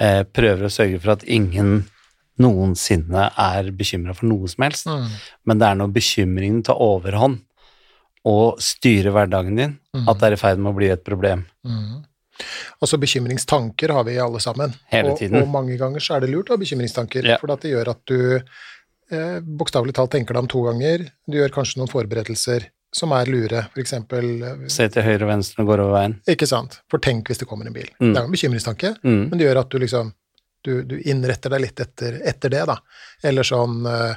eh, 0.00 0.22
prøver 0.26 0.66
å 0.66 0.72
sørge 0.72 0.98
for 0.98 1.14
at 1.14 1.24
ingen 1.30 1.84
noensinne 2.42 3.28
er 3.38 3.70
bekymra 3.76 4.14
for 4.16 4.26
noe 4.30 4.50
som 4.50 4.66
helst. 4.66 4.88
Mm. 4.88 5.08
Men 5.46 5.60
det 5.60 5.68
er 5.68 5.78
når 5.78 5.92
bekymringen 5.94 6.62
tar 6.66 6.80
overhånd 6.82 7.42
og 8.28 8.62
styrer 8.62 9.14
hverdagen 9.14 9.58
din, 9.58 9.76
mm. 9.94 10.08
at 10.08 10.18
det 10.18 10.28
er 10.28 10.36
i 10.36 10.40
ferd 10.40 10.62
med 10.62 10.72
å 10.72 10.78
bli 10.78 10.90
et 10.94 11.04
problem. 11.06 11.44
Mm. 11.66 12.02
Altså 12.82 12.98
bekymringstanker 13.02 13.92
har 13.94 14.06
vi 14.08 14.18
alle 14.22 14.40
sammen. 14.42 14.74
Hele 14.90 15.12
og, 15.12 15.18
tiden. 15.20 15.42
Og 15.42 15.50
mange 15.52 15.76
ganger 15.78 16.02
så 16.02 16.16
er 16.16 16.24
det 16.24 16.32
lurt 16.32 16.50
å 16.50 16.56
ha 16.56 16.62
bekymringstanker, 16.62 17.26
Ja. 17.34 17.38
for 17.42 17.52
at 17.54 17.62
det 17.64 17.74
gjør 17.74 17.92
at 17.94 18.02
du 18.10 18.18
eh, 19.12 19.40
bokstavelig 19.44 19.94
talt 19.96 20.10
tenker 20.14 20.34
deg 20.36 20.44
om 20.46 20.48
to 20.50 20.62
ganger. 20.66 21.04
Du 21.28 21.36
gjør 21.38 21.52
kanskje 21.54 21.80
noen 21.80 21.90
forberedelser 21.92 22.68
som 22.92 23.12
er 23.16 23.28
lure, 23.32 23.62
eksempel 23.80 24.26
eh, 24.44 24.64
Se 24.72 24.84
til 24.92 25.04
høyre 25.06 25.24
og 25.24 25.30
venstre 25.32 25.64
og 25.64 25.70
går 25.70 25.80
over 25.84 25.94
veien. 25.96 26.16
Ikke 26.28 26.48
sant? 26.50 26.80
For 26.92 27.00
tenk 27.00 27.30
hvis 27.30 27.40
det 27.40 27.48
kommer 27.48 27.68
en 27.70 27.76
bil. 27.76 27.88
Mm. 28.00 28.10
Det 28.10 28.16
er 28.16 28.22
jo 28.24 28.28
en 28.30 28.34
bekymringstanke, 28.36 28.94
Mm. 29.02 29.22
men 29.30 29.38
det 29.40 29.46
gjør 29.46 29.60
at 29.62 29.70
du 29.72 29.78
liksom 29.80 30.12
du, 30.64 30.72
du 30.86 30.98
innretter 31.10 31.50
deg 31.50 31.60
litt 31.64 31.80
etter, 31.82 32.20
etter 32.28 32.52
det, 32.52 32.60
da. 32.70 32.76
Eller 33.26 33.42
sånn 33.42 33.80
eh, 33.88 34.14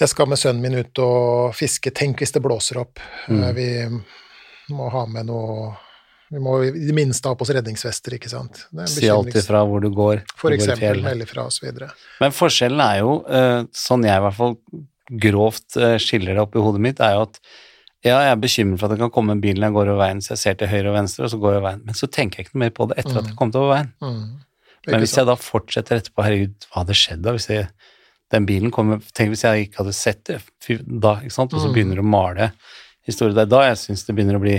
Jeg 0.00 0.08
skal 0.10 0.26
med 0.26 0.40
sønnen 0.40 0.62
min 0.64 0.74
ut 0.80 0.98
og 1.04 1.52
fiske, 1.54 1.92
tenk 1.94 2.18
hvis 2.18 2.32
det 2.34 2.42
blåser 2.42 2.80
opp. 2.82 2.98
Mm. 3.28 3.42
Eh, 3.44 3.52
Vi 3.54 4.74
må 4.74 4.88
ha 4.90 5.04
med 5.06 5.28
noe 5.28 5.74
Vi 6.32 6.40
må 6.42 6.54
i 6.64 6.70
det 6.72 6.94
minste 6.96 7.28
ha 7.28 7.36
på 7.36 7.44
oss 7.44 7.52
redningsvester, 7.54 8.16
ikke 8.16 8.30
sant. 8.32 8.64
Det 8.72 8.88
Si 8.88 9.08
alltid 9.12 9.44
fra 9.44 9.60
hvor 9.68 9.82
du 9.84 9.90
går. 9.94 10.22
For 10.40 10.54
eksempel 10.56 11.02
melde 11.04 11.26
fra 11.28 11.44
osv. 11.50 11.68
Men 12.20 12.32
forskjellen 12.34 12.80
er 12.80 13.02
jo, 13.02 13.18
eh, 13.28 13.60
sånn 13.76 14.06
jeg 14.06 14.16
i 14.16 14.24
hvert 14.24 14.38
fall 14.38 14.56
grovt 15.20 15.76
eh, 15.76 15.98
skiller 16.00 16.34
det 16.34 16.40
opp 16.42 16.56
i 16.56 16.64
hodet 16.64 16.80
mitt, 16.80 17.00
er 17.04 17.18
jo 17.18 17.26
at 17.28 17.38
ja, 18.04 18.18
jeg 18.20 18.32
er 18.34 18.40
bekymret 18.40 18.80
for 18.80 18.86
at 18.88 18.92
det 18.96 19.00
kan 19.00 19.12
komme 19.12 19.32
en 19.32 19.40
bil 19.40 19.56
når 19.56 19.70
jeg 19.70 19.76
går 19.78 19.90
over 19.92 20.00
veien, 20.02 20.18
så 20.20 20.34
jeg 20.34 20.40
ser 20.42 20.56
til 20.60 20.68
høyre 20.68 20.90
og 20.90 20.96
venstre, 20.98 21.24
og 21.24 21.30
så 21.32 21.38
går 21.40 21.54
jeg 21.54 21.60
over 21.60 21.68
veien. 21.70 21.84
Men 21.86 21.94
så 21.96 22.08
tenker 22.12 22.36
jeg 22.40 22.46
ikke 22.46 22.56
noe 22.58 22.64
mer 22.66 22.74
på 22.76 22.86
det 22.90 22.98
etter 23.00 23.14
at 23.14 23.22
jeg 23.22 23.32
har 23.32 23.38
kom 23.38 23.52
til 23.54 23.62
over 23.62 23.72
veien. 23.76 23.92
Mm. 24.04 24.24
Men 24.84 25.00
hvis 25.00 25.14
jeg 25.16 25.28
da 25.30 25.36
fortsetter 25.40 26.00
etterpå, 26.02 26.24
herregud, 26.26 26.66
hva 26.68 26.82
hadde 26.82 26.96
skjedd 27.00 27.22
da 27.24 27.32
hvis 27.32 27.48
jeg, 27.48 27.68
den 28.34 28.44
bilen 28.48 28.72
kommer 28.74 29.00
Tenk 29.16 29.32
hvis 29.32 29.44
jeg 29.46 29.68
ikke 29.68 29.80
hadde 29.80 29.94
sett 29.96 30.20
det 30.28 30.40
da, 30.84 31.14
ikke 31.22 31.32
sant, 31.32 31.54
og 31.56 31.60
så 31.62 31.70
Mm. 31.70 31.74
begynner 31.78 31.96
du 31.96 32.02
å 32.02 32.08
male 32.12 32.50
historier. 33.06 33.34
der. 33.34 33.42
er 33.42 33.52
da 33.54 33.62
jeg 33.68 33.76
syns 33.80 34.04
det 34.04 34.16
begynner 34.16 34.36
å 34.36 34.44
bli 34.44 34.58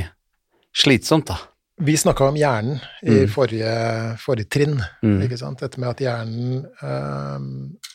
slitsomt, 0.74 1.26
da. 1.30 1.38
Vi 1.78 1.98
snakka 1.98 2.24
om 2.30 2.36
hjernen 2.40 2.78
i 3.04 3.26
Mm. 3.26 3.30
forrige, 3.30 4.18
forrige 4.18 4.48
trinn. 4.50 4.78
Mm. 5.04 5.22
Ikke 5.26 5.38
sant? 5.38 5.60
Dette 5.60 5.78
med 5.80 5.90
at 5.90 5.98
hjernen 6.00 6.66
øh, 6.84 7.40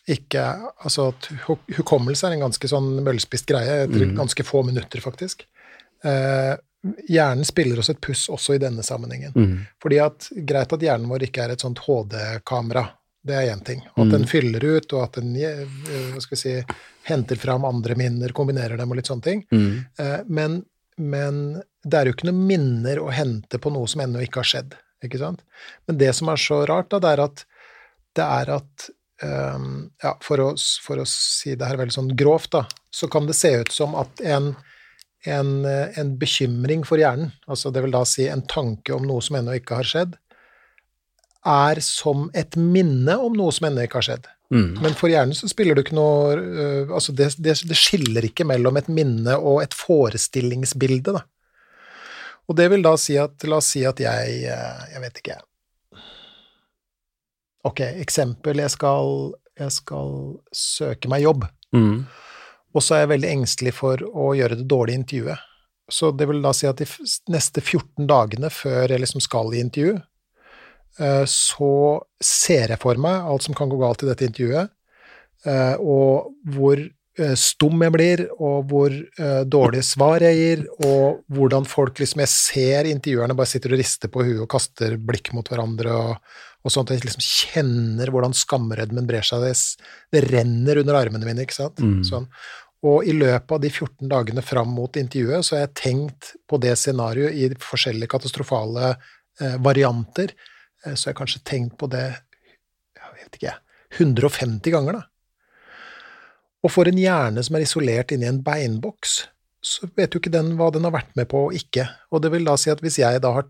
ikke 0.08 0.42
Altså 0.84 1.08
at 1.08 1.28
hukommelse 1.76 2.26
er 2.28 2.32
en 2.36 2.40
ganske 2.44 2.68
sånn 2.68 3.00
møllspist 3.04 3.46
greie, 3.46 3.84
etter 3.86 4.04
Mm. 4.06 4.16
ganske 4.16 4.44
få 4.44 4.62
minutter, 4.66 5.00
faktisk. 5.00 5.44
Eh, 6.04 6.56
hjernen 7.08 7.44
spiller 7.44 7.78
oss 7.78 7.90
et 7.90 8.00
puss 8.00 8.28
også 8.28 8.54
i 8.54 8.58
denne 8.58 8.82
sammenhengen. 8.82 9.32
Mm. 9.34 9.66
Fordi 9.82 9.98
at 10.04 10.28
greit 10.46 10.72
at 10.72 10.80
hjernen 10.80 11.08
vår 11.08 11.22
ikke 11.28 11.44
er 11.44 11.50
et 11.52 11.60
sånt 11.60 11.78
HD-kamera, 11.78 12.88
det 13.24 13.34
er 13.36 13.54
én 13.54 13.64
ting. 13.64 13.80
Og 13.96 14.06
at 14.06 14.08
Mm. 14.08 14.10
den 14.18 14.24
fyller 14.26 14.64
ut, 14.76 14.92
og 14.92 15.02
at 15.04 15.12
den 15.20 15.36
eh, 15.36 15.64
hva 16.12 16.20
skal 16.20 16.36
vi 16.36 16.36
si, 16.36 16.64
henter 17.04 17.36
fram 17.36 17.64
andre 17.64 17.94
minner, 17.94 18.28
kombinerer 18.32 18.76
dem 18.78 18.90
og 18.90 18.96
litt 18.96 19.06
sånne 19.08 19.22
ting. 19.22 19.46
Mm. 19.52 19.86
Eh, 19.98 20.22
Men, 20.28 20.64
men 21.00 21.60
det 21.84 21.96
er 21.96 22.08
jo 22.08 22.14
ikke 22.14 22.28
noen 22.28 22.46
minner 22.48 23.00
å 23.02 23.10
hente 23.14 23.60
på 23.60 23.72
noe 23.72 23.88
som 23.90 24.02
ennå 24.04 24.22
ikke 24.24 24.42
har 24.42 24.50
skjedd. 24.52 24.78
ikke 25.04 25.20
sant? 25.20 25.44
Men 25.88 26.00
det 26.00 26.12
som 26.16 26.30
er 26.32 26.40
så 26.40 26.62
rart, 26.68 26.90
da, 26.92 27.00
det 27.02 27.12
er 27.14 27.22
at, 27.24 27.44
det 28.18 28.26
er 28.26 28.52
at 28.58 28.88
um, 29.24 29.70
ja, 30.02 30.14
for, 30.24 30.44
å, 30.44 30.50
for 30.84 31.00
å 31.00 31.06
si 31.08 31.54
det 31.56 31.68
her 31.68 31.80
veldig 31.80 31.96
sånn 31.96 32.12
grovt, 32.18 32.52
da, 32.56 32.64
så 32.92 33.08
kan 33.12 33.28
det 33.28 33.38
se 33.38 33.52
ut 33.62 33.72
som 33.72 33.96
at 33.98 34.20
en, 34.20 34.52
en, 35.28 35.54
en 35.64 36.16
bekymring 36.20 36.84
for 36.88 37.00
hjernen, 37.00 37.32
altså 37.48 37.72
det 37.72 37.84
vil 37.86 37.96
da 37.96 38.04
si 38.08 38.28
en 38.28 38.44
tanke 38.50 38.94
om 38.96 39.06
noe 39.08 39.24
som 39.24 39.40
ennå 39.40 39.56
ikke 39.60 39.80
har 39.80 39.88
skjedd, 39.88 40.18
er 41.48 41.80
som 41.84 42.28
et 42.36 42.56
minne 42.60 43.16
om 43.16 43.32
noe 43.36 43.52
som 43.56 43.70
ennå 43.70 43.86
ikke 43.86 44.02
har 44.02 44.08
skjedd. 44.10 44.28
Mm. 44.50 44.80
Men 44.82 44.96
for 44.98 45.12
hjernen 45.12 45.36
så 45.38 45.46
spiller 45.46 45.76
det 45.78 45.84
ikke 45.84 45.94
noe 45.94 46.32
uh, 46.34 46.88
Altså, 46.96 47.12
det, 47.14 47.28
det, 47.38 47.52
det 47.70 47.76
skiller 47.78 48.24
ikke 48.26 48.42
mellom 48.48 48.80
et 48.80 48.88
minne 48.90 49.36
og 49.38 49.60
et 49.62 49.76
forestillingsbilde, 49.78 51.14
da. 51.14 51.22
Og 52.50 52.56
det 52.58 52.66
vil 52.72 52.82
da 52.82 52.96
si 52.98 53.14
at 53.20 53.46
La 53.46 53.60
oss 53.60 53.68
si 53.76 53.84
at 53.86 54.02
jeg 54.02 54.40
uh, 54.50 54.80
Jeg 54.90 55.04
vet 55.04 55.20
ikke. 55.22 55.36
Ok, 57.70 57.80
eksempel. 58.00 58.58
Jeg 58.64 58.72
skal, 58.72 59.34
jeg 59.60 59.72
skal 59.76 60.16
søke 60.56 61.10
meg 61.12 61.26
jobb, 61.26 61.46
Mm. 61.70 62.06
og 62.74 62.82
så 62.82 62.96
er 62.96 63.04
jeg 63.04 63.10
veldig 63.12 63.28
engstelig 63.30 63.72
for 63.76 64.00
å 64.02 64.32
gjøre 64.34 64.56
det 64.58 64.64
dårlige 64.66 64.98
intervjuet. 64.98 65.38
Så 65.90 66.10
det 66.10 66.26
vil 66.26 66.40
da 66.42 66.50
si 66.54 66.66
at 66.66 66.80
de 66.82 66.86
neste 67.30 67.60
14 67.62 68.08
dagene 68.10 68.50
før 68.50 68.90
jeg 68.90 68.98
liksom 68.98 69.22
skal 69.22 69.54
i 69.54 69.60
intervju, 69.62 70.00
så 71.28 71.72
ser 72.20 72.74
jeg 72.74 72.80
for 72.82 73.00
meg 73.00 73.26
alt 73.30 73.46
som 73.46 73.56
kan 73.56 73.70
gå 73.70 73.78
galt 73.80 74.02
i 74.04 74.08
dette 74.08 74.26
intervjuet, 74.26 74.72
eh, 75.46 75.76
og 75.80 76.32
hvor 76.54 76.80
eh, 76.80 77.34
stum 77.38 77.84
jeg 77.86 77.94
blir, 77.94 78.24
og 78.36 78.70
hvor 78.70 78.92
eh, 78.92 79.42
dårlige 79.48 79.86
svar 79.86 80.24
jeg 80.26 80.38
gir, 80.40 80.64
og 80.86 81.22
hvordan 81.32 81.68
folk 81.68 82.02
liksom 82.02 82.24
Jeg 82.24 82.32
ser 82.34 82.90
intervjuerne 82.90 83.36
bare 83.38 83.52
sitter 83.52 83.74
og 83.74 83.82
rister 83.82 84.12
på 84.12 84.24
huet 84.26 84.44
og 84.44 84.50
kaster 84.52 84.96
blikk 84.96 85.32
mot 85.36 85.48
hverandre, 85.48 85.96
og, 85.96 86.40
og 86.64 86.74
sånt. 86.74 86.92
Jeg 86.92 87.06
liksom 87.06 87.24
kjenner 87.24 88.12
hvordan 88.12 88.36
skamrødmen 88.36 89.08
brer 89.08 89.26
seg. 89.26 89.46
Det, 89.46 89.86
det 90.12 90.26
renner 90.28 90.82
under 90.82 91.00
armene 91.00 91.28
mine, 91.28 91.46
ikke 91.46 91.62
sant. 91.62 91.80
Mm. 91.80 92.02
Sånn. 92.06 92.28
Og 92.86 93.04
i 93.04 93.12
løpet 93.12 93.52
av 93.52 93.60
de 93.60 93.68
14 93.68 94.08
dagene 94.08 94.42
fram 94.44 94.70
mot 94.72 94.94
intervjuet 94.96 95.44
så 95.44 95.56
har 95.56 95.66
jeg 95.66 95.76
tenkt 95.82 96.30
på 96.48 96.56
det 96.62 96.72
scenarioet 96.80 97.36
i 97.36 97.50
forskjellige 97.60 98.08
katastrofale 98.14 98.94
eh, 98.94 99.58
varianter. 99.60 100.32
Eh, 100.86 100.94
så 100.94 101.08
jeg 101.08 101.14
har 101.14 101.20
kanskje 101.24 101.42
tenkt 101.44 101.76
på 101.80 101.88
det 101.92 102.04
jeg 103.00 103.14
vet 103.16 103.36
ikke, 103.38 103.54
150 103.98 104.72
ganger, 104.74 104.98
da. 105.00 105.02
Og 106.64 106.70
for 106.72 106.88
en 106.90 106.98
hjerne 107.00 107.42
som 107.44 107.56
er 107.56 107.64
isolert 107.64 108.12
inni 108.12 108.28
en 108.28 108.42
beinboks, 108.44 109.22
så 109.64 109.88
vet 109.96 110.12
jo 110.14 110.20
ikke 110.20 110.32
den 110.32 110.54
hva 110.58 110.70
den 110.72 110.84
har 110.86 110.92
vært 110.94 111.14
med 111.16 111.28
på 111.30 111.46
og 111.48 111.56
ikke. 111.56 111.86
Og 112.12 112.22
det 112.24 112.30
vil 112.34 112.44
da 112.48 112.54
si 112.60 112.70
at 112.72 112.80
hvis 112.84 112.98
jeg 113.00 113.20
da 113.24 113.32
har 113.38 113.48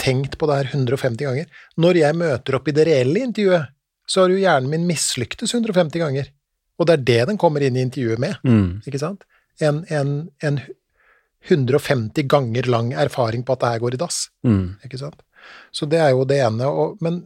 tenkt 0.00 0.38
på 0.40 0.48
det 0.48 0.56
her 0.60 0.70
150 0.72 1.24
ganger, 1.26 1.46
når 1.80 2.00
jeg 2.00 2.16
møter 2.20 2.56
opp 2.58 2.68
i 2.68 2.74
det 2.76 2.86
reelle 2.88 3.22
intervjuet, 3.26 3.68
så 4.08 4.22
har 4.24 4.32
jo 4.32 4.40
hjernen 4.40 4.70
min 4.72 4.86
mislyktes 4.88 5.52
150 5.56 6.00
ganger. 6.00 6.30
Og 6.78 6.86
det 6.88 6.94
er 6.98 7.04
det 7.10 7.20
den 7.32 7.40
kommer 7.40 7.64
inn 7.66 7.76
i 7.76 7.84
intervjuet 7.84 8.20
med, 8.22 8.36
Mm. 8.46 8.82
ikke 8.86 9.00
sant? 9.02 9.24
En, 9.60 9.82
en, 9.90 10.30
en 10.46 10.60
150 11.48 12.22
ganger 12.30 12.68
lang 12.70 12.92
erfaring 12.94 13.42
på 13.44 13.52
at 13.56 13.60
det 13.64 13.72
her 13.74 13.82
går 13.84 13.94
i 13.94 14.00
dass, 14.00 14.28
Mm. 14.44 14.76
ikke 14.84 14.98
sant? 15.00 15.20
Så 15.70 15.86
det 15.90 15.98
er 16.00 16.10
jo 16.16 16.24
det 16.28 16.38
ene, 16.44 16.66
og, 16.68 16.96
men 17.04 17.22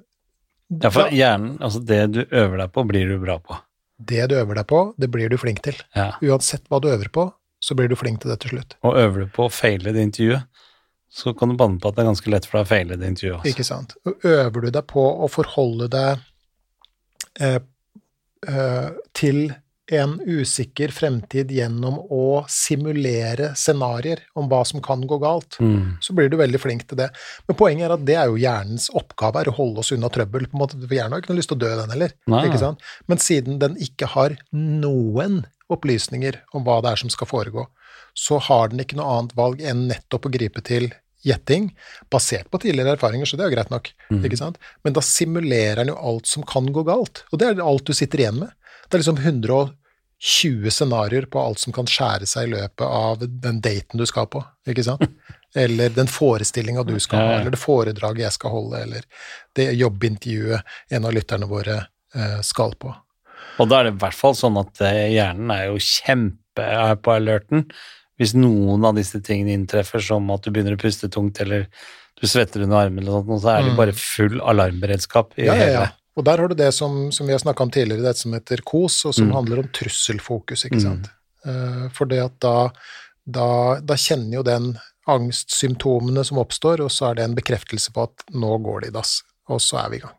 Ja, 0.72 0.88
for 0.90 1.12
hjernen, 1.12 1.58
altså 1.60 1.82
det 1.84 2.00
du 2.14 2.22
øver 2.30 2.56
deg 2.62 2.72
på, 2.72 2.84
blir 2.88 3.08
du 3.10 3.18
bra 3.20 3.38
på. 3.38 3.58
det 4.02 4.24
du 4.30 4.34
øver 4.38 4.56
deg 4.56 4.66
på, 4.66 4.78
det 4.98 5.10
blir 5.12 5.28
du 5.30 5.36
flink 5.38 5.60
til. 5.62 5.76
Ja. 5.94 6.14
Uansett 6.24 6.64
hva 6.72 6.80
du 6.82 6.88
øver 6.90 7.08
på, 7.12 7.26
så 7.62 7.74
blir 7.78 7.88
du 7.92 7.94
flink 7.96 8.22
til 8.22 8.32
det 8.32 8.40
til 8.42 8.54
slutt. 8.56 8.74
Og 8.82 8.96
øver 8.98 9.20
du 9.20 9.26
på 9.36 9.44
å 9.46 9.52
feile 9.52 9.92
det 9.94 10.02
intervjuet, 10.02 10.48
så 11.12 11.34
kan 11.36 11.52
du 11.52 11.58
banne 11.60 11.78
på 11.78 11.90
at 11.90 11.94
det 11.98 12.02
er 12.02 12.08
ganske 12.08 12.30
lett 12.32 12.46
for 12.48 12.58
deg 12.58 12.64
å 12.64 12.70
feile 12.72 12.96
det 12.96 13.10
intervjuet 13.12 13.36
også. 13.42 13.50
Ikke 13.52 13.66
sant. 13.68 13.92
Og 14.08 14.24
Øver 14.24 14.64
du 14.64 14.70
deg 14.72 14.86
på 14.90 15.04
å 15.04 15.28
forholde 15.30 15.90
deg 15.92 16.24
eh, 17.44 17.58
eh, 18.48 18.88
til 19.12 19.42
en 19.92 20.14
usikker 20.24 20.92
fremtid 20.94 21.50
gjennom 21.52 21.98
å 22.12 22.44
simulere 22.50 23.52
scenarioer 23.58 24.22
om 24.38 24.48
hva 24.50 24.62
som 24.66 24.80
kan 24.84 25.02
gå 25.08 25.18
galt, 25.22 25.58
Mm. 25.60 25.98
så 26.00 26.14
blir 26.16 26.30
du 26.32 26.36
veldig 26.40 26.60
flink 26.60 26.86
til 26.88 26.96
det. 26.98 27.10
Men 27.48 27.56
poenget 27.56 27.86
er 27.90 27.94
at 27.94 28.04
det 28.08 28.16
er 28.16 28.26
jo 28.32 28.40
hjernens 28.40 28.88
oppgave, 28.96 29.40
er 29.42 29.50
å 29.52 29.56
holde 29.56 29.78
oss 29.84 29.92
unna 29.92 30.08
trøbbel. 30.08 30.46
på 30.48 30.54
en 30.56 30.60
måte, 30.64 30.80
For 30.80 30.94
hjernen 30.96 31.12
har 31.12 31.20
ikke 31.22 31.30
noe 31.34 31.40
lyst 31.40 31.48
til 31.52 31.58
å 31.58 31.64
dø, 31.64 31.76
den 31.76 31.90
heller. 31.90 32.12
Nei. 32.26 32.44
Ikke 32.48 32.58
sant? 32.58 32.80
Men 33.08 33.18
siden 33.18 33.58
den 33.58 33.76
ikke 33.76 34.06
har 34.08 34.36
noen 34.52 35.44
opplysninger 35.70 36.40
om 36.54 36.64
hva 36.64 36.80
det 36.82 36.92
er 36.92 36.96
som 36.96 37.10
skal 37.12 37.26
foregå, 37.30 37.66
så 38.14 38.38
har 38.40 38.68
den 38.72 38.80
ikke 38.84 38.96
noe 38.98 39.18
annet 39.18 39.34
valg 39.38 39.60
enn 39.64 39.86
nettopp 39.88 40.26
å 40.28 40.32
gripe 40.32 40.62
til 40.64 40.90
gjetting, 41.24 41.70
basert 42.10 42.50
på 42.50 42.58
tidligere 42.60 42.96
erfaringer, 42.96 43.26
så 43.30 43.36
det 43.38 43.44
er 43.46 43.50
jo 43.50 43.54
greit 43.56 43.70
nok. 43.70 43.92
Mm. 44.10 44.24
ikke 44.26 44.38
sant? 44.40 44.56
Men 44.84 44.92
da 44.96 45.00
simulerer 45.06 45.76
den 45.84 45.92
jo 45.94 45.98
alt 46.00 46.26
som 46.26 46.42
kan 46.42 46.66
gå 46.74 46.82
galt, 46.84 47.22
og 47.32 47.38
det 47.38 47.48
er 47.52 47.62
alt 47.62 47.84
du 47.86 47.92
sitter 47.94 48.24
igjen 48.24 48.40
med. 48.40 48.50
Det 48.90 48.98
er 48.98 49.04
liksom 49.04 49.22
120 50.22 50.70
scenarioer 50.70 51.26
på 51.26 51.40
alt 51.42 51.58
som 51.58 51.72
kan 51.74 51.86
skjære 51.90 52.26
seg 52.30 52.46
i 52.48 52.52
løpet 52.54 52.84
av 52.86 53.18
den 53.26 53.60
daten 53.60 53.98
du 53.98 54.06
skal 54.06 54.28
på, 54.30 54.42
ikke 54.70 54.84
sant? 54.86 55.02
Eller 55.54 55.90
den 55.92 56.06
forestillinga 56.08 56.80
du 56.88 56.94
skal 57.02 57.18
ha, 57.18 57.24
Ja, 57.24 57.32
ja. 57.32 57.40
eller 57.42 57.50
det 57.52 57.58
foredraget 57.60 58.22
jeg 58.24 58.32
skal 58.38 58.50
holde, 58.54 58.78
eller 58.86 59.02
det 59.58 59.66
jobbintervjuet 59.76 60.62
en 60.96 61.04
av 61.04 61.12
lytterne 61.12 61.44
våre 61.50 61.74
eh, 62.16 62.38
skal 62.40 62.72
på. 62.80 62.94
Og 63.60 63.68
da 63.68 63.80
er 63.82 63.84
det 63.90 63.92
i 63.92 63.98
hvert 64.00 64.16
fall 64.16 64.32
sånn 64.38 64.56
at 64.62 64.80
eh, 64.80 65.10
hjernen 65.12 65.52
er 65.52 65.66
jo 65.66 65.76
kjempe 65.76 66.64
er 66.64 66.96
på 66.96 67.12
alerten 67.18 67.66
hvis 68.16 68.32
noen 68.38 68.84
av 68.88 68.96
disse 68.96 69.20
tingene 69.24 69.52
inntreffer, 69.58 70.00
som 70.00 70.30
at 70.32 70.44
du 70.46 70.50
begynner 70.54 70.78
å 70.78 70.80
puste 70.80 71.10
tungt, 71.12 71.40
eller 71.44 71.66
du 72.20 72.24
svetter 72.28 72.62
under 72.64 72.86
armen, 72.86 73.02
eller 73.02 73.18
noe 73.18 73.26
sånt, 73.26 73.42
så 73.44 73.52
er 73.58 73.62
det 73.66 73.72
Mm. 73.74 73.78
bare 73.82 73.92
full 73.98 74.40
alarmberedskap 74.40 75.36
i 75.36 75.46
Ja, 75.50 75.52
ja, 75.52 75.58
hele 75.60 75.72
ja. 75.72 75.86
Og 76.16 76.24
der 76.24 76.38
har 76.42 76.48
du 76.48 76.54
det 76.54 76.72
som, 76.76 77.10
som 77.12 77.26
vi 77.26 77.32
har 77.32 77.40
snakka 77.40 77.64
om 77.64 77.70
tidligere, 77.72 78.02
det 78.04 78.16
som 78.20 78.32
heter 78.36 78.60
KOS, 78.68 79.04
og 79.08 79.14
som 79.14 79.28
Mm. 79.30 79.34
handler 79.34 79.58
om 79.62 79.68
trusselfokus, 79.72 80.64
ikke 80.66 80.76
Mm. 80.76 80.82
sant. 80.82 81.10
Eh, 81.46 81.88
for 81.88 82.04
det 82.06 82.18
at 82.24 82.38
da, 82.40 82.70
da, 83.26 83.80
da 83.80 83.94
kjenner 83.94 84.34
jo 84.36 84.42
den 84.42 84.78
angstsymptomene 85.08 86.24
som 86.24 86.38
oppstår, 86.38 86.80
og 86.84 86.90
så 86.90 87.10
er 87.10 87.14
det 87.14 87.24
en 87.24 87.34
bekreftelse 87.34 87.90
på 87.92 88.02
at 88.02 88.24
nå 88.34 88.58
går 88.62 88.80
det 88.82 88.88
i 88.88 88.92
dass, 88.98 89.22
og 89.48 89.58
så 89.60 89.84
er 89.84 89.88
vi 89.90 89.96
i 89.96 90.00
gang. 90.00 90.14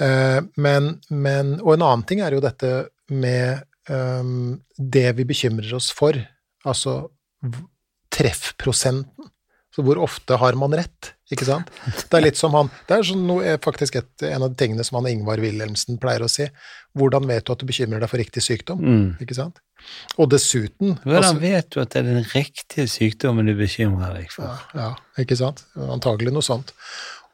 Eh, 0.00 0.40
men, 0.58 1.00
men 1.10 1.54
Og 1.62 1.74
en 1.74 1.82
annen 1.82 2.02
ting 2.06 2.20
er 2.20 2.32
jo 2.32 2.40
dette 2.40 2.88
med 3.08 3.62
um, 3.88 4.60
det 4.76 5.14
vi 5.16 5.24
bekymrer 5.24 5.72
oss 5.74 5.90
for, 5.94 6.12
altså 6.66 7.08
treffprosenten. 8.10 9.30
Så 9.76 9.84
hvor 9.84 9.98
ofte 10.00 10.38
har 10.40 10.56
man 10.56 10.72
rett, 10.72 11.10
ikke 11.28 11.44
sant? 11.44 11.68
Det 12.08 12.16
er 12.16 12.22
litt 12.24 12.38
som 12.40 12.54
han 12.56 12.70
Det 12.88 12.94
er 12.96 13.02
sånn 13.04 13.26
noe, 13.28 13.42
er 13.44 13.58
faktisk 13.60 13.98
et, 14.00 14.08
en 14.24 14.46
av 14.46 14.54
de 14.54 14.56
tingene 14.62 14.84
som 14.86 14.96
han 14.96 15.08
Ingvar 15.10 15.42
Wilhelmsen 15.42 15.98
pleier 16.00 16.24
å 16.24 16.30
si. 16.32 16.46
Hvordan 16.96 17.26
vet 17.28 17.44
du 17.44 17.52
at 17.52 17.60
du 17.60 17.66
bekymrer 17.68 18.00
deg 18.00 18.08
for 18.08 18.22
riktig 18.22 18.40
sykdom? 18.46 18.80
Mm. 18.80 19.08
Ikke 19.20 19.36
sant? 19.36 19.60
Og 20.16 20.30
dessuten 20.32 20.94
Hvordan 21.02 21.20
altså, 21.20 21.40
vet 21.42 21.68
du 21.74 21.82
at 21.82 21.92
det 21.92 22.00
er 22.00 22.08
den 22.08 22.24
riktige 22.32 22.86
sykdommen 22.88 23.46
du 23.46 23.52
bekymrer 23.58 24.16
deg 24.16 24.32
for? 24.32 24.48
ja, 24.48 24.80
ja, 24.80 25.20
ikke 25.22 25.36
sant? 25.38 25.66
Antagelig 25.76 26.32
noe 26.32 26.46
sånt. 26.46 26.72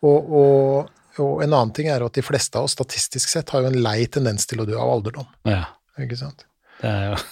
Og, 0.03 0.35
og, 0.35 0.91
og 1.23 1.45
en 1.45 1.53
annen 1.53 1.71
ting 1.77 1.93
er 1.93 2.03
at 2.03 2.19
de 2.19 2.27
fleste 2.27 2.59
av 2.59 2.67
oss 2.67 2.75
statistisk 2.75 3.31
sett 3.31 3.55
har 3.55 3.63
jo 3.63 3.71
en 3.71 3.79
lei 3.87 4.01
tendens 4.11 4.51
til 4.51 4.65
å 4.65 4.67
dø 4.67 4.75
av 4.81 4.97
alderdom. 4.97 5.31
Ja, 5.47 5.69
Ikke 6.03 6.19
sant? 6.19 6.43
det 6.83 6.91
er 6.91 7.13
jo 7.13 7.23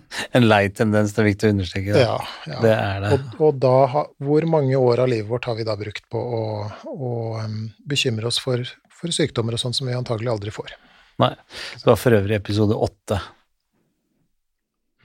en 0.38 0.46
lei 0.48 0.62
tendens, 0.74 1.14
det 1.14 1.22
er 1.22 1.28
viktig 1.30 1.48
å 1.48 1.52
understreke 1.56 1.96
det. 1.96 2.04
Ja, 2.04 2.16
ja. 2.48 2.60
Det 2.64 2.72
er 2.76 3.04
det. 3.04 3.10
Og, 3.16 3.42
og 3.48 3.60
da, 3.62 4.04
hvor 4.22 4.46
mange 4.50 4.78
år 4.78 5.04
av 5.04 5.12
livet 5.12 5.30
vårt 5.30 5.48
har 5.50 5.58
vi 5.58 5.66
da 5.68 5.76
brukt 5.78 6.08
på 6.12 6.22
å, 6.38 6.44
å 6.92 7.12
um, 7.42 7.60
bekymre 7.88 8.30
oss 8.30 8.40
for, 8.42 8.64
for 8.92 9.14
sykdommer 9.14 9.58
og 9.58 9.62
sånn 9.62 9.76
som 9.76 9.90
vi 9.90 9.96
antagelig 9.98 10.32
aldri 10.34 10.54
får? 10.54 10.74
Nei. 11.22 11.34
Det 11.78 11.86
var 11.90 12.00
for 12.00 12.16
øvrig 12.16 12.38
episode 12.38 12.76
åtte. 12.88 13.20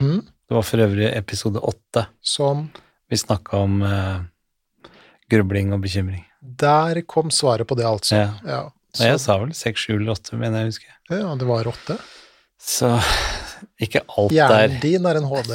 Mm? 0.00 0.22
Det 0.48 0.56
var 0.56 0.64
for 0.64 0.86
øvrig 0.86 1.10
episode 1.12 1.60
åtte. 1.60 2.06
Som 2.24 2.68
Vi 3.08 3.16
snakka 3.16 3.56
om 3.64 3.82
uh, 3.82 4.24
grubling 5.30 5.72
og 5.72 5.80
bekymring. 5.84 6.24
Der 6.40 7.00
kom 7.08 7.30
svaret 7.34 7.68
på 7.68 7.76
det, 7.78 7.86
altså. 7.88 8.16
Ja. 8.16 8.28
Ja, 8.46 8.62
Så. 8.92 9.04
jeg 9.04 9.20
sa 9.20 9.38
vel 9.42 9.52
seks, 9.56 9.84
sju 9.84 9.96
eller 9.96 10.14
åtte, 10.14 10.36
mener 10.36 10.62
jeg 10.62 10.68
å 10.68 10.72
huske. 10.72 10.94
ja 11.12 11.34
det 11.40 11.48
var 11.48 11.68
åtte. 11.68 11.98
Så 12.58 12.90
ikke 13.82 14.02
alt 14.08 14.34
Hjernen 14.34 14.74
der. 14.74 14.80
din 14.82 15.06
er 15.08 15.18
en 15.20 15.28
HD 15.28 15.52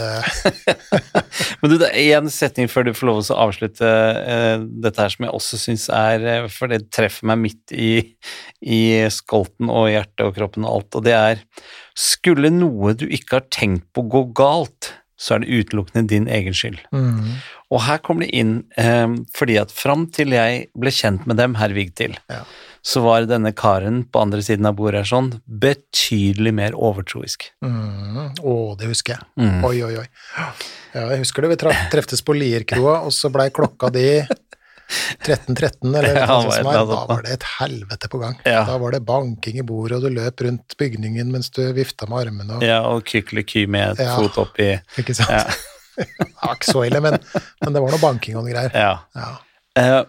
Men 1.62 1.72
du, 1.72 1.78
det 1.82 1.90
er 1.90 2.18
én 2.18 2.30
setning 2.34 2.70
før 2.72 2.88
du 2.88 2.94
får 2.96 3.10
lov 3.10 3.22
til 3.22 3.36
å 3.36 3.42
avslutte 3.46 3.90
uh, 3.90 4.66
dette 4.86 5.04
her 5.04 5.14
som 5.14 5.28
jeg 5.28 5.36
også 5.40 5.60
syns 5.62 5.88
er 5.94 6.26
uh, 6.46 6.50
For 6.52 6.72
det 6.72 6.86
treffer 6.94 7.30
meg 7.32 7.42
midt 7.44 7.76
i, 7.76 7.94
i 8.64 8.82
skolten 9.14 9.72
og 9.72 9.90
hjertet 9.92 10.26
og 10.28 10.36
kroppen 10.38 10.68
og 10.68 10.80
alt, 10.80 11.00
og 11.00 11.08
det 11.08 11.16
er 11.18 11.46
Skulle 11.98 12.52
noe 12.54 12.96
du 12.98 13.06
ikke 13.08 13.40
har 13.40 13.48
tenkt 13.54 13.90
på 13.94 14.06
gå 14.10 14.26
galt, 14.36 14.94
så 15.20 15.36
er 15.36 15.44
det 15.44 15.54
utelukkende 15.64 16.08
din 16.10 16.28
egen 16.28 16.54
skyld. 16.58 16.80
mm. 16.92 17.34
Og 17.74 17.82
her 17.88 17.98
kommer 18.06 18.28
det 18.28 18.36
inn 18.38 18.52
eh, 18.78 19.08
fordi 19.34 19.56
at 19.58 19.72
fram 19.74 20.04
til 20.14 20.30
jeg 20.36 20.68
ble 20.78 20.92
kjent 20.94 21.26
med 21.26 21.40
dem, 21.42 21.56
herr 21.58 21.74
Vigtil, 21.74 22.14
Ja. 22.30 22.44
så 22.86 23.02
var 23.02 23.26
denne 23.26 23.50
karen 23.56 24.04
på 24.06 24.22
andre 24.22 24.44
siden 24.46 24.68
av 24.70 24.76
bordet 24.78 25.02
her 25.02 25.10
sånn 25.10 25.32
betydelig 25.48 26.54
mer 26.54 26.76
overtroisk. 26.78 27.48
Mm. 27.66 28.36
Å, 28.44 28.54
det 28.78 28.92
husker 28.92 29.16
jeg. 29.16 29.26
Mm. 29.42 29.64
Oi, 29.66 29.78
oi, 29.88 29.94
oi. 30.04 30.08
Ja, 30.94 31.08
jeg 31.16 31.24
husker 31.24 31.42
det. 31.48 31.56
Vi 31.56 31.74
treftes 31.96 32.22
på 32.22 32.36
Lierkroa, 32.38 33.00
og 33.08 33.14
så 33.16 33.32
blei 33.34 33.48
klokka 33.56 33.90
di 33.96 34.06
13.13, 35.26 35.90
eller 35.90 36.20
Ja, 36.20 36.28
noe 36.30 36.56
sånt. 36.56 36.72
Da 36.74 36.84
var 37.10 37.26
det 37.26 37.38
et 37.38 37.46
helvete 37.58 38.10
på 38.12 38.22
gang. 38.22 38.40
Ja. 38.48 38.64
Da 38.70 38.78
var 38.82 38.96
det 38.96 39.04
banking 39.08 39.60
i 39.62 39.66
bordet, 39.68 40.00
og 40.00 40.08
du 40.08 40.18
løp 40.18 40.44
rundt 40.46 40.78
bygningen 40.80 41.32
mens 41.34 41.52
du 41.56 41.62
vifta 41.76 42.10
med 42.10 42.28
armene 42.28 42.58
og 42.58 42.66
Ja, 42.66 42.82
og 42.90 43.06
kykeliky 43.10 43.66
med 43.68 43.96
et 43.96 44.06
Ja. 44.08 44.18
fot 44.18 44.38
oppi 44.42 44.74
Ikke 45.00 45.16
sant? 45.18 45.32
Ja. 45.32 45.46
det 45.98 46.42
var 46.42 46.58
ikke 46.58 46.72
så 46.72 46.84
ille, 46.88 47.02
men, 47.04 47.20
men 47.62 47.76
det 47.76 47.82
var 47.84 47.94
noe 47.94 48.02
banking 48.02 48.38
og 48.38 48.48
noe 48.48 48.54
greier. 48.54 48.74
Ja. 48.74 49.30
Eh, 49.78 50.02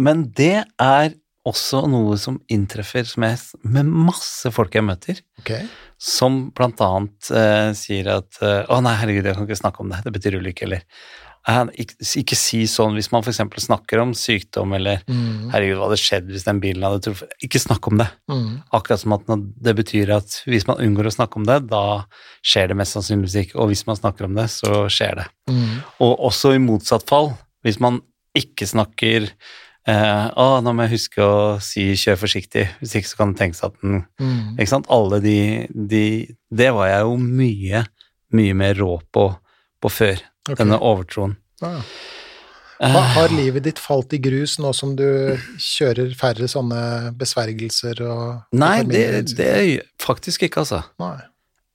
men 0.00 0.28
det 0.36 0.64
er 0.80 1.14
også 1.46 1.84
noe 1.90 2.16
som 2.20 2.38
inntreffer 2.52 3.06
som 3.06 3.26
jeg, 3.26 3.38
med 3.62 3.86
masse 3.86 4.50
folk 4.54 4.74
jeg 4.74 4.86
møter, 4.86 5.20
okay. 5.40 5.68
som 6.00 6.48
blant 6.56 6.80
annet 6.82 7.30
uh, 7.30 7.70
sier 7.76 8.10
at 8.16 8.40
uh, 8.42 8.64
Å 8.66 8.80
nei, 8.82 8.96
herregud, 8.98 9.28
jeg 9.28 9.38
kan 9.38 9.46
ikke 9.46 9.60
snakke 9.60 9.84
om 9.84 9.92
det, 9.92 10.02
det 10.06 10.14
betyr 10.16 10.40
ulykke, 10.40 10.66
eller 10.66 10.82
ikke, 11.46 12.34
si 12.34 12.64
sånn 12.66 12.96
hvis 12.98 13.12
man 13.12 13.22
f.eks. 13.22 13.38
snakker 13.66 14.00
om 14.02 14.12
sykdom, 14.18 14.72
eller 14.74 15.02
Mm. 15.06 15.50
herregud, 15.52 15.76
hva 15.78 15.86
hadde 15.88 16.00
skjedd 16.02 16.26
hvis 16.32 16.44
den 16.44 16.58
bilen 16.60 16.82
hadde 16.82 17.02
truffet 17.04 17.30
Ikke 17.44 17.60
snakk 17.62 17.86
om 17.86 17.98
det. 17.98 18.08
Mm. 18.28 18.62
Akkurat 18.74 18.98
som 19.00 19.12
at 19.14 19.22
det 19.62 19.76
betyr 19.78 20.10
at 20.16 20.40
hvis 20.46 20.66
man 20.66 20.78
unngår 20.82 21.06
å 21.06 21.14
snakke 21.14 21.36
om 21.38 21.44
det, 21.46 21.68
da 21.70 22.04
skjer 22.42 22.68
det 22.68 22.76
mest 22.76 22.96
sannsynligvis 22.96 23.38
ikke, 23.46 23.58
og 23.62 23.68
hvis 23.70 23.86
man 23.86 23.96
snakker 23.96 24.24
om 24.26 24.34
det, 24.34 24.48
så 24.50 24.86
skjer 24.90 25.14
det. 25.22 25.28
Mm. 25.48 25.82
Og 26.00 26.18
også 26.32 26.54
i 26.56 26.58
motsatt 26.58 27.06
fall, 27.06 27.36
hvis 27.62 27.78
man 27.80 28.00
ikke 28.36 28.66
snakker 28.66 29.30
eh, 29.86 30.26
Å, 30.34 30.60
nå 30.60 30.72
må 30.74 30.82
jeg 30.88 30.96
huske 30.98 31.22
å 31.22 31.60
si 31.62 31.92
'kjør 31.94 32.18
forsiktig', 32.26 32.68
hvis 32.80 32.96
ikke 32.98 33.08
så 33.08 33.16
kan 33.16 33.32
det 33.32 33.38
tenkes 33.38 33.62
at 33.62 33.72
den 33.82 34.04
Mm. 34.18 34.58
Ikke 34.58 34.68
sant? 34.68 34.86
Alle 34.90 35.20
de, 35.20 35.66
de 35.70 36.34
Det 36.50 36.72
var 36.74 36.88
jeg 36.88 37.00
jo 37.06 37.16
mye, 37.16 37.86
mye 38.34 38.54
mer 38.54 38.74
rå 38.74 38.98
på, 39.12 39.28
på 39.80 39.88
før. 39.88 40.18
Ok. 40.46 40.58
Denne 40.60 40.78
overtroen. 40.78 41.36
Ah. 41.64 41.80
Hva, 42.76 43.00
har 43.14 43.32
livet 43.32 43.64
ditt 43.64 43.78
falt 43.80 44.12
i 44.12 44.18
grus 44.20 44.58
nå 44.60 44.68
som 44.76 44.92
du 44.98 45.06
kjører 45.62 46.12
færre 46.18 46.48
sånne 46.50 47.14
besvergelser 47.16 48.02
og 48.04 48.26
nei, 48.52 48.82
og 48.82 48.90
det, 48.92 49.06
det 49.38 49.46
er 49.48 49.70
faktisk 50.02 50.44
ikke, 50.44 50.66
altså. 50.66 50.82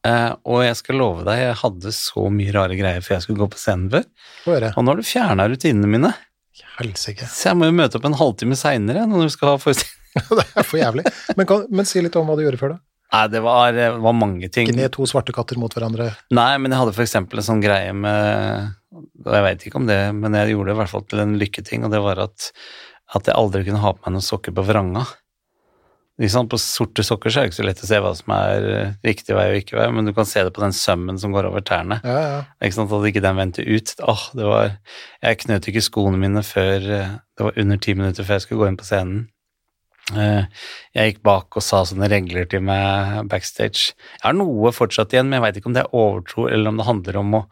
Eh, 0.06 0.30
og 0.46 0.62
jeg 0.66 0.78
skal 0.78 1.02
love 1.02 1.26
deg, 1.26 1.42
jeg 1.42 1.58
hadde 1.64 1.94
så 1.98 2.28
mye 2.34 2.54
rare 2.54 2.78
greier 2.78 3.06
før 3.06 3.18
jeg 3.18 3.26
skulle 3.26 3.42
gå 3.42 3.50
på 3.56 3.62
scenen 3.62 3.90
før, 3.94 4.06
og 4.76 4.86
nå 4.86 4.94
har 4.94 5.02
du 5.02 5.08
fjerna 5.08 5.50
rutinene 5.50 5.90
mine. 5.90 6.14
Helsike. 6.78 7.26
Så 7.30 7.50
jeg 7.50 7.60
må 7.60 7.70
jo 7.70 7.76
møte 7.82 7.98
opp 7.98 8.06
en 8.08 8.18
halvtime 8.18 8.58
seinere 8.60 9.08
når 9.10 9.26
du 9.26 9.34
skal 9.34 9.56
ha 9.56 9.62
forestilling. 9.62 9.98
det 10.38 10.46
er 10.46 10.66
for 10.68 10.78
jævlig. 10.82 11.06
Men, 11.38 11.48
kan, 11.48 11.68
men 11.72 11.88
si 11.88 12.02
litt 12.04 12.16
om 12.20 12.30
hva 12.30 12.38
du 12.38 12.44
gjorde 12.46 12.60
før, 12.62 12.76
da. 12.76 12.84
Nei, 13.12 13.24
det 13.28 13.42
var, 13.44 13.76
var 14.00 14.16
mange 14.16 14.48
ting. 14.54 14.70
Gni 14.72 14.88
to 14.94 15.08
svarte 15.10 15.34
katter 15.36 15.60
mot 15.60 15.74
hverandre. 15.76 16.14
Nei, 16.32 16.54
men 16.64 16.72
jeg 16.72 16.80
hadde 16.80 17.04
eksempel 17.04 17.42
en 17.42 17.48
sånn 17.50 17.64
greie 17.64 17.92
med 17.96 18.78
og 18.92 19.32
Jeg 19.32 19.44
veit 19.46 19.66
ikke 19.68 19.80
om 19.80 19.88
det, 19.88 20.00
men 20.18 20.36
jeg 20.36 20.52
gjorde 20.52 20.72
det 20.72 20.76
i 20.76 20.80
hvert 20.82 20.92
fall 20.92 21.04
til 21.08 21.22
en 21.24 21.36
lykketing, 21.40 21.86
og 21.88 21.94
det 21.94 22.02
var 22.04 22.20
at, 22.26 22.50
at 23.16 23.28
jeg 23.30 23.38
aldri 23.40 23.64
kunne 23.68 23.80
ha 23.84 23.94
på 23.96 24.04
meg 24.04 24.16
noen 24.18 24.26
sokker 24.26 24.56
på 24.56 24.66
vranga. 24.68 25.06
Liksom. 26.22 26.50
På 26.52 26.60
sorte 26.62 27.04
sokker 27.06 27.32
så 27.32 27.42
er 27.42 27.46
det 27.46 27.52
ikke 27.52 27.60
så 27.62 27.66
lett 27.66 27.82
å 27.82 27.88
se 27.90 28.00
hva 28.04 28.12
som 28.18 28.34
er 28.36 28.68
eh, 28.70 28.94
riktig 29.08 29.34
vei 29.38 29.48
og 29.54 29.60
ikke 29.62 29.78
vei, 29.80 29.88
men 29.96 30.06
du 30.06 30.14
kan 30.18 30.28
se 30.30 30.44
det 30.46 30.54
på 30.54 30.64
den 30.64 30.76
sømmen 30.76 31.18
som 31.22 31.34
går 31.34 31.48
over 31.50 31.64
tærne. 31.66 32.02
Ja, 32.06 32.18
ja. 32.22 32.42
Ikke 32.62 32.78
sant? 32.78 32.94
At 32.94 33.08
ikke 33.10 33.24
den 33.24 33.40
vendte 33.40 33.66
ut. 33.66 33.94
Åh, 34.06 34.26
det 34.38 34.50
var 34.50 34.74
Jeg 35.22 35.40
knøt 35.46 35.70
ikke 35.72 35.86
skoene 35.86 36.20
mine 36.22 36.44
før 36.46 36.90
eh, 36.98 37.16
Det 37.38 37.48
var 37.48 37.62
under 37.64 37.82
ti 37.82 37.96
minutter 37.98 38.28
før 38.28 38.38
jeg 38.38 38.46
skulle 38.46 38.62
gå 38.62 38.70
inn 38.70 38.82
på 38.82 38.88
scenen. 38.88 39.24
Eh, 40.12 40.44
Jeg 40.98 41.14
gikk 41.14 41.22
bak 41.24 41.56
og 41.56 41.64
sa 41.64 41.84
sånne 41.88 42.10
regler 42.12 42.48
til 42.50 42.64
meg 42.66 43.30
backstage. 43.32 43.94
Jeg 44.18 44.26
har 44.26 44.36
noe 44.36 44.74
fortsatt 44.76 45.14
igjen, 45.14 45.30
men 45.30 45.40
jeg 45.40 45.46
veit 45.46 45.62
ikke 45.62 45.72
om 45.72 45.78
det 45.78 45.86
er 45.86 45.96
overtro, 45.96 46.48
eller 46.50 46.74
om 46.74 46.82
det 46.82 46.88
handler 46.90 47.22
om 47.22 47.40
å 47.42 47.44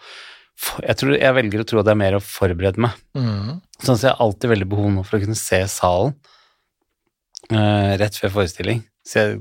Jeg 0.83 0.97
tror 0.99 1.13
jeg 1.15 1.35
velger 1.37 1.61
å 1.61 1.67
tro 1.69 1.79
at 1.79 1.87
det 1.87 1.93
er 1.93 2.01
mer 2.01 2.17
å 2.17 2.23
forberede 2.23 2.81
meg. 2.83 2.97
Mm. 3.15 3.61
Sånn 3.79 3.95
at 3.95 4.01
jeg 4.03 4.11
har 4.11 4.25
alltid 4.25 4.51
veldig 4.51 4.67
behov 4.67 4.89
nå 4.91 5.05
for 5.07 5.15
å 5.15 5.21
kunne 5.23 5.37
se 5.39 5.61
salen 5.71 6.17
uh, 7.53 7.95
rett 8.01 8.17
før 8.19 8.33
forestilling. 8.33 8.81
Så 9.07 9.21
jeg 9.21 9.37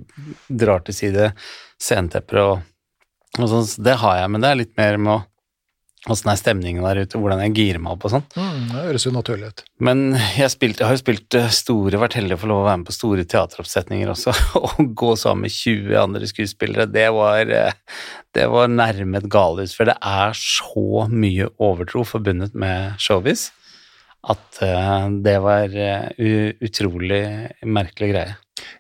drar 0.61 0.85
til 0.87 0.95
side 0.95 1.33
scenetepper 1.83 2.39
og, 2.45 2.63
og 3.35 3.51
sånn. 3.51 3.67
Så 3.67 3.83
Det 3.83 3.97
har 3.99 4.21
jeg, 4.21 4.31
men 4.31 4.45
det 4.45 4.53
er 4.53 4.61
litt 4.63 4.77
mer 4.79 5.01
med 5.03 5.15
å 5.17 5.19
Åssen 6.09 6.31
er 6.33 6.39
stemningen 6.41 6.85
der 6.87 7.03
ute, 7.05 7.21
hvordan 7.21 7.43
jeg 7.45 7.55
girer 7.57 7.83
meg 7.83 7.95
opp 7.95 8.07
og 8.09 8.15
sånn. 8.15 8.25
Mm, 8.39 8.63
det 8.73 8.85
høres 8.87 9.07
jo 9.07 9.13
naturlig 9.15 9.51
ut. 9.51 9.63
Men 9.85 10.03
jeg, 10.17 10.51
spilt, 10.55 10.81
jeg 10.81 10.89
har 10.89 10.97
jo 10.97 11.03
spilt 11.03 11.37
eh, 11.39 11.51
store, 11.55 12.01
vært 12.01 12.17
heldig 12.19 12.39
å 12.39 12.41
få 12.43 12.51
lov 12.51 12.63
å 12.63 12.67
være 12.69 12.81
med 12.81 12.89
på 12.89 12.97
store 12.97 13.27
teateroppsetninger 13.29 14.13
også. 14.15 14.35
Å 14.63 14.89
gå 15.03 15.13
sammen 15.21 15.47
med 15.47 15.55
20 15.55 16.01
andre 16.01 16.31
skuespillere, 16.31 16.89
det 16.91 17.07
var, 17.17 17.53
eh, 17.53 18.03
det 18.37 18.49
var 18.53 18.73
nærme 18.73 19.21
et 19.21 19.31
galehus. 19.33 19.77
For 19.77 19.91
det 19.91 19.99
er 20.01 20.37
så 20.39 21.07
mye 21.13 21.53
overtro 21.57 22.05
forbundet 22.09 22.57
med 22.59 22.99
showbiz 23.03 23.51
at 24.29 24.63
eh, 24.65 25.09
det 25.25 25.39
var 25.45 25.79
utrolig 26.19 27.23
merkelig 27.69 28.13
greie. 28.15 28.37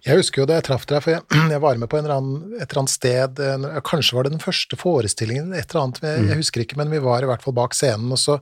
Jeg 0.07 0.17
husker 0.21 0.43
jo 0.43 0.47
da 0.49 0.59
jeg 0.59 0.67
traff 0.69 0.87
deg, 0.91 1.03
for 1.05 1.15
jeg, 1.17 1.23
jeg 1.55 1.61
var 1.65 1.79
med 1.81 1.89
på 1.93 1.99
annen, 2.01 2.55
et 2.59 2.67
eller 2.71 2.81
annet 2.83 2.93
sted, 2.95 3.41
kanskje 3.89 4.17
var 4.19 4.29
det 4.29 4.33
den 4.37 4.43
første 4.45 4.79
forestillingen, 4.81 5.53
et 5.57 5.71
eller 5.71 5.85
annet, 5.87 6.01
jeg, 6.05 6.27
jeg 6.33 6.41
husker 6.43 6.65
ikke, 6.65 6.79
men 6.81 6.91
vi 6.93 7.01
var 7.05 7.23
i 7.25 7.31
hvert 7.31 7.43
fall 7.45 7.57
bak 7.57 7.75
scenen, 7.77 8.11
og 8.15 8.21
så, 8.21 8.39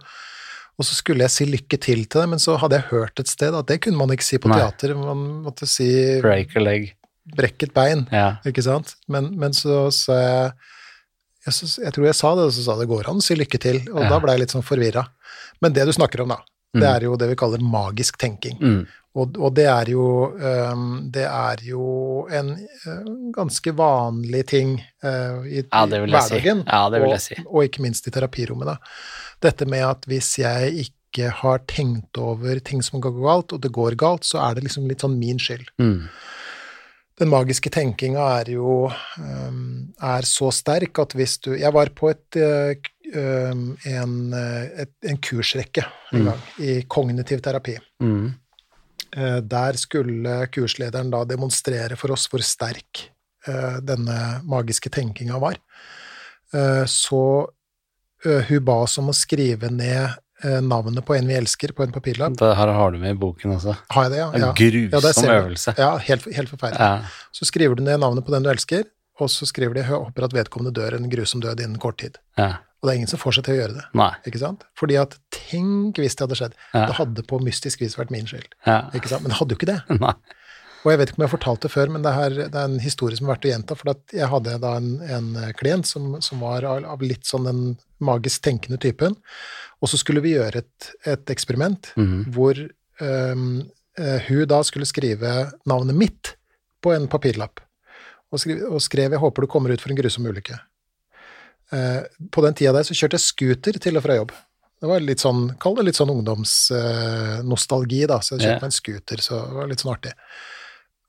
og 0.76 0.84
så 0.84 0.92
skulle 0.98 1.24
jeg 1.24 1.32
si 1.32 1.46
lykke 1.48 1.78
til 1.80 2.04
til 2.04 2.20
det, 2.20 2.28
men 2.34 2.42
så 2.42 2.56
hadde 2.60 2.76
jeg 2.80 2.90
hørt 2.90 3.20
et 3.22 3.30
sted 3.32 3.54
at 3.56 3.66
det 3.70 3.80
kunne 3.84 3.96
man 4.00 4.12
ikke 4.12 4.26
si 4.26 4.38
på 4.42 4.50
Nei. 4.52 4.58
teater, 4.60 4.94
man 4.98 5.22
måtte 5.46 5.68
si 5.70 5.88
Break 6.24 6.56
a 6.56 6.60
leg. 6.66 6.90
brekk 7.36 7.62
et 7.68 7.74
bein, 7.74 8.06
Ja. 8.12 8.36
ikke 8.46 8.62
sant? 8.66 8.96
Men, 9.08 9.32
men 9.40 9.52
så 9.56 9.86
sa 9.94 10.18
jeg, 10.20 10.50
jeg, 11.46 11.54
så, 11.54 11.70
jeg 11.86 11.94
tror 11.96 12.06
jeg 12.10 12.18
sa 12.18 12.34
det, 12.36 12.44
og 12.50 12.52
så 12.58 12.66
sa 12.66 12.76
det 12.80 12.88
går 12.90 13.08
an 13.08 13.22
å 13.22 13.24
si 13.24 13.34
lykke 13.38 13.58
til, 13.62 13.80
og 13.94 14.02
Ja. 14.04 14.10
da 14.12 14.20
ble 14.20 14.34
jeg 14.36 14.44
litt 14.44 14.54
sånn 14.54 14.66
forvirra. 14.66 15.06
Men 15.62 15.72
det 15.72 15.86
du 15.88 15.92
snakker 15.96 16.20
om 16.26 16.34
da, 16.34 16.40
det 16.76 16.84
Mm. 16.88 16.94
er 16.94 17.00
jo 17.08 17.16
det 17.16 17.28
vi 17.32 17.36
kaller 17.40 17.58
magisk 17.64 18.18
tenking. 18.18 18.58
Mm. 18.60 18.86
Og, 19.16 19.36
og 19.40 19.54
det 19.56 19.64
er 19.64 19.88
jo, 19.88 20.06
øhm, 20.36 21.10
det 21.10 21.24
er 21.24 21.56
jo 21.64 22.26
en 22.28 22.50
øh, 22.86 23.32
ganske 23.32 23.72
vanlig 23.78 24.42
ting 24.46 24.74
øh, 25.04 25.46
i, 25.48 25.62
Ja, 25.72 25.86
vil 25.86 26.10
si. 26.10 26.36
hverdagen, 26.36 26.64
Ja, 26.66 26.82
og, 26.86 27.20
si. 27.20 27.34
og 27.46 27.64
ikke 27.64 27.80
minst 27.82 28.06
i 28.06 28.10
terapirommet. 28.12 28.66
Da. 28.68 28.76
Dette 29.42 29.64
med 29.64 29.78
at 29.88 30.04
hvis 30.06 30.38
jeg 30.38 30.72
ikke 30.84 31.30
har 31.32 31.62
tenkt 31.66 32.18
over 32.20 32.58
ting 32.60 32.82
som 32.84 33.00
går 33.00 33.16
galt, 33.24 33.52
og 33.56 33.62
det 33.62 33.72
går 33.72 33.96
galt, 33.96 34.24
så 34.28 34.38
er 34.50 34.54
det 34.54 34.64
liksom 34.64 34.86
litt 34.88 35.00
sånn 35.00 35.16
min 35.18 35.38
skyld. 35.40 35.64
Mm. 35.80 36.08
Den 37.18 37.30
magiske 37.32 37.70
tenkinga 37.72 38.20
er 38.42 38.50
jo 38.52 38.90
øhm, 39.18 39.94
er 40.02 40.26
så 40.28 40.50
sterk 40.52 40.98
at 41.00 41.14
hvis 41.16 41.38
du 41.40 41.54
Jeg 41.56 41.72
var 41.72 41.88
på 41.96 42.10
et, 42.12 42.36
øhm, 42.36 42.82
en, 43.14 44.32
øh, 44.34 44.86
en 45.06 45.16
kursrekke 45.22 45.84
en 46.12 46.18
Mm. 46.20 46.24
gang 46.26 46.40
i 46.58 46.82
kognitiv 46.88 47.40
terapi. 47.42 47.76
Mm. 48.02 48.34
Eh, 49.16 49.40
Der 49.40 49.72
skulle 49.76 50.46
kurslederen 50.52 51.10
da 51.10 51.24
demonstrere 51.24 51.96
for 51.96 52.10
oss 52.12 52.26
hvor 52.28 52.42
sterk 52.42 53.10
eh, 53.46 53.78
denne 53.80 54.40
magiske 54.44 54.90
tenkinga 54.90 55.38
var. 55.40 55.56
Eh, 56.54 56.84
Så 56.86 57.46
eh, 58.24 58.42
hun 58.48 58.64
ba 58.64 58.82
oss 58.82 58.98
om 58.98 59.08
å 59.08 59.14
skrive 59.14 59.70
ned 59.70 60.10
eh, 60.44 60.60
navnet 60.60 61.04
på 61.06 61.14
en 61.16 61.26
vi 61.26 61.34
elsker, 61.34 61.72
på 61.72 61.82
en 61.86 61.92
papirlapp. 61.92 62.36
Det 62.36 62.56
her 62.56 62.72
har 62.72 62.90
du 62.92 62.98
med 62.98 63.10
i 63.14 63.18
boken 63.18 63.54
også. 63.56 63.76
Har 63.90 64.02
jeg 64.04 64.10
det, 64.12 64.18
ja? 64.18 64.30
En 64.32 64.40
Ja, 64.40 64.52
grusom 64.52 65.24
Ja, 65.24 65.40
øvelse. 65.40 65.74
ja 65.78 65.96
helt, 65.98 66.24
helt 66.34 66.48
forferdelig. 66.50 66.80
Ja. 66.80 67.04
Så 67.32 67.44
skriver 67.46 67.74
du 67.76 67.82
ned 67.82 68.00
navnet 68.00 68.24
på 68.26 68.32
den 68.34 68.42
du 68.42 68.50
elsker, 68.50 68.84
og 69.20 69.28
så 69.30 69.46
skriver 69.46 69.74
de 69.74 69.82
håper 69.84 70.24
at 70.24 70.32
vedkommende 70.34 70.74
dør 70.74 70.94
en 70.98 71.08
grusom 71.10 71.40
død 71.40 71.60
innen 71.60 71.78
kort 71.78 72.02
tid'. 72.02 72.18
Og 72.86 72.88
det 72.88 72.92
er 72.94 73.00
ingen 73.02 73.10
som 73.10 73.18
får 73.18 73.34
seg 73.40 73.44
til 73.48 73.56
å 73.56 73.58
gjøre 73.58 73.74
det. 73.80 73.84
Nei. 73.98 74.12
ikke 74.30 74.38
sant? 74.38 74.62
Fordi 74.78 74.94
at 75.02 75.18
tenk 75.34 75.98
hvis 75.98 76.14
det 76.14 76.22
hadde 76.28 76.36
skjedd. 76.38 76.54
Ja. 76.72 76.86
Det 76.86 76.94
hadde 77.00 77.22
på 77.26 77.40
mystisk 77.42 77.80
vis 77.82 77.96
vært 77.98 78.12
min 78.14 78.26
skyld. 78.30 78.46
Ja. 78.66 78.84
ikke 78.94 79.10
sant? 79.10 79.22
Men 79.26 79.32
det 79.34 79.38
hadde 79.40 79.56
jo 79.56 79.58
ikke 79.58 79.72
det. 79.74 79.80
Nei. 79.98 80.14
Og 80.86 80.92
jeg 80.92 80.98
vet 81.00 81.10
ikke 81.10 81.18
om 81.18 81.22
jeg 81.24 81.30
har 81.32 81.38
fortalt 81.38 81.62
det 81.66 81.70
før, 81.72 81.88
men 81.90 82.02
det, 82.04 82.12
her, 82.14 82.30
det 82.46 82.54
er 82.54 82.68
en 82.68 82.78
historie 82.78 83.16
som 83.18 83.26
er 83.26 83.32
verdt 83.34 83.46
å 83.48 83.50
gjenta. 83.50 83.74
For 83.74 83.90
at 83.90 84.12
jeg 84.14 84.28
hadde 84.30 84.52
da 84.62 84.76
en, 84.78 85.00
en 85.02 85.32
klient 85.58 85.88
som, 85.90 86.20
som 86.22 86.38
var 86.44 86.62
av, 86.68 87.02
litt 87.02 87.26
sånn 87.26 87.48
den 87.48 87.62
magisk 87.98 88.44
tenkende 88.46 88.78
typen. 88.78 89.16
Og 89.82 89.90
så 89.90 89.98
skulle 89.98 90.22
vi 90.22 90.36
gjøre 90.36 90.62
et, 90.62 90.90
et 91.10 91.32
eksperiment 91.34 91.90
Mhm. 91.98 92.30
hvor 92.36 92.54
øhm, 93.02 93.48
eh, 93.98 94.20
hun 94.28 94.46
da 94.46 94.62
skulle 94.62 94.86
skrive 94.86 95.50
navnet 95.66 95.96
mitt 95.98 96.36
på 96.84 96.94
en 96.94 97.08
papirlapp. 97.10 97.58
Og 98.30 98.38
skrev 98.82 99.10
'Jeg 99.10 99.18
håper 99.22 99.42
du 99.42 99.46
kommer 99.46 99.70
ut 99.72 99.80
for 99.80 99.90
en 99.90 99.96
grusom 99.96 100.26
ulykke'. 100.26 100.58
Eh, 101.74 102.02
på 102.30 102.44
den 102.44 102.54
tida 102.54 102.74
der 102.76 102.86
så 102.86 102.94
kjørte 102.94 103.18
jeg 103.18 103.26
scooter 103.26 103.80
til 103.82 103.98
og 103.98 104.04
fra 104.04 104.18
jobb. 104.18 104.34
Det 104.76 104.90
var 104.90 105.00
litt 105.00 105.22
sånn, 105.24 105.48
kall 105.60 105.78
det 105.78 105.86
litt 105.88 105.98
sånn 105.98 106.12
ungdomsnostalgi, 106.12 108.02
da, 108.10 108.20
så 108.20 108.36
jeg 108.36 108.44
kjøpte 108.44 108.66
meg 108.66 108.68
en 108.68 108.76
scooter, 108.76 109.22
så 109.24 109.40
det 109.40 109.56
var 109.56 109.70
litt 109.70 109.82
sånn 109.82 109.94
artig. 109.94 110.12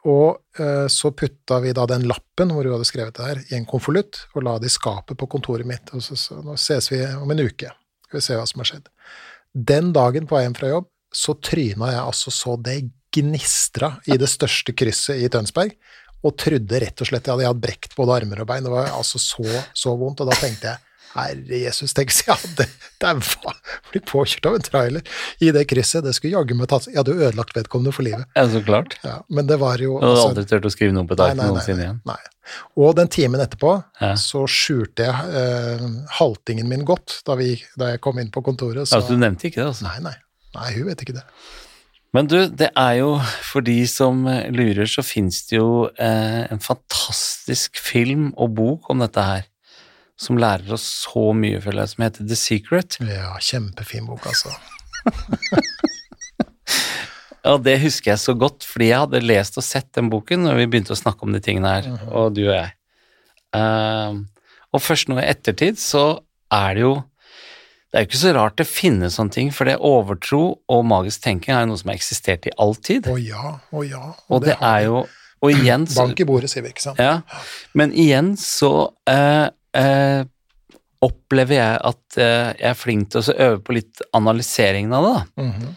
Og 0.08 0.62
eh, 0.62 0.86
så 0.92 1.12
putta 1.12 1.60
vi 1.64 1.74
da 1.76 1.84
den 1.90 2.08
lappen 2.08 2.54
hvor 2.56 2.64
hun 2.64 2.78
hadde 2.78 2.88
skrevet 2.88 3.18
det 3.18 3.28
her, 3.28 3.42
i 3.52 3.58
en 3.58 3.68
konvolutt, 3.68 4.22
og 4.36 4.46
la 4.48 4.56
det 4.62 4.72
i 4.72 4.76
skapet 4.78 5.20
på 5.20 5.28
kontoret 5.30 5.68
mitt. 5.68 5.92
Og 5.92 6.06
så, 6.06 6.16
så 6.20 6.40
nå 6.46 6.56
ses 6.56 6.88
vi 6.94 7.02
om 7.18 7.34
en 7.34 7.44
uke. 7.44 7.74
Skal 8.08 8.22
vi 8.22 8.28
se 8.30 8.38
hva 8.40 8.46
som 8.48 8.64
har 8.64 8.72
skjedd. 8.72 8.88
Den 9.52 9.92
dagen 9.96 10.30
på 10.30 10.38
vei 10.38 10.46
hjem 10.46 10.56
fra 10.56 10.72
jobb, 10.72 10.88
så 11.14 11.36
tryna 11.44 11.92
jeg 11.92 12.04
altså 12.04 12.32
så 12.36 12.56
det 12.62 12.78
gnistra 13.18 13.96
i 14.08 14.18
det 14.20 14.30
største 14.30 14.76
krysset 14.78 15.20
i 15.24 15.30
Tønsberg, 15.32 15.76
og 16.26 16.36
trodde 16.42 16.80
rett 16.82 17.02
og 17.02 17.08
slett 17.12 17.26
jeg 17.28 17.34
hadde, 17.36 17.44
jeg 17.46 17.52
hadde 17.54 17.66
brekt 17.68 17.96
både 17.98 18.16
armer 18.22 18.42
og 18.42 18.48
bein. 18.50 18.64
Det 18.66 18.72
var 18.74 18.90
altså 18.98 19.20
så, 19.22 19.46
så 19.78 19.94
vondt, 20.00 20.22
og 20.24 20.32
da 20.32 20.38
tenkte 20.40 20.72
jeg 20.74 20.84
Herre 21.18 21.58
Jesus, 21.64 21.94
tenk 21.98 22.12
så 22.14 22.26
jeg 22.28 22.36
hadde 22.42 22.66
daua, 23.02 23.54
Blir 23.90 24.04
påkjørt 24.06 24.46
av 24.50 24.58
en 24.58 24.66
trailer 24.66 25.08
i 25.42 25.50
det 25.56 25.64
krysset. 25.72 26.04
Det 26.06 26.12
skulle 26.14 26.36
jaggu 26.36 26.54
meg 26.60 26.68
tatt 26.70 26.90
Jeg 26.92 27.00
hadde 27.00 27.16
jo 27.16 27.24
ødelagt 27.30 27.56
vedkommende 27.58 27.94
for 27.96 28.06
livet. 28.06 28.28
Ja, 28.38 28.44
så 28.52 28.62
klart. 28.66 28.98
Ja, 29.06 29.16
men 29.34 29.48
det 29.50 29.58
var 29.62 29.80
jo 29.82 29.96
Du 29.98 30.04
hadde 30.06 30.12
altså- 30.18 30.28
aldri 30.34 30.46
turt 30.52 30.68
å 30.68 30.74
skrive 30.76 30.94
noe 30.94 31.08
på 31.10 31.16
et 31.18 31.24
ark 31.26 31.40
noensinne 31.40 31.86
igjen. 31.88 32.02
nei. 32.06 32.20
Og 32.78 32.94
den 33.00 33.08
timen 33.08 33.42
etterpå 33.42 33.72
Ja. 34.02 34.14
så 34.20 34.44
skjulte 34.52 35.08
jeg 35.08 35.40
eh, 35.42 35.88
haltingen 36.20 36.68
min 36.70 36.86
godt 36.86 37.22
da, 37.26 37.36
vi, 37.40 37.56
da 37.80 37.94
jeg 37.96 38.02
kom 38.04 38.20
inn 38.20 38.30
på 38.32 38.44
kontoret. 38.46 38.86
Så, 38.88 39.00
altså, 39.00 39.16
du 39.16 39.18
nevnte 39.24 39.48
ikke 39.50 39.64
det, 39.64 39.72
altså. 39.74 39.88
nei, 39.90 40.00
nei. 40.12 40.16
Nei, 40.56 40.70
hun 40.78 40.86
vet 40.92 41.02
ikke 41.02 41.18
det. 41.18 41.26
Men 42.16 42.28
du, 42.32 42.38
det 42.48 42.70
er 42.80 42.94
jo, 43.02 43.10
for 43.44 43.62
de 43.66 43.82
som 43.92 44.22
eh, 44.32 44.48
lurer, 44.54 44.88
så 44.90 45.04
fins 45.06 45.42
det 45.50 45.58
jo 45.60 45.88
eh, 46.00 46.46
en 46.54 46.62
fantastisk 46.64 47.78
film 47.84 48.30
og 48.40 48.54
bok 48.58 48.90
om 48.94 49.04
dette 49.04 49.22
her, 49.28 49.44
som 50.18 50.40
lærer 50.42 50.72
oss 50.74 50.86
så 51.04 51.28
mye, 51.38 51.60
føler 51.62 51.84
jeg, 51.84 51.92
som 51.94 52.06
heter 52.08 52.28
The 52.32 52.38
Secret. 52.40 52.98
Ja, 53.06 53.36
kjempefin 53.44 54.08
bok, 54.10 54.26
altså. 54.32 54.50
Og 57.48 57.62
det 57.64 57.78
husker 57.80 58.12
jeg 58.12 58.20
så 58.20 58.34
godt, 58.36 58.66
fordi 58.68 58.90
jeg 58.90 59.00
hadde 59.06 59.22
lest 59.24 59.56
og 59.60 59.64
sett 59.64 59.88
den 59.96 60.10
boken 60.12 60.42
når 60.44 60.58
vi 60.60 60.66
begynte 60.72 60.92
å 60.96 61.00
snakke 61.00 61.24
om 61.24 61.32
de 61.36 61.40
tingene 61.44 61.70
her, 61.78 61.86
Mhm. 61.94 62.10
og 62.12 62.34
du 62.36 62.42
og 62.50 62.56
jeg. 62.58 62.72
Uh, 63.56 64.20
og 64.76 64.82
først 64.84 65.08
nå 65.08 65.16
i 65.22 65.28
ettertid 65.30 65.78
så 65.80 66.20
er 66.52 66.74
det 66.76 66.82
jo 66.84 66.92
Det 67.88 68.00
er 68.00 68.04
jo 68.04 68.10
ikke 68.10 68.20
så 68.20 68.32
rart 68.36 68.58
det 68.60 68.68
finnes 68.68 69.16
sånne 69.16 69.32
ting, 69.32 69.52
for 69.56 69.70
det 69.70 69.78
overtro 69.80 70.42
og 70.60 70.82
magisk 70.88 71.24
tenking 71.24 71.56
er 71.56 71.64
jo 71.64 71.72
noe 71.72 71.80
som 71.80 71.92
har 71.94 72.00
eksistert 72.00 72.48
i 72.50 72.56
all 72.60 72.76
tid. 72.76 73.08
Å 73.08 73.16
ja, 73.22 73.54
å 73.72 73.84
ja. 73.88 74.12
Og 74.28 74.44
det 74.44 74.54
det 74.54 74.58
er 74.60 74.82
jo 74.90 75.06
Og 75.46 75.54
igjen 75.54 75.86
så 75.88 76.02
Bank 76.02 76.20
i 76.20 76.26
bordet, 76.28 76.50
sier 76.52 76.66
vi, 76.66 76.74
ikke 76.74 76.84
sant? 76.84 77.00
Ja, 77.00 77.22
men 77.78 77.94
igjen 77.94 78.34
så 78.42 78.90
eh, 79.08 79.48
eh, 79.78 80.24
opplever 81.06 81.60
jeg 81.60 81.76
at 81.92 82.18
eh, 82.18 82.48
jeg 82.58 82.72
er 82.72 82.80
flink 82.80 83.12
til 83.14 83.22
å 83.22 83.36
øve 83.46 83.60
på 83.62 83.76
litt 83.78 84.02
analyseringen 84.18 84.96
av 84.98 85.06
det, 85.06 85.14
da. 85.14 85.44
-hmm. 85.46 85.76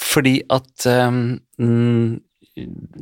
Fordi 0.00 0.34
at 0.50 0.86
eh, 0.90 1.10
mm, 1.62 2.20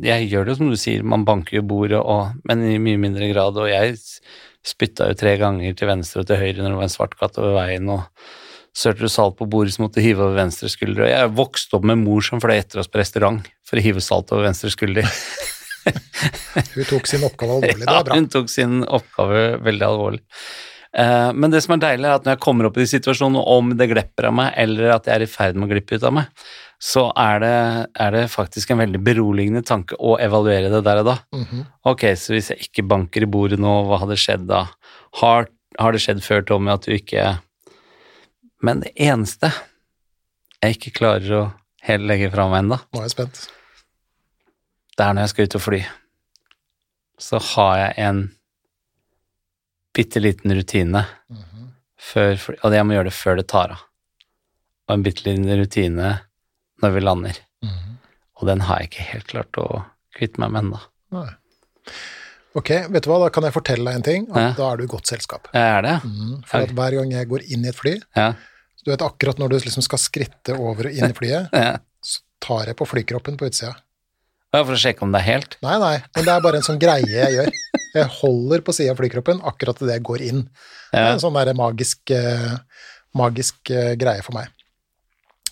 jeg 0.05 0.29
gjør 0.29 0.45
det 0.45 0.53
jo 0.53 0.59
som 0.61 0.71
du 0.71 0.77
sier, 0.77 1.03
man 1.03 1.25
banker 1.25 1.57
jo 1.57 1.63
bordet, 1.63 2.01
og, 2.01 2.37
men 2.45 2.63
i 2.69 2.79
mye 2.83 3.01
mindre 3.01 3.31
grad. 3.33 3.57
Og 3.57 3.71
jeg 3.71 3.97
spytta 4.67 5.09
jo 5.11 5.19
tre 5.19 5.37
ganger 5.41 5.77
til 5.79 5.91
venstre 5.91 6.23
og 6.23 6.29
til 6.29 6.41
høyre 6.41 6.63
når 6.63 6.73
det 6.73 6.79
var 6.81 6.89
en 6.89 6.95
svart 6.95 7.17
katt 7.19 7.39
over 7.41 7.57
veien, 7.61 7.91
og 7.93 8.07
sørte 8.79 9.05
du 9.05 9.13
salt 9.13 9.39
på 9.39 9.49
bordet 9.51 9.75
som 9.75 9.87
måtte 9.87 10.05
hive 10.05 10.25
over 10.25 10.39
venstre 10.39 10.71
skulder. 10.73 11.07
Og 11.07 11.13
jeg 11.13 11.35
vokste 11.39 11.79
opp 11.79 11.87
med 11.89 12.01
mor 12.03 12.25
som 12.25 12.43
fløy 12.43 12.57
etter 12.59 12.83
oss 12.83 12.91
på 12.91 13.01
restaurant 13.01 13.47
for 13.67 13.81
å 13.81 13.85
hive 13.85 14.03
salt 14.05 14.33
over 14.35 14.49
venstre 14.49 14.71
skulder. 14.75 15.09
Hun 16.75 16.85
tok 16.89 17.07
sin 17.09 17.25
oppgave 17.25 17.59
alvorlig, 17.59 17.85
det 17.85 17.89
var 17.89 18.05
bra. 18.05 18.15
Ja, 18.15 18.21
hun 18.21 18.27
tok 18.29 18.51
sin 18.53 18.83
oppgave 18.85 19.45
veldig 19.65 19.85
alvorlig. 19.87 20.21
Eh, 20.99 21.31
men 21.33 21.53
det 21.53 21.63
som 21.65 21.77
er 21.77 21.83
deilig, 21.83 22.09
er 22.09 22.19
at 22.19 22.27
når 22.27 22.35
jeg 22.37 22.43
kommer 22.45 22.69
opp 22.69 22.79
i 22.79 22.85
de 22.85 22.91
situasjonene, 22.91 23.45
om 23.57 23.71
det 23.79 23.89
glepper 23.93 24.29
av 24.29 24.35
meg, 24.37 24.51
eller 24.61 24.95
at 24.97 25.09
jeg 25.09 25.15
er 25.15 25.25
i 25.25 25.31
ferd 25.31 25.57
med 25.57 25.69
å 25.69 25.73
glippe 25.73 25.97
ut 25.97 26.05
av 26.05 26.15
meg, 26.19 26.45
så 26.79 27.09
er 27.19 27.41
det, 27.43 27.55
er 27.99 28.11
det 28.15 28.25
faktisk 28.31 28.71
en 28.71 28.79
veldig 28.79 29.01
beroligende 29.03 29.65
tanke 29.67 29.97
å 29.99 30.13
evaluere 30.23 30.71
det 30.71 30.85
der 30.87 31.01
og 31.03 31.07
da. 31.11 31.17
Mhm. 31.35 31.65
Ok, 31.91 32.05
så 32.15 32.35
hvis 32.37 32.51
jeg 32.53 32.69
ikke 32.69 32.87
banker 32.87 33.23
i 33.27 33.31
bordet 33.31 33.59
nå, 33.59 33.73
hva 33.89 33.99
hadde 34.05 34.15
skjedd 34.21 34.47
da? 34.47 34.61
Har, 35.23 35.49
har 35.79 35.93
det 35.93 36.01
skjedd 36.05 36.23
før, 36.23 36.45
Tommy, 36.47 36.71
at 36.73 36.87
du 36.87 36.93
ikke 36.95 37.41
Men 38.63 38.81
det 38.81 38.93
eneste 38.97 39.51
jeg 40.63 40.75
ikke 40.77 40.91
klarer 40.99 41.35
å 41.37 41.43
helt 41.87 42.03
legge 42.07 42.31
fra 42.33 42.49
meg 42.51 42.65
ennå, 42.65 42.79
Nå 42.93 42.99
er 42.99 43.07
jeg 43.07 43.11
spent. 43.15 43.43
det 44.99 45.05
er 45.07 45.13
når 45.15 45.23
jeg 45.23 45.29
skal 45.35 45.45
ut 45.47 45.55
og 45.55 45.63
fly. 45.63 45.79
Så 47.19 47.39
har 47.55 47.77
jeg 47.79 47.95
en 48.09 48.25
bitte 49.95 50.21
liten 50.23 50.55
rutine 50.55 51.05
Mhm. 51.31 51.69
før 51.99 52.37
fly, 52.39 52.57
og 52.65 52.73
jeg 52.73 52.85
må 52.87 52.95
gjøre 52.95 53.05
det 53.11 53.13
før 53.19 53.37
det 53.37 53.47
tar 53.49 53.71
av. 53.73 53.85
Og 54.89 54.95
en 54.95 55.03
bitte 55.03 55.25
liten 55.27 55.47
rutine 55.59 56.21
når 56.83 56.95
vi 56.95 57.01
lander. 57.05 57.39
Mm. 57.65 57.99
Og 58.39 58.47
den 58.51 58.61
har 58.69 58.79
jeg 58.83 58.91
ikke 58.93 59.07
helt 59.13 59.27
klart 59.33 59.59
å 59.61 59.67
kvitte 60.17 60.39
meg 60.43 60.53
med 60.55 60.65
ennå. 60.69 60.81
Ok, 62.59 62.71
vet 62.91 63.05
du 63.05 63.09
hva, 63.11 63.19
da 63.23 63.31
kan 63.33 63.45
jeg 63.47 63.55
fortelle 63.55 63.85
deg 63.87 63.99
en 63.99 64.07
ting, 64.07 64.25
at 64.33 64.37
Ja. 64.41 64.53
da 64.57 64.71
er 64.73 64.77
du 64.81 64.85
i 64.85 64.91
godt 64.91 65.07
selskap. 65.07 65.49
Jeg 65.53 65.63
Er 65.79 65.83
det? 65.83 65.97
Mm, 66.05 66.45
For 66.47 66.59
at 66.65 66.71
hver 66.75 66.91
gang 66.97 67.11
jeg 67.13 67.29
går 67.29 67.43
inn 67.53 67.65
i 67.65 67.69
et 67.69 67.75
fly, 67.77 68.01
Ja. 68.17 68.33
du 68.85 68.91
vet 68.91 69.01
akkurat 69.03 69.39
når 69.39 69.49
du 69.51 69.57
liksom 69.59 69.83
skal 69.83 69.99
skritte 69.99 70.59
over 70.59 70.87
og 70.87 70.93
inn 70.93 71.11
i 71.11 71.13
flyet, 71.13 71.51
ja. 71.53 71.77
så 72.03 72.21
tar 72.41 72.67
jeg 72.67 72.77
på 72.77 72.87
flykroppen 72.87 73.37
på 73.37 73.47
utsida. 73.51 73.77
Ja, 74.55 74.65
For 74.65 74.73
å 74.73 74.81
sjekke 74.81 75.03
om 75.03 75.13
det 75.13 75.21
er 75.21 75.29
helt? 75.37 75.57
Nei, 75.63 75.79
nei, 75.79 76.03
men 76.17 76.25
det 76.25 76.33
er 76.35 76.41
bare 76.41 76.57
en 76.57 76.63
sånn 76.63 76.79
greie 76.81 77.05
jeg 77.07 77.35
gjør. 77.37 77.51
Jeg 77.95 78.05
holder 78.21 78.61
på 78.65 78.73
sida 78.75 78.93
av 78.93 78.97
flykroppen 78.97 79.41
akkurat 79.45 79.83
idet 79.83 79.99
jeg 79.99 80.03
går 80.09 80.21
inn. 80.25 80.43
Det 80.93 80.99
er 80.99 81.13
en 81.13 81.21
sånn 81.21 81.35
der 81.37 81.53
magisk, 81.55 82.11
eh, 82.11 82.57
magisk 83.15 83.71
eh, 83.71 83.95
greie 83.97 84.23
for 84.25 84.33
meg. 84.33 84.49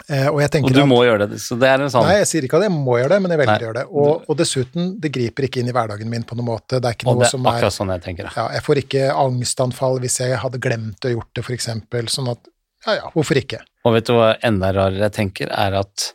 Eh, 0.07 0.29
og 0.31 0.39
jeg 0.39 0.53
tenker 0.55 0.71
Og 0.71 0.77
du 0.77 0.81
at 0.85 0.89
må 0.89 1.01
gjøre 1.03 1.27
det, 1.33 1.41
så 1.43 1.57
det 1.59 1.67
er 1.67 1.83
en 1.83 1.91
sånn 1.91 2.05
Nei, 2.07 2.21
jeg 2.21 2.29
sier 2.31 2.45
ikke 2.47 2.61
at 2.61 2.67
jeg 2.69 2.75
må 2.75 2.99
gjøre 3.01 3.17
det, 3.17 3.23
men 3.25 3.33
jeg 3.35 3.41
velger 3.41 3.65
å 3.65 3.67
gjøre 3.67 3.79
det. 3.81 3.87
Og, 3.91 4.27
og 4.31 4.39
dessuten, 4.39 4.93
det 5.03 5.11
griper 5.17 5.49
ikke 5.49 5.63
inn 5.63 5.71
i 5.73 5.75
hverdagen 5.75 6.13
min 6.13 6.27
på 6.27 6.39
noen 6.39 6.51
måte. 6.53 6.79
Det 6.79 6.93
er 6.93 6.99
ikke 6.99 7.09
Og 7.11 7.17
noe 7.17 7.25
det 7.25 7.27
er 7.27 7.35
som 7.35 7.47
er 7.47 7.57
akkurat 7.57 7.77
sånn 7.77 7.95
jeg 7.97 8.05
tenker. 8.05 8.29
ja. 8.31 8.35
ja, 8.39 8.47
Jeg 8.55 8.67
får 8.69 8.83
ikke 8.85 9.09
angstanfall 9.25 9.99
hvis 10.05 10.21
jeg 10.23 10.39
hadde 10.45 10.63
glemt 10.63 11.09
å 11.09 11.15
gjort 11.17 11.33
det, 11.35 11.47
eksempel. 11.57 12.13
Sånn 12.13 12.31
at 12.31 12.53
ja, 12.87 12.99
ja, 13.01 13.11
hvorfor 13.17 13.41
ikke? 13.41 13.65
Og 13.87 13.97
vet 13.97 14.07
du 14.07 14.15
hva 14.15 14.35
enda 14.47 14.71
rarere 14.77 15.09
jeg 15.09 15.17
tenker, 15.17 15.51
er 15.51 15.81
at 15.83 16.13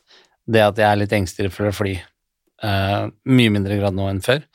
det 0.51 0.63
at 0.63 0.79
jeg 0.79 0.87
er 0.87 1.01
litt 1.03 1.15
engstelig 1.15 1.51
for 1.51 1.67
å 1.67 1.73
fly, 1.75 1.97
uh, 2.63 3.09
mye 3.27 3.51
mindre 3.51 3.75
grad 3.79 3.97
nå 3.97 4.07
enn 4.11 4.23
før, 4.23 4.45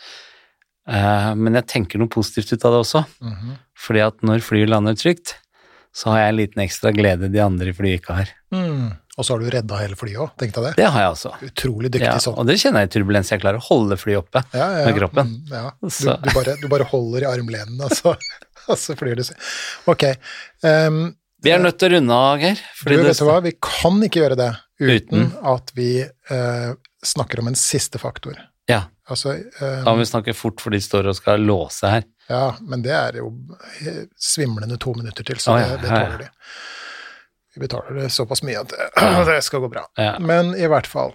Uh, 0.87 1.33
men 1.35 1.57
jeg 1.59 1.67
tenker 1.67 1.99
noe 1.99 2.07
positivt 2.07 2.53
ut 2.55 2.65
av 2.65 2.77
det 2.77 2.83
også. 2.85 3.01
Mhm. 3.19 3.57
Fordi 3.87 4.03
at 4.05 4.21
når 4.23 4.45
flyet 4.47 4.71
lander 4.71 4.95
trygt, 4.95 5.35
så 5.97 6.13
har 6.13 6.21
jeg 6.21 6.29
en 6.29 6.39
liten 6.39 6.63
ekstra 6.63 6.93
glede 6.95 7.31
de 7.33 7.41
andre 7.43 7.73
i 7.73 7.77
flyet 7.77 8.01
ikke 8.01 8.15
har. 8.21 8.31
mm. 8.55 8.93
Og 9.17 9.25
så 9.25 9.33
har 9.33 9.41
du 9.41 9.47
redda 9.49 9.79
hele 9.81 9.97
flyet 9.97 10.19
òg, 10.21 10.33
tenkte 10.37 10.61
jeg 10.61 10.67
det. 10.67 10.73
Det 10.83 10.89
har 10.93 11.01
jeg 11.07 11.13
også. 11.15 11.31
Utrolig 11.47 11.91
dyktig 11.95 12.05
Ja, 12.11 12.17
sånn. 12.21 12.35
og 12.37 12.47
det 12.51 12.59
kjenner 12.61 12.83
jeg 12.85 12.91
i 12.91 12.95
turbulens. 12.99 13.31
Jeg 13.33 13.41
klarer 13.41 13.63
å 13.63 13.65
holde 13.65 13.97
flyet 13.97 14.19
oppe. 14.21 14.43
Ja, 14.53 14.67
ja, 14.77 14.83
med 14.91 14.99
kroppen. 14.99 15.31
Mm, 15.31 15.55
ja. 15.57 15.71
Du, 15.81 15.89
du, 16.27 16.29
bare, 16.35 16.57
du 16.61 16.67
bare 16.69 16.89
holder 16.91 17.25
i 17.25 17.31
armlenene, 17.31 17.89
og 17.89 17.95
så, 17.97 18.13
og 18.71 18.77
så 18.83 18.97
flyr 19.01 19.17
du. 19.23 19.25
Ok. 19.89 20.05
Um, 20.63 20.99
Vi 21.47 21.53
er 21.55 21.63
nødt 21.65 21.79
til 21.81 21.89
å 21.89 21.97
runde 21.97 22.19
av, 22.27 22.45
Geir. 22.45 22.61
du, 22.85 22.93
det- 22.93 23.01
vet 23.09 23.23
du 23.23 23.25
hva, 23.31 23.39
vi 23.49 23.55
kan 23.65 24.03
ikke 24.05 24.21
gjøre 24.21 24.37
det 24.43 24.51
uten, 24.85 24.99
Uten. 24.99 25.27
at 25.55 25.73
vi 25.81 25.89
uh, 26.05 26.75
snakker 27.07 27.41
om 27.41 27.49
en 27.49 27.57
siste 27.57 28.01
faktor. 28.03 28.37
Ja, 28.69 28.83
Altså, 29.07 29.37
um, 29.39 29.85
da 29.87 29.93
må 29.95 30.01
vi 30.01 30.09
snakke 30.11 30.33
fort, 30.35 30.59
for 30.61 30.75
de 30.75 30.81
står 30.83 31.07
og 31.07 31.15
skal 31.15 31.39
låse 31.47 31.87
her. 31.87 32.03
ja, 32.29 32.57
men 32.67 32.81
det 32.83 32.91
er 32.91 33.21
jo 33.21 33.29
eh, 33.87 34.01
svimlende 34.19 34.75
to 34.83 34.91
minutter 34.99 35.23
til, 35.29 35.39
så 35.39 35.53
oh, 35.55 35.61
det, 35.63 35.77
det 35.85 35.93
tåler 35.93 36.25
de. 36.25 36.27
Vi 37.57 37.63
betaler 37.65 37.97
det 38.03 38.11
såpass 38.13 38.43
mye 38.45 38.61
at 38.61 38.75
det, 39.29 39.39
skal 39.47 39.63
gå 39.65 39.71
bra. 39.73 39.87
Ja. 39.97 40.19
Men 40.21 40.53
i 40.61 40.69
hvert 40.69 40.87
fall 40.91 41.15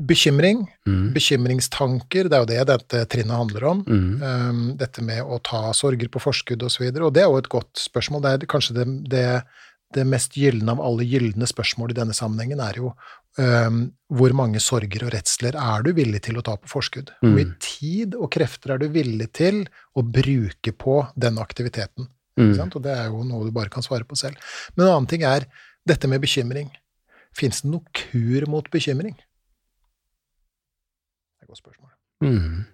Bekymring, 0.00 0.62
Mm. 0.88 1.12
bekymringstanker, 1.12 2.24
det 2.30 2.32
er 2.32 2.40
jo 2.40 2.48
det 2.48 2.62
dette 2.70 3.02
trinnet 3.12 3.36
handler 3.36 3.64
om. 3.68 3.82
Mm. 3.84 4.22
Um, 4.24 4.60
dette 4.80 5.02
med 5.04 5.20
å 5.22 5.36
ta 5.44 5.74
sorger 5.76 6.08
på 6.08 6.22
forskudd 6.24 6.62
osv. 6.64 6.86
Og, 6.88 6.94
så 6.96 7.04
og 7.04 7.12
det 7.12 7.20
er 7.20 7.28
jo 7.28 7.36
et 7.36 7.50
godt 7.52 7.76
spørsmål. 7.82 8.22
Det 8.24 8.30
er 8.32 8.46
kanskje 8.48 8.76
det, 8.78 8.86
det, 9.12 9.24
det 9.92 10.06
mest 10.08 10.38
gylne 10.40 10.72
av 10.72 10.80
alle 10.80 11.04
gylne 11.04 11.44
spørsmål 11.46 11.92
i 11.92 11.98
denne 12.00 12.16
sammenhengen, 12.16 12.62
er 12.64 12.80
jo 12.80 12.94
um, 13.36 13.82
hvor 14.08 14.32
mange 14.32 14.62
sorger 14.64 15.04
og 15.04 15.12
redsler 15.12 15.52
er 15.60 15.84
du 15.84 15.92
villig 15.92 16.22
til 16.24 16.40
å 16.40 16.46
ta 16.48 16.56
på 16.56 16.72
forskudd? 16.72 17.12
Hvor 17.20 17.36
mye 17.36 17.50
Mm. 17.52 17.58
tid 17.60 18.16
og 18.16 18.30
krefter 18.32 18.72
er 18.72 18.80
du 18.80 18.88
villig 18.88 19.28
til 19.36 19.66
å 19.94 20.00
bruke 20.02 20.72
på 20.80 20.96
den 21.14 21.36
aktiviteten? 21.44 22.08
Mm. 22.40 22.54
sant? 22.58 22.76
Og 22.78 22.82
det 22.84 22.92
er 22.96 23.06
jo 23.12 23.24
noe 23.26 23.46
du 23.46 23.52
bare 23.54 23.72
kan 23.72 23.84
svare 23.86 24.06
på 24.08 24.18
selv. 24.18 24.36
Men 24.74 24.86
en 24.86 24.92
annen 24.94 25.10
ting 25.10 25.22
er 25.28 25.46
dette 25.88 26.08
med 26.10 26.22
bekymring. 26.22 26.70
Fins 27.36 27.62
det 27.62 27.70
noe 27.72 27.84
kur 27.94 28.46
mot 28.50 28.66
bekymring? 28.72 29.16
Det 31.38 31.42
er 31.42 31.46
et 31.46 31.52
godt 31.52 31.62
spørsmål. 31.62 31.90
Mm. 32.24 32.64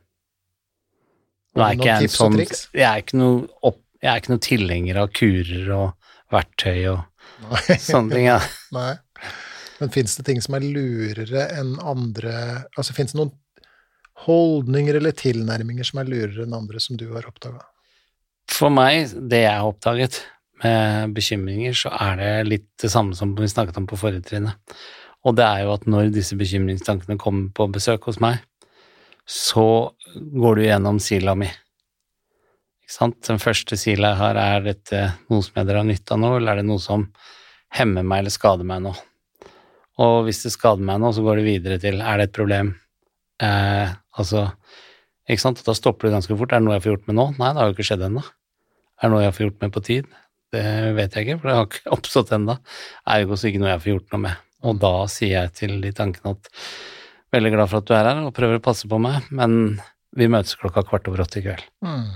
Er 1.56 1.60
Noen 1.60 1.72
ikke 1.72 1.86
noen 1.86 1.94
en 1.96 2.02
tips 2.04 2.16
og 2.16 2.20
sånn 2.20 2.36
triks? 2.40 2.62
Jeg 2.76 2.86
er 2.88 3.02
ikke 3.04 3.20
noe, 3.20 3.36
opp, 3.64 3.80
jeg 4.02 4.10
er 4.12 4.20
ikke 4.20 4.32
noe 4.34 4.44
tilhenger 4.44 4.98
av 5.00 5.12
kurer 5.16 5.70
og 5.76 6.12
verktøy 6.34 6.80
og 6.92 7.00
Nei. 7.46 7.78
sånne 7.80 8.16
ting. 8.16 8.26
Ja. 8.28 8.40
Nei. 8.76 8.92
Men 9.80 9.92
fins 9.92 10.16
det 10.18 10.24
ting 10.28 10.40
som 10.44 10.56
er 10.56 10.64
lurere 10.64 11.42
enn 11.52 11.74
andre 11.84 12.32
Altså 12.78 12.94
fins 12.96 13.12
det 13.12 13.18
noen 13.20 13.32
holdninger 14.24 14.96
eller 14.96 15.12
tilnærminger 15.12 15.84
som 15.84 16.00
er 16.00 16.08
lurere 16.08 16.46
enn 16.46 16.56
andre, 16.56 16.80
som 16.80 16.96
du 16.96 17.04
har 17.12 17.26
oppdaga? 17.28 17.60
For 18.52 18.72
meg, 18.72 19.10
det 19.30 19.42
jeg 19.44 19.58
har 19.58 19.68
oppdaget 19.68 20.20
med 20.62 21.14
bekymringer, 21.16 21.74
så 21.76 21.90
er 21.92 22.20
det 22.20 22.30
litt 22.48 22.68
det 22.82 22.90
samme 22.92 23.16
som 23.18 23.34
vi 23.36 23.48
snakket 23.50 23.78
om 23.80 23.88
på 23.90 23.98
forrige 24.00 24.24
trinne. 24.30 24.54
Og 25.26 25.34
det 25.36 25.44
er 25.44 25.64
jo 25.64 25.74
at 25.74 25.86
når 25.90 26.12
disse 26.14 26.38
bekymringstankene 26.38 27.18
kommer 27.20 27.50
på 27.54 27.66
besøk 27.74 28.06
hos 28.08 28.20
meg, 28.22 28.38
så 29.26 29.90
går 30.14 30.58
du 30.58 30.64
gjennom 30.68 31.00
sila 31.02 31.34
mi. 31.38 31.48
Ikke 32.86 32.94
sant? 32.94 33.18
Den 33.26 33.42
første 33.42 33.74
sila 33.80 34.12
jeg 34.12 34.20
har, 34.20 34.38
er 34.38 34.66
dette 34.68 35.02
noe 35.26 35.42
som 35.42 35.58
jeg 35.58 35.66
drar 35.66 35.86
nytte 35.86 36.14
av 36.14 36.22
nå, 36.22 36.36
eller 36.38 36.54
er 36.54 36.62
det 36.62 36.68
noe 36.70 36.82
som 36.82 37.08
hemmer 37.74 38.06
meg 38.06 38.22
eller 38.22 38.34
skader 38.34 38.68
meg 38.68 38.84
nå? 38.86 38.94
Og 40.06 40.16
hvis 40.28 40.44
det 40.44 40.54
skader 40.54 40.86
meg 40.86 41.00
nå, 41.02 41.10
så 41.16 41.24
går 41.26 41.40
det 41.40 41.48
videre 41.48 41.80
til 41.82 41.98
er 41.98 42.20
det 42.20 42.28
et 42.28 42.36
problem? 42.36 42.74
Eh, 43.42 43.90
altså, 44.20 44.46
ikke 45.26 45.42
sant? 45.42 45.64
Da 45.66 45.74
stopper 45.74 46.06
du 46.06 46.14
ganske 46.14 46.36
fort. 46.38 46.52
Er 46.52 46.62
det 46.62 46.68
noe 46.68 46.76
jeg 46.76 46.86
får 46.86 46.92
gjort 46.94 47.08
med 47.10 47.18
nå? 47.18 47.28
Nei, 47.40 47.50
det 47.50 47.62
har 47.62 47.72
jo 47.72 47.74
ikke 47.74 47.88
skjedd 47.90 48.06
ennå. 48.06 48.22
Er 48.96 49.08
det 49.08 49.12
noe 49.12 49.24
jeg 49.24 49.36
får 49.36 49.46
gjort 49.46 49.64
med 49.64 49.74
på 49.74 49.84
tid? 49.84 50.10
Det 50.56 50.66
vet 50.96 51.16
jeg 51.16 51.26
ikke, 51.26 51.38
for 51.40 51.50
det 51.50 51.56
har 51.58 51.68
ikke 51.68 51.94
oppstått 51.98 52.34
ennå. 52.36 52.58
Ergo 53.16 53.38
så 53.38 53.50
ikke 53.50 53.62
noe 53.62 53.72
jeg 53.74 53.82
får 53.84 53.92
gjort 53.94 54.14
noe 54.14 54.24
med. 54.26 54.44
Og 54.66 54.78
da 54.82 54.92
sier 55.12 55.34
jeg 55.36 55.56
til 55.58 55.74
de 55.82 55.92
tankene 55.94 56.36
at 56.36 56.52
veldig 57.34 57.52
glad 57.52 57.70
for 57.70 57.82
at 57.82 57.88
du 57.88 57.96
er 57.96 58.08
her 58.08 58.22
og 58.24 58.34
prøver 58.36 58.60
å 58.60 58.64
passe 58.64 58.88
på 58.88 59.00
meg, 59.02 59.26
men 59.34 59.76
vi 60.16 60.30
møtes 60.32 60.56
klokka 60.58 60.84
kvart 60.86 61.10
over 61.10 61.26
åtte 61.26 61.42
i 61.42 61.44
kveld. 61.44 61.66
Mm. 61.84 62.14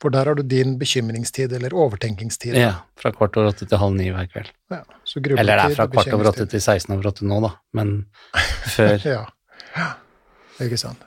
For 0.00 0.14
der 0.14 0.30
har 0.30 0.38
du 0.38 0.44
din 0.46 0.76
bekymringstid, 0.80 1.52
eller 1.52 1.74
overtenkingstid. 1.76 2.56
Ja, 2.58 2.74
fra 2.98 3.12
kvart 3.14 3.36
over 3.38 3.52
åtte 3.52 3.66
til 3.68 3.80
halv 3.80 3.96
ni 3.98 4.08
hver 4.14 4.28
kveld. 4.30 4.50
Ja, 4.72 4.82
så 5.06 5.20
Eller 5.22 5.60
det 5.60 5.64
er 5.64 5.76
fra 5.76 5.88
kvart 5.92 6.12
over 6.14 6.30
åtte 6.32 6.46
til 6.50 6.62
16 6.62 6.94
over 6.94 7.10
åtte 7.12 7.26
nå, 7.28 7.40
da, 7.44 7.54
men 7.78 7.96
før 8.74 9.02
Ja. 9.16 9.24
ja. 9.76 9.88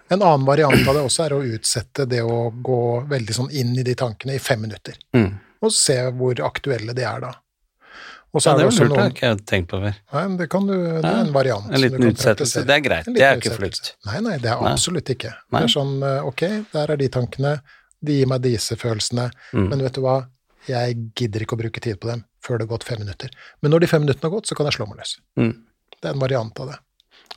En 0.09 0.21
annen 0.21 0.45
variant 0.47 0.87
av 0.87 0.95
det 0.95 1.03
også 1.03 1.25
er 1.25 1.35
å 1.35 1.43
utsette 1.43 2.05
det 2.09 2.21
å 2.23 2.49
gå 2.63 2.81
veldig 3.11 3.37
sånn 3.37 3.51
inn 3.51 3.73
i 3.77 3.83
de 3.83 3.95
tankene 3.99 4.37
i 4.37 4.39
fem 4.39 4.61
minutter, 4.63 4.95
mm. 5.15 5.31
og 5.61 5.73
se 5.75 5.97
hvor 6.17 6.39
aktuelle 6.47 6.95
de 6.97 7.05
er 7.07 7.23
da. 7.25 7.33
Og 8.31 8.39
så 8.39 8.47
Ja, 8.47 8.53
er 8.53 8.57
det 8.61 8.63
det 8.63 8.71
lurt, 8.71 8.77
det 8.79 8.85
har 8.87 9.01
noen 9.03 9.11
ikke 9.11 9.27
jeg 9.27 9.39
tenkt 9.49 9.67
på 9.73 9.79
før. 9.83 9.95
Nei, 10.15 10.23
det, 10.39 10.45
kan 10.53 10.67
du, 10.69 10.75
det 10.79 11.09
er 11.09 11.17
en 11.25 11.33
variant. 11.35 11.65
En 11.67 11.75
som 11.75 11.83
liten 11.83 12.05
utsettelse, 12.13 12.61
det 12.67 12.75
er 12.77 12.83
greit. 12.85 13.09
Det 13.11 13.25
er 13.27 13.41
ikke 13.41 13.57
flukt. 13.57 13.89
Nei, 14.07 14.21
nei, 14.23 14.37
det 14.39 14.53
er 14.53 14.61
absolutt 14.69 15.11
ikke. 15.11 15.33
Nei. 15.49 15.57
Det 15.57 15.67
er 15.67 15.73
sånn, 15.73 15.97
eh, 16.07 16.29
ok, 16.29 16.43
der 16.71 16.93
er 16.95 17.01
de 17.01 17.09
tankene, 17.11 17.57
de 17.99 18.21
gir 18.21 18.29
meg 18.31 18.45
disse 18.45 18.77
følelsene, 18.79 19.27
Mm. 19.51 19.67
men 19.67 19.83
vet 19.83 19.99
du 19.99 20.01
hva, 20.05 20.15
jeg 20.67 20.95
gidder 21.17 21.43
ikke 21.43 21.57
å 21.57 21.61
bruke 21.65 21.81
tid 21.83 21.99
på 21.99 22.07
dem 22.07 22.23
før 22.41 22.57
det 22.57 22.67
har 22.67 22.77
gått 22.77 22.87
fem 22.87 22.99
minutter. 23.03 23.29
Men 23.61 23.71
når 23.75 23.83
de 23.83 23.87
fem 23.91 24.01
minuttene 24.01 24.29
har 24.29 24.37
gått, 24.37 24.47
så 24.47 24.55
kan 24.55 24.65
jeg 24.69 24.79
slå 24.79 24.87
meg 24.87 25.01
løs. 25.01 25.17
Mm. 25.37 25.51
Det 25.99 26.09
er 26.09 26.15
en 26.15 26.23
variant 26.23 26.59
av 26.63 26.71
det. 26.71 26.79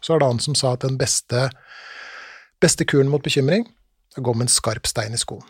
Så 0.00 0.14
er 0.14 0.22
det 0.22 0.30
han 0.30 0.38
som 0.38 0.54
sa 0.54 0.72
at 0.76 0.84
den 0.84 0.96
beste, 1.00 1.50
beste 2.64 2.86
kuren 2.88 3.12
mot 3.12 3.24
bekymring 3.24 3.66
er 4.14 4.22
å 4.22 4.24
gå 4.24 4.34
med 4.36 4.48
en 4.48 4.54
skarp 4.54 4.88
stein 4.88 5.14
i 5.14 5.20
skoen. 5.20 5.44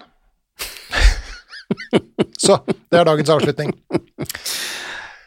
så, 2.45 2.59
det 2.67 3.01
er 3.01 3.09
dagens 3.09 3.33
avslutning. 3.35 3.73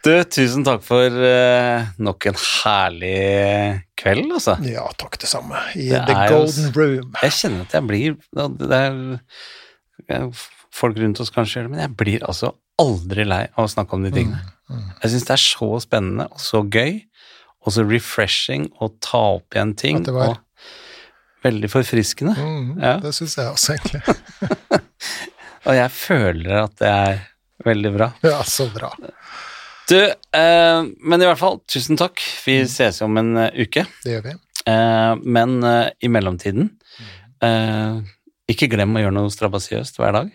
Du, 0.06 0.12
tusen 0.32 0.64
takk 0.64 0.84
for 0.86 1.12
uh, 1.12 1.88
nok 2.00 2.30
en 2.30 2.38
herlig 2.38 3.16
kveld, 4.00 4.30
altså. 4.38 4.56
Ja, 4.68 4.86
takk 5.00 5.18
det 5.20 5.30
samme. 5.32 5.60
I 5.76 5.90
Det 5.92 6.04
The 6.08 6.28
Golden 6.32 6.70
Room. 6.78 7.18
Jeg 7.24 7.36
kjenner 7.40 7.66
at 7.66 7.76
jeg 7.76 7.88
blir 7.90 8.16
Det 8.62 10.16
er 10.16 10.30
folk 10.78 11.00
rundt 11.02 11.20
oss 11.24 11.34
kanskje 11.34 11.60
gjør 11.60 11.68
det, 11.68 11.74
men 11.74 11.84
jeg 11.84 11.94
blir 12.00 12.26
altså 12.28 12.54
aldri 12.80 13.26
lei 13.26 13.44
av 13.56 13.66
å 13.66 13.72
snakke 13.72 13.98
om 13.98 14.06
de 14.06 14.14
tingene. 14.14 14.44
Mm, 14.70 14.90
Jeg 15.02 15.14
syns 15.14 15.28
det 15.28 15.36
er 15.36 15.44
så 15.44 15.70
spennende 15.82 16.28
og 16.30 16.44
så 16.44 16.62
gøy, 16.62 17.00
og 17.66 17.74
så 17.74 17.86
refreshing 17.88 18.68
å 18.84 18.92
ta 19.04 19.24
opp 19.40 19.58
igjen 19.58 19.74
ting. 19.80 20.04
At 20.04 20.12
det 20.12 20.16
var. 20.16 20.36
Og 20.36 20.47
veldig 21.46 21.70
forfriskende. 21.72 22.34
Mm, 22.38 22.70
Ja. 22.82 22.98
Det 23.04 23.14
syns 23.16 23.36
jeg 23.38 23.48
også, 23.52 23.76
egentlig. 23.78 24.82
Og 25.68 25.76
jeg 25.76 25.92
føler 25.92 26.64
at 26.64 26.76
det 26.80 26.88
er 26.92 27.20
veldig 27.66 27.92
bra. 27.98 28.12
Ja, 28.24 28.42
så 28.48 28.68
bra. 28.74 28.92
Du, 29.88 29.96
eh, 30.00 30.82
men 31.00 31.22
i 31.24 31.28
hvert 31.28 31.40
fall, 31.40 31.60
tusen 31.68 31.98
takk. 32.00 32.20
Vi 32.46 32.62
Mm. 32.64 32.68
ses 32.72 33.02
om 33.02 33.18
en 33.18 33.38
eh, 33.38 33.52
uke. 33.64 33.86
Det 34.04 34.18
gjør 34.18 34.24
vi. 34.30 34.36
Eh, 34.68 35.16
men 35.24 35.64
eh, 35.64 35.90
i 36.04 36.10
mellomtiden, 36.12 36.70
eh, 37.44 38.02
ikke 38.52 38.70
glem 38.72 38.96
å 38.96 39.02
gjøre 39.04 39.14
noe 39.16 39.32
strabasiøst 39.32 39.98
hver 40.00 40.14
dag. 40.16 40.32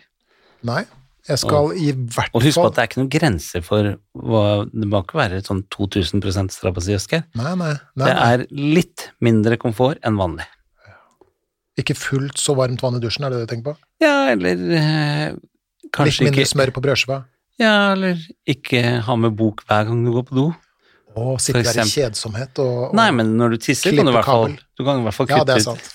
Nei, 0.64 0.84
jeg 1.28 1.38
skal 1.42 1.72
i 1.78 1.92
hvert 1.92 2.30
fall 2.32 2.38
Og 2.38 2.42
husk 2.46 2.58
på 2.60 2.66
at 2.66 2.74
det 2.76 2.82
er 2.82 2.88
ikke 2.90 3.00
noen 3.00 3.12
grenser 3.12 3.62
for 3.66 3.88
hva 4.14 4.42
Det 4.70 4.88
må 4.90 5.00
ikke 5.04 5.18
være 5.20 5.40
sånn 5.46 5.64
2000 5.70 6.50
strabasiøst, 6.54 7.10
her. 7.14 7.24
Nei, 7.38 7.54
nei. 7.54 7.72
nei, 7.96 8.06
Det 8.08 8.16
er 8.16 8.46
litt 8.50 9.08
mindre 9.20 9.56
komfort 9.58 9.98
enn 10.04 10.16
vanlig. 10.20 10.46
Ikke 11.80 11.96
fullt 11.96 12.40
så 12.40 12.54
varmt 12.58 12.82
vann 12.84 12.98
i 12.98 13.02
dusjen, 13.02 13.24
er 13.24 13.32
det 13.32 13.42
det 13.42 13.46
du 13.46 13.52
tenker 13.54 13.72
på? 13.72 13.86
Ja, 14.04 14.16
eller 14.32 14.60
eh, 14.76 15.38
Litt 16.04 16.20
mindre 16.20 16.42
ikke 16.42 16.50
smør 16.50 16.72
på 16.76 16.82
brødskiva? 16.84 17.22
Ja, 17.60 17.92
eller 17.92 18.20
ikke 18.48 18.82
ha 19.06 19.16
med 19.20 19.36
bok 19.38 19.64
hver 19.68 19.88
gang 19.88 20.04
du 20.04 20.12
går 20.14 20.26
på 20.28 20.36
do. 20.36 20.46
Å, 21.12 21.34
sitte 21.42 21.60
der 21.66 21.82
i 21.82 21.88
kjedsomhet 21.88 22.60
og, 22.62 22.76
og 22.88 22.94
Nei, 22.96 23.10
men 23.12 23.34
når 23.36 23.56
du 23.56 23.64
tisser, 23.66 23.92
kan 23.92 24.08
du 24.08 24.14
fall, 24.24 24.54
du 24.56 24.84
kan 24.86 25.02
i 25.02 25.04
hvert 25.04 25.16
fall 25.16 25.28
Ja, 25.28 25.42
det 25.48 25.58
er 25.58 25.66
sant. 25.66 25.90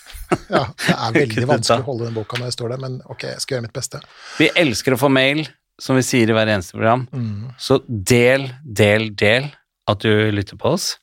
Ja, 0.51 0.65
det 0.83 0.93
er 0.93 1.15
veldig 1.23 1.47
vanskelig 1.49 1.85
å 1.85 1.87
holde 1.87 2.09
den 2.09 2.17
boka 2.17 2.37
når 2.37 2.51
jeg 2.51 2.57
står 2.57 2.73
der, 2.75 2.83
men 2.83 2.99
ok, 3.07 3.25
jeg 3.31 3.43
skal 3.43 3.57
gjøre 3.57 3.65
mitt 3.65 3.77
beste. 3.77 4.01
Vi 4.37 4.49
elsker 4.61 4.93
å 4.93 4.99
få 5.01 5.09
mail, 5.13 5.45
som 5.81 5.97
vi 5.97 6.05
sier 6.05 6.29
i 6.29 6.35
hver 6.37 6.51
eneste 6.53 6.77
program. 6.77 7.07
Mm. 7.13 7.49
Så 7.61 7.79
del, 7.87 8.49
del, 8.61 9.09
del 9.17 9.49
at 9.89 10.05
du 10.05 10.11
lytter 10.35 10.59
på 10.59 10.75
oss. 10.77 10.95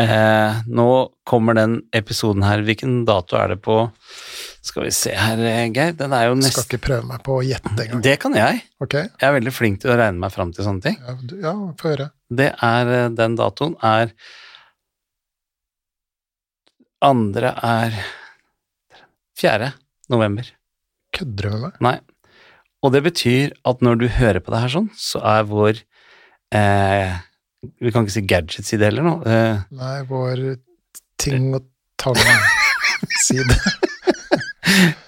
Eh, 0.00 0.60
nå 0.72 0.86
kommer 1.28 1.54
den 1.54 1.74
episoden 1.94 2.42
her. 2.46 2.62
Hvilken 2.64 3.02
dato 3.06 3.36
er 3.36 3.52
det 3.52 3.58
på? 3.62 3.76
Skal 4.64 4.86
vi 4.86 4.90
se 4.94 5.12
her, 5.14 5.38
eh, 5.38 5.68
Geir. 5.74 5.92
Den 5.98 6.12
er 6.16 6.28
jo 6.30 6.36
Skal 6.40 6.64
ikke 6.64 6.80
prøve 6.86 7.04
meg 7.06 7.22
på 7.22 7.36
å 7.40 7.44
gjette 7.44 7.74
engang. 7.76 8.02
Det 8.02 8.18
kan 8.22 8.34
jeg. 8.34 8.62
Okay. 8.80 9.02
Jeg 9.20 9.28
er 9.28 9.36
veldig 9.40 9.52
flink 9.52 9.80
til 9.82 9.90
å 9.92 9.98
regne 10.00 10.18
meg 10.18 10.32
fram 10.32 10.52
til 10.52 10.64
sånne 10.64 10.82
ting. 10.82 10.96
ja, 11.06 11.14
du- 11.22 11.40
ja 11.42 11.52
få 11.76 11.90
høre. 11.96 12.10
Det 12.30 12.54
er 12.62 12.86
eh, 12.88 13.08
Den 13.10 13.36
datoen 13.36 13.76
er 13.82 14.12
Andre 17.02 17.50
er 17.62 17.96
4. 19.40 19.72
november. 20.08 20.46
Kødder 21.12 21.42
du 21.42 21.50
med 21.50 21.60
meg? 21.62 21.80
Nei. 21.82 21.98
Og 22.82 22.92
det 22.92 23.02
betyr 23.04 23.52
at 23.66 23.80
når 23.82 23.98
du 23.98 24.08
hører 24.08 24.40
på 24.40 24.52
det 24.54 24.60
her 24.62 24.68
sånn, 24.68 24.88
så 24.96 25.20
er 25.22 25.42
vår 25.50 25.82
eh, 26.54 27.18
Vi 27.62 27.90
kan 27.94 28.02
ikke 28.02 28.14
si 28.16 28.24
gadget-side 28.26 28.84
heller 28.88 29.06
nå. 29.06 29.14
Eh, 29.28 29.60
Nei, 29.78 30.00
vår 30.08 30.42
ting 31.22 31.52
og 31.54 31.62
tang-side. 32.02 33.58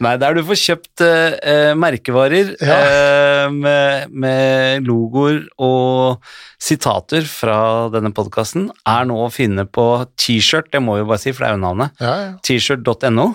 nei, 0.04 0.14
der 0.20 0.34
du 0.36 0.42
får 0.46 0.58
kjøpt 0.60 1.02
eh, 1.06 1.36
eh, 1.42 1.70
merkevarer 1.78 2.54
Ja. 2.60 2.78
eh, 2.80 3.50
med, 3.54 4.10
med 4.12 4.86
logoer 4.88 5.42
og 5.62 6.20
sitater 6.64 7.26
fra 7.28 7.56
denne 7.92 8.08
podkasten, 8.16 8.70
er 8.88 9.04
nå 9.08 9.18
å 9.26 9.30
finne 9.32 9.66
på 9.68 9.84
T-shirt, 10.16 10.70
det 10.72 10.80
må 10.80 10.94
vi 10.96 11.04
bare 11.10 11.20
si, 11.20 11.32
for 11.36 11.44
det 11.44 11.50
er 11.50 11.56
jo 11.58 11.62
navnet. 11.64 11.92
Ja, 12.00 12.12
ja. 12.22 12.30
T-shirt.no. 12.46 13.26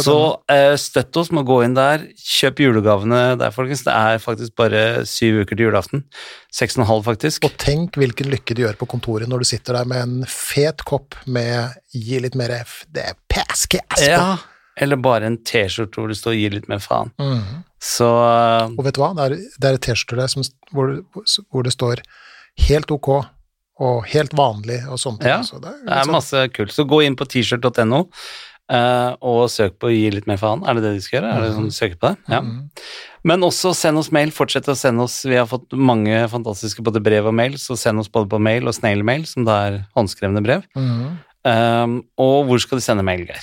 Så 0.00 0.16
eh, 0.52 0.72
støtt 0.80 1.18
oss 1.20 1.28
med 1.34 1.44
å 1.44 1.48
gå 1.50 1.58
inn 1.66 1.76
der. 1.76 2.06
Kjøp 2.16 2.62
julegavene 2.64 3.20
der, 3.40 3.52
folkens. 3.52 3.84
Det 3.84 3.92
er 3.92 4.22
faktisk 4.24 4.56
bare 4.56 5.02
syv 5.08 5.42
uker 5.42 5.58
til 5.58 5.68
julaften. 5.68 6.04
Seks 6.52 6.78
og 6.78 6.84
en 6.86 6.88
halv, 6.94 7.04
faktisk. 7.10 7.44
Og 7.44 7.58
tenk 7.60 7.98
hvilken 8.00 8.32
lykke 8.32 8.56
det 8.56 8.64
gjør 8.64 8.80
på 8.80 8.88
kontoret 8.94 9.28
når 9.28 9.44
du 9.44 9.50
sitter 9.52 9.76
der 9.82 9.88
med 9.92 10.06
en 10.06 10.24
fet 10.28 10.80
kopp 10.88 11.18
med 11.26 11.76
'gi 11.92 12.22
litt 12.24 12.34
mer 12.40 12.56
F'. 12.62 12.86
Det 12.88 13.04
er 13.12 13.20
pass-cass 13.28 14.00
på! 14.00 14.08
Ja, 14.08 14.38
eller 14.82 14.98
bare 15.02 15.28
en 15.30 15.38
T-skjorte 15.46 16.00
hvor 16.00 16.10
det 16.10 16.18
står 16.18 16.34
'gi 16.38 16.48
litt 16.56 16.68
mer 16.70 16.82
faen'. 16.82 17.12
Mm. 17.22 17.62
Så 17.82 18.08
Og 18.78 18.84
vet 18.84 18.94
du 18.94 19.00
hva, 19.02 19.12
det 19.18 19.24
er, 19.24 19.36
det 19.62 19.68
er 19.70 19.78
et 19.78 19.86
T-skjorte 19.86 20.26
hvor, 20.72 20.96
hvor 21.50 21.62
det 21.66 21.72
står 21.74 22.02
'helt 22.68 22.90
ok' 22.90 23.12
og 23.82 24.04
'helt 24.06 24.34
vanlig' 24.38 24.84
og 24.90 24.98
sånne 25.00 25.18
ting. 25.22 25.30
Ja, 25.32 25.40
Så 25.42 25.60
det 25.60 25.70
er, 25.72 25.78
det 25.86 25.92
er 25.92 26.04
sånn- 26.04 26.12
masse 26.18 26.48
kult. 26.54 26.70
Så 26.74 26.84
gå 26.86 27.02
inn 27.06 27.16
på 27.16 27.24
t-shirt.no 27.26 28.08
eh, 28.70 29.14
og 29.20 29.48
søk 29.50 29.78
på 29.80 29.90
'gi 29.90 30.10
litt 30.12 30.26
mer 30.26 30.36
faen'. 30.38 30.62
Er 30.68 30.74
det 30.74 30.82
det 30.82 30.92
de 30.94 31.00
skal 31.00 31.20
gjøre? 31.22 31.32
Er 31.36 31.40
det 31.40 31.54
sånn 31.56 31.70
de 31.70 31.78
søker 31.78 31.98
på 31.98 32.08
det? 32.12 32.16
Ja. 32.28 32.40
Mm. 32.40 32.68
Men 33.24 33.40
også 33.46 33.70
send 33.74 33.98
oss 33.98 34.10
mail. 34.10 34.30
Fortsett 34.34 34.66
å 34.66 34.74
sende 34.76 35.02
oss. 35.04 35.22
Vi 35.24 35.36
har 35.36 35.46
fått 35.46 35.70
mange 35.72 36.28
fantastiske 36.28 36.82
både 36.82 37.00
brev 37.02 37.26
og 37.30 37.34
mail, 37.34 37.52
så 37.54 37.76
send 37.78 38.00
oss 38.00 38.08
både 38.10 38.28
på 38.28 38.40
mail 38.40 38.66
og 38.66 38.74
snail-mail, 38.74 39.26
som 39.26 39.44
da 39.46 39.58
er 39.68 39.86
håndskrevne 39.96 40.42
brev. 40.42 40.64
Mm. 40.76 41.18
Um, 41.44 41.94
og 42.18 42.46
hvor 42.46 42.58
skal 42.62 42.78
de 42.78 42.82
sende 42.82 43.02
mail, 43.06 43.24
Geir? 43.26 43.42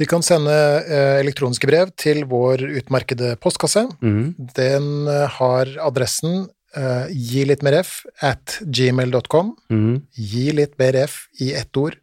De 0.00 0.06
kan 0.08 0.22
sende 0.24 0.54
eh, 0.80 1.18
elektroniske 1.20 1.68
brev 1.68 1.90
til 2.00 2.22
vår 2.28 2.62
utmerkede 2.80 3.34
postkasse. 3.42 3.84
Mm. 4.00 4.32
Den 4.56 4.86
eh, 5.12 5.26
har 5.36 5.74
adressen 5.84 6.46
uh, 6.76 7.06
gi 7.12 7.44
litt 7.44 7.64
mer 7.66 7.82
f 7.82 7.98
at 8.24 8.56
gmail.com. 8.64 9.52
Mm. 9.68 10.00
Gi 10.16 10.46
litt 10.56 10.78
mer 10.80 11.02
f 11.04 11.26
i 11.44 11.52
ett 11.58 11.76
ord. 11.76 11.98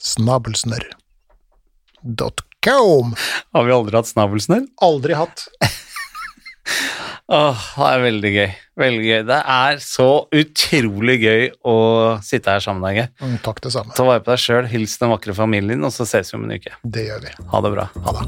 Snabelsnørr. 0.00 0.88
Dot 2.00 2.46
com. 2.64 3.12
Har 3.52 3.68
vi 3.68 3.76
aldri 3.76 3.98
hatt 3.98 4.08
snabelsnørr? 4.14 4.64
Aldri 4.86 5.18
hatt. 5.18 5.44
Åh, 7.26 7.62
det 7.76 7.86
er 7.90 8.02
veldig 8.04 8.30
gøy. 8.36 8.50
Veldig 8.78 9.06
gøy. 9.06 9.22
Det 9.26 9.38
er 9.56 9.80
så 9.82 10.08
utrolig 10.30 11.16
gøy 11.24 11.48
å 11.66 11.76
sitte 12.22 12.54
her 12.54 12.62
sammen 12.62 12.84
med 12.84 13.00
deg, 13.00 13.10
Mm, 13.22 13.38
takk, 13.42 13.60
det 13.64 13.72
samme. 13.74 13.94
Ta 13.96 14.06
vare 14.06 14.22
på 14.22 14.30
deg 14.34 14.38
sjøl, 14.44 14.68
hils 14.70 14.98
den 15.02 15.10
vakre 15.10 15.34
familien 15.34 15.82
og 15.84 15.90
så 15.94 16.06
ses 16.06 16.30
vi 16.32 16.38
om 16.38 16.44
en 16.48 16.56
uke. 16.58 16.76
Det 16.84 17.08
gjør 17.08 17.26
vi. 17.26 17.34
Ha 17.50 17.60
det 17.66 17.74
bra. 17.74 17.88
Ha 18.06 18.16
det. 18.20 18.26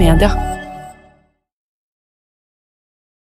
Media. 0.00 0.49